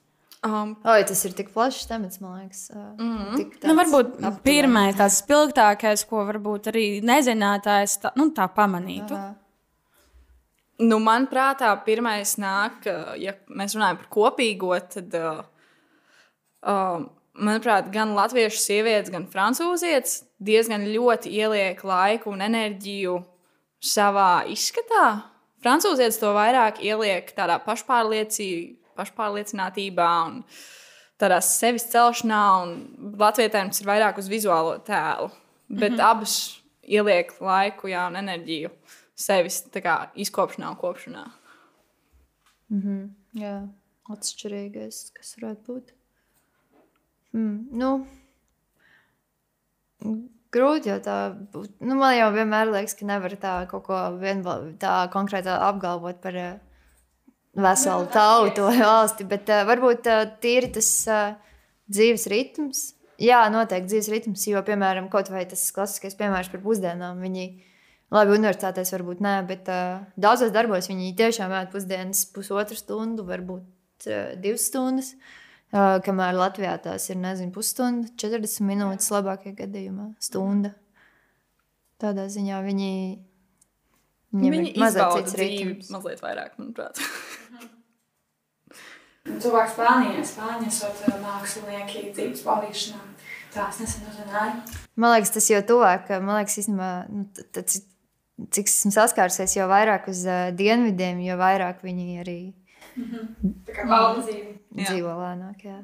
Um, 0.43 0.73
Oi, 0.83 1.03
tas 1.07 1.21
ir 1.23 1.31
tik 1.37 1.53
plašs 1.53 1.85
temats, 1.87 2.19
man 2.19 2.41
liekas. 2.41 2.65
Mm 2.99 3.17
-hmm. 3.17 3.51
Nu, 3.63 3.75
varbūt 3.79 4.41
pirmais 4.43 4.95
tāds 4.95 5.21
spilgtākais, 5.23 6.03
ko 6.09 6.25
varbūt 6.27 6.67
arī 6.71 6.99
nezinātājs 7.01 7.99
tā, 8.03 8.11
nu, 8.15 8.25
tā 8.35 8.49
pamanītu. 8.55 9.13
Aha. 9.15 9.35
Nu, 10.79 10.99
man 10.99 11.27
prātā 11.27 11.71
pirmais 11.85 12.35
nāk, 12.37 12.71
uh, 12.85 13.15
ja 13.17 13.33
mēs 13.47 13.75
runājam 13.75 13.97
par 13.97 14.07
kopīgo, 14.09 14.79
tad, 14.93 15.13
uh, 15.13 15.45
uh, 16.67 17.05
manuprāt, 17.33 17.91
gan 17.91 18.13
latviešu 18.15 18.59
sievietes, 18.59 19.11
gan 19.11 19.27
francūzietes 19.27 20.23
diezgan 20.39 20.85
ļoti 20.85 21.29
ieliek 21.29 21.83
laiku 21.83 22.29
un 22.29 22.41
enerģiju 22.41 23.23
savā 23.79 24.43
izskatā. 24.47 25.23
Francūzietis 25.63 26.19
to 26.19 26.33
vairāk 26.35 26.81
ieliek 26.83 27.31
tādā 27.35 27.59
pašpārliecībā, 27.63 28.82
pašpārliecinātībā 28.97 30.09
un 30.27 30.41
tādā 31.21 31.39
sevis 31.45 31.85
celšanā, 31.91 32.41
un 32.63 33.15
latvietēm 33.19 33.71
tas 33.71 33.81
ir 33.81 33.89
vairāk 33.89 34.19
uz 34.21 34.29
vizuālo 34.31 34.77
tēlu. 34.87 35.31
Bet 35.69 35.91
mm 35.91 35.97
-hmm. 35.97 36.09
abas 36.09 36.61
ieliek 36.83 37.33
laiku 37.41 37.87
jā, 37.87 38.07
un 38.07 38.15
enerģiju 38.19 38.69
sevis 39.15 39.63
kā, 39.73 40.09
izkopšanā 40.15 40.69
un 40.69 40.77
kopšanā. 40.77 41.23
Jā, 43.33 43.67
atšķirīgais, 44.09 45.11
kas 45.17 45.35
varētu 45.37 45.61
būt. 45.67 45.93
Hmm, 47.33 47.67
nu, 47.71 47.89
grūti 50.53 50.91
jau 50.91 50.99
tā. 51.03 51.17
Nu, 51.79 51.95
man 51.95 52.15
jau 52.17 52.29
vienmēr 52.35 52.71
liekas, 52.71 52.93
ka 52.99 53.07
nevar 53.09 53.35
tā 53.41 53.53
kaut 53.71 53.87
ko 53.87 54.01
vienval, 54.19 54.73
tā 54.81 55.09
konkrēti 55.13 55.49
apgalvot 55.53 56.21
par 56.21 56.37
uh, 56.37 56.72
veselu 57.53 58.07
tautu 58.13 58.67
vai 58.69 58.79
valsti, 58.89 59.27
bet 59.29 59.51
uh, 59.53 59.63
varbūt 59.69 60.09
uh, 60.09 60.25
tīri 60.43 60.71
tas 60.73 60.89
uh, 61.11 61.35
dzīves 61.91 62.27
ritms. 62.33 62.87
Jā, 63.21 63.43
noteikti 63.53 63.91
dzīves 63.91 64.09
ritms, 64.11 64.47
jo, 64.49 64.63
piemēram, 64.65 65.05
kaut 65.11 65.29
vai 65.31 65.45
tas 65.47 65.63
klasiskais 65.75 66.17
piemērs 66.19 66.49
par 66.51 66.63
pusdienām, 66.65 67.21
viņi 67.23 67.45
Labi, 68.13 68.35
universitātēs 68.35 68.91
varbūt 68.93 69.23
nē, 69.25 69.37
bet 69.49 69.69
uh, 69.73 70.03
daudzos 70.21 70.51
darbos 70.53 70.85
viņi 70.89 71.15
tiešām 71.17 71.53
ēd 71.57 71.71
pusdienas 71.73 72.27
pusotru 72.29 72.77
stundu, 72.77 73.25
varbūt 73.25 74.05
uh, 74.05 74.35
divas 74.41 74.67
stundas. 74.69 75.13
Uh, 75.73 75.97
kamēr 76.05 76.35
Latvijā 76.37 76.75
tās 76.83 77.07
ir, 77.09 77.17
nezinu, 77.17 77.49
pusstunda, 77.55 78.11
40 78.21 78.67
minūtes, 78.69 79.09
labākajā 79.15 79.55
gadījumā 79.63 80.11
stunda. 80.21 80.75
Tādā 82.03 82.27
ziņā 82.29 82.59
viņi, 82.67 82.91
viņiem 84.35 84.57
Viņi 84.59 84.73
ir 84.75 84.83
mazliet 84.83 85.17
cits 85.17 85.39
ritms. 85.39 85.89
mazliet 85.95 86.21
vairāk, 86.21 86.53
manuprāt. 86.61 87.01
Cilvēks 89.23 89.71
Spānijā, 89.77 90.23
Spānijā 90.27 90.67
esot 90.67 90.97
uh, 91.07 91.13
mākslinieki 91.23 92.09
dzīves 92.15 92.41
baudīšanā. 92.43 92.99
Tās 93.53 93.77
nesen 93.79 94.07
uzzināju. 94.09 94.57
Man 94.99 95.13
liekas, 95.13 95.31
tas 95.35 95.47
jau 95.51 95.61
tuvāk, 95.69 96.09
man 96.25 96.41
liekas, 96.41 96.57
īstenībā, 96.63 96.89
nu, 97.13 97.23
t- 97.37 97.45
t- 97.55 97.63
cik- 97.69 98.67
esmu 98.67 98.91
saskārusies, 98.95 99.53
jo 99.55 99.69
vairāk 99.71 100.09
uz 100.11 100.25
uh, 100.27 100.49
dienvidiem, 100.57 101.21
jo 101.23 101.37
vairāk 101.39 101.79
viņi 101.85 102.19
arī 102.25 102.37
Tā 102.97 103.73
kā 103.77 103.87
bauda 103.89 104.25
dzīvi. 104.27 104.51
Jā. 104.81 104.89
dzīvo 104.91 105.15
lēnāk. 105.21 105.63
Jā. 105.69 105.79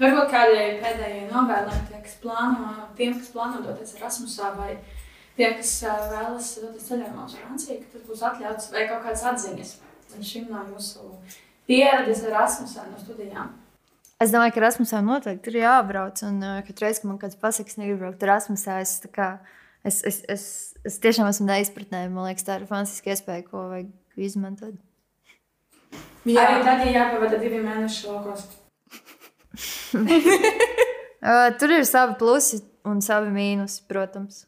Varbūt 0.00 0.28
kādai 0.34 0.66
pēdējai 0.82 1.28
novēlēm, 1.30 1.86
tie, 1.92 2.00
kas 2.02 2.18
plāno, 2.24 2.72
tiem, 2.98 3.14
kas 3.20 3.30
plāno 3.36 3.62
doties 3.62 3.94
Erasmusā, 4.00 4.50
vai 4.58 4.72
tie, 5.38 5.52
kas 5.60 5.70
vēlas 5.86 6.50
doties 6.64 6.88
ceļojumā 6.90 7.28
uz 7.30 7.36
Franciju, 7.38 7.78
ka 7.84 7.92
tas 7.94 8.06
būs 8.10 8.24
atļauts 8.32 8.70
vai 8.74 8.84
kaut 8.90 9.04
kādas 9.06 9.22
atziņas 9.30 9.74
līdz 10.16 10.32
šim 10.32 10.50
no 10.50 10.64
jūsu 10.74 11.14
pieredzes 11.68 12.24
Erasmusā 12.28 12.86
no 12.90 13.00
studijām. 13.00 13.52
Es 14.22 14.32
domāju, 14.32 14.54
ka 14.54 14.62
Rasmusā 14.62 15.00
noteikti 15.04 15.50
ir 15.52 15.60
jābrauc. 15.64 16.22
Un 16.28 16.38
uh, 16.40 16.62
katru 16.66 16.86
reizi, 16.86 17.02
kad 17.02 17.10
man 17.10 17.20
kāds 17.20 17.38
pasakā, 17.40 17.72
ka 17.72 17.82
negribu 17.82 18.04
braukt 18.04 18.24
Rasmusā, 18.28 18.78
es, 18.84 18.96
tā 19.02 19.10
kā, 19.12 19.28
es, 19.84 20.00
es, 20.06 20.22
es, 20.30 20.46
es 20.86 20.98
tiešām 21.02 21.28
esmu 21.28 21.48
neizpratnē. 21.50 22.06
Man 22.12 22.28
liekas, 22.30 22.46
tā 22.46 22.60
ir 22.60 22.68
fantastiska 22.70 23.14
iespēja, 23.14 23.46
ko 23.50 23.66
vajag 23.72 23.90
izmantot. 24.28 24.78
Jā. 26.24 26.46
Arī 26.46 26.62
tad, 26.64 26.86
ja 26.86 26.92
jāpavada 26.94 27.40
divi 27.42 27.60
mēneši 27.64 28.08
laukos. 28.10 28.48
Uh, 31.24 31.46
tur 31.56 31.72
ir 31.72 31.86
savi 31.88 32.18
plusi 32.20 32.58
un 32.84 32.98
savi 33.00 33.30
mīnusi, 33.32 33.78
protams. 33.88 34.42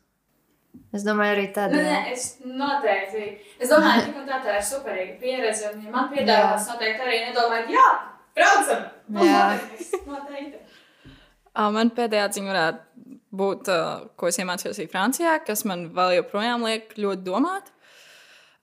Es 0.96 1.04
domāju, 1.04 1.36
arī 1.36 1.46
Nu, 1.48 1.54
tādā 1.58 1.82
nē, 1.82 1.98
es 2.12 2.26
noteikti. 2.44 3.26
Es 3.60 3.72
domāju, 3.72 4.12
ka 4.14 4.24
tā, 4.28 4.40
tā 4.44 4.56
ir 4.58 4.64
superīga 4.64 5.16
pieredze. 5.20 5.70
Un, 5.74 5.84
ja 5.84 5.92
man 5.92 6.08
piedāvās, 6.12 6.68
noteikti 6.72 7.06
arī 7.06 7.20
nedomāju, 7.28 7.74
jā, 7.76 7.86
braucam! 8.38 8.88
Jā. 9.26 9.44
Noteikti, 10.06 10.62
Man 11.76 11.88
pēdējā 11.96 12.26
ziņa 12.36 12.52
varētu 12.52 13.12
būt, 13.36 13.70
ko 14.20 14.28
es 14.28 14.38
iemācījos 14.42 14.80
arī 14.80 14.90
Francijā, 14.92 15.38
kas 15.44 15.64
man 15.68 15.86
vēl 15.96 16.18
joprojām 16.18 16.66
liek 16.66 16.92
ļoti 17.00 17.24
domāt. 17.24 17.72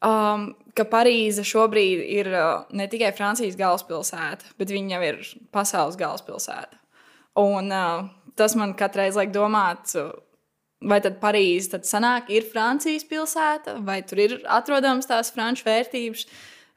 Um, 0.04 0.50
ka 0.76 0.84
Parīze 0.90 1.46
šobrīd 1.48 2.02
ir 2.12 2.28
ne 2.76 2.88
tikai 2.92 3.14
Francijas 3.16 3.56
galvaspilsēta, 3.56 4.52
bet 4.60 4.74
viņa 4.74 4.98
jau 4.98 5.04
ir 5.08 5.22
pasaules 5.56 5.98
galvaspilsēta. 6.00 6.76
Un 7.40 7.72
uh, 7.72 8.10
tas 8.38 8.58
man 8.60 8.76
katru 8.78 9.04
reizi 9.04 9.22
liek 9.22 9.32
domāt, 9.34 9.96
vai 10.90 11.00
tad 11.04 11.20
Parīze 11.22 11.74
tad 11.76 11.88
sanāk, 11.88 12.32
ir 12.34 12.48
Francijas 12.50 13.06
pilsēta, 13.08 13.78
vai 13.86 14.02
tur 14.08 14.22
ir 14.24 14.36
atrodams 14.52 15.08
tās 15.10 15.32
franču 15.34 15.68
vērtības, 15.68 16.26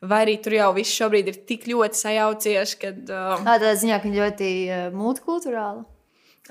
vai 0.06 0.22
arī 0.26 0.36
tur 0.42 0.56
jau 0.56 0.70
viss 0.76 0.96
šobrīd 0.96 1.30
ir 1.32 1.40
tik 1.48 1.66
ļoti 1.70 2.00
sajaucies, 2.02 2.74
ka. 2.80 2.92
Uh, 3.06 3.44
Tādā 3.46 3.74
ziņā, 3.78 4.00
ka 4.02 4.12
ļoti 4.12 4.50
uh, 4.66 4.88
multikulturāla. 4.96 5.84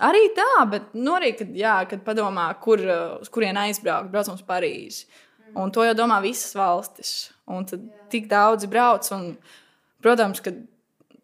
Arī 0.05 0.25
tā, 0.35 0.49
bet 0.67 0.91
nu, 0.97 1.13
arī, 1.15 1.31
kad, 1.39 1.53
jā, 1.55 1.77
kad 1.87 2.03
padomā, 2.07 2.49
kur, 2.63 2.81
uh, 2.83 3.19
uz 3.23 3.31
kurien 3.31 3.57
aizbraukt, 3.61 4.11
braucam 4.11 4.35
uz 4.35 4.43
Parīzi. 4.47 5.05
Un 5.55 5.71
to 5.71 5.85
jau 5.87 5.95
domā 5.95 6.19
visas 6.23 6.51
valstis. 6.57 7.11
Un 7.47 7.63
tad 7.69 7.83
tik 8.11 8.25
daudzi 8.27 8.67
brauc. 8.67 9.07
Un, 9.15 9.37
protams, 10.03 10.41
ka 10.43 10.51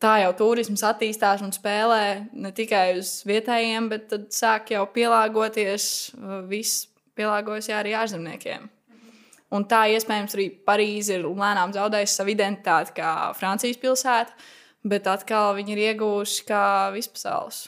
tā 0.01 0.17
jau 0.23 0.31
turisms 0.37 0.83
attīstās 0.85 1.43
un 1.45 1.53
spēlē 1.55 2.03
ne 2.33 2.51
tikai 2.55 2.97
uz 2.99 3.19
vietējiem, 3.29 3.89
bet 3.91 4.07
tad 4.11 4.29
sāk 4.35 4.73
jau 4.73 4.85
pielāgoties. 4.93 5.85
uh, 6.17 6.39
Viss 6.49 6.87
pielāgojas 7.17 7.69
jā, 7.69 7.81
arī 7.81 7.95
ārzemniekiem. 7.97 8.69
Un 9.51 9.67
tā 9.67 9.83
iespējams 9.91 10.37
arī 10.37 10.47
Parīze 10.67 11.17
ir 11.17 11.27
lēnām 11.27 11.73
zaudējusi 11.75 12.17
savu 12.17 12.31
identitāti 12.31 12.95
kā 13.01 13.11
Francijas 13.35 13.79
pilsēta, 13.81 14.31
bet 14.87 15.09
atkal 15.11 15.57
viņi 15.57 15.75
ir 15.75 15.83
ieguvuši 15.89 16.45
kā 16.47 16.63
vispasaules. 16.95 17.65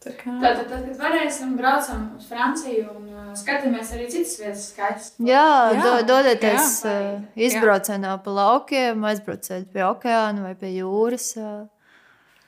Tā 0.00 0.10
kā... 0.16 0.32
Tātad, 0.40 0.68
tad, 0.70 0.84
kad 0.86 0.96
varēsim, 1.02 1.56
braucam 1.58 2.06
uz 2.16 2.24
Franciju 2.30 2.86
un 2.96 3.08
uh, 3.12 3.32
skatāmies 3.36 3.90
arī 3.92 4.06
citas 4.08 4.38
vietas, 4.40 4.62
skaistas. 4.72 5.10
Jā, 5.20 5.42
Jā, 5.42 5.74
jā 5.76 5.82
do, 5.84 5.90
dodieties 6.08 6.70
jā. 6.86 6.94
uh, 6.94 7.26
izbraucienā 7.48 8.14
pa 8.24 8.30
laukiem, 8.38 9.04
aizbrauciet 9.10 9.68
pie 9.74 9.84
okeāna 9.84 10.46
vai 10.46 10.54
pie 10.54 10.72
jūras. 10.78 11.34
Uh, 11.36 11.68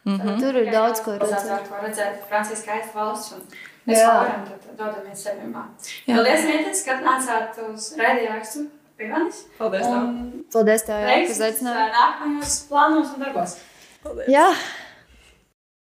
Mm 0.05 0.19
-hmm. 0.19 0.41
tur 0.41 0.55
ir 0.57 0.73
daudz 0.73 1.01
ko 1.01 1.11
redzēt. 1.13 1.31
redzēt. 1.31 1.69
Ko 1.69 1.77
redzēt, 1.87 2.15
Francija 2.29 2.57
skaista 2.57 2.99
valsts. 2.99 3.33
Un 3.33 3.41
mēs 3.87 3.99
Jā. 3.99 4.09
varam 4.19 4.47
tad 4.47 4.77
dodamies 4.79 5.23
ceļojumā. 5.27 5.63
Paldies, 6.07 6.45
Mītis, 6.49 6.85
ka 6.85 6.91
atnācāt 6.97 7.61
uz 7.75 7.93
raidījākstu 7.99 8.65
pie 8.97 9.09
manis. 9.13 9.45
Paldies! 9.59 9.87
tev. 9.87 9.95
Un 9.95 10.45
Paldies, 10.53 10.83
tev, 10.83 10.95
jā, 10.97 11.01
ka 11.07 11.13
veiksmes, 11.13 11.37
uzaicināji. 11.39 11.87
uh, 11.87 11.95
nākamajos 12.01 12.57
plānos 12.71 13.15
un 13.15 13.21
darbos. 13.25 13.57
Paldies! 14.03 14.29
Jā, 14.29 14.49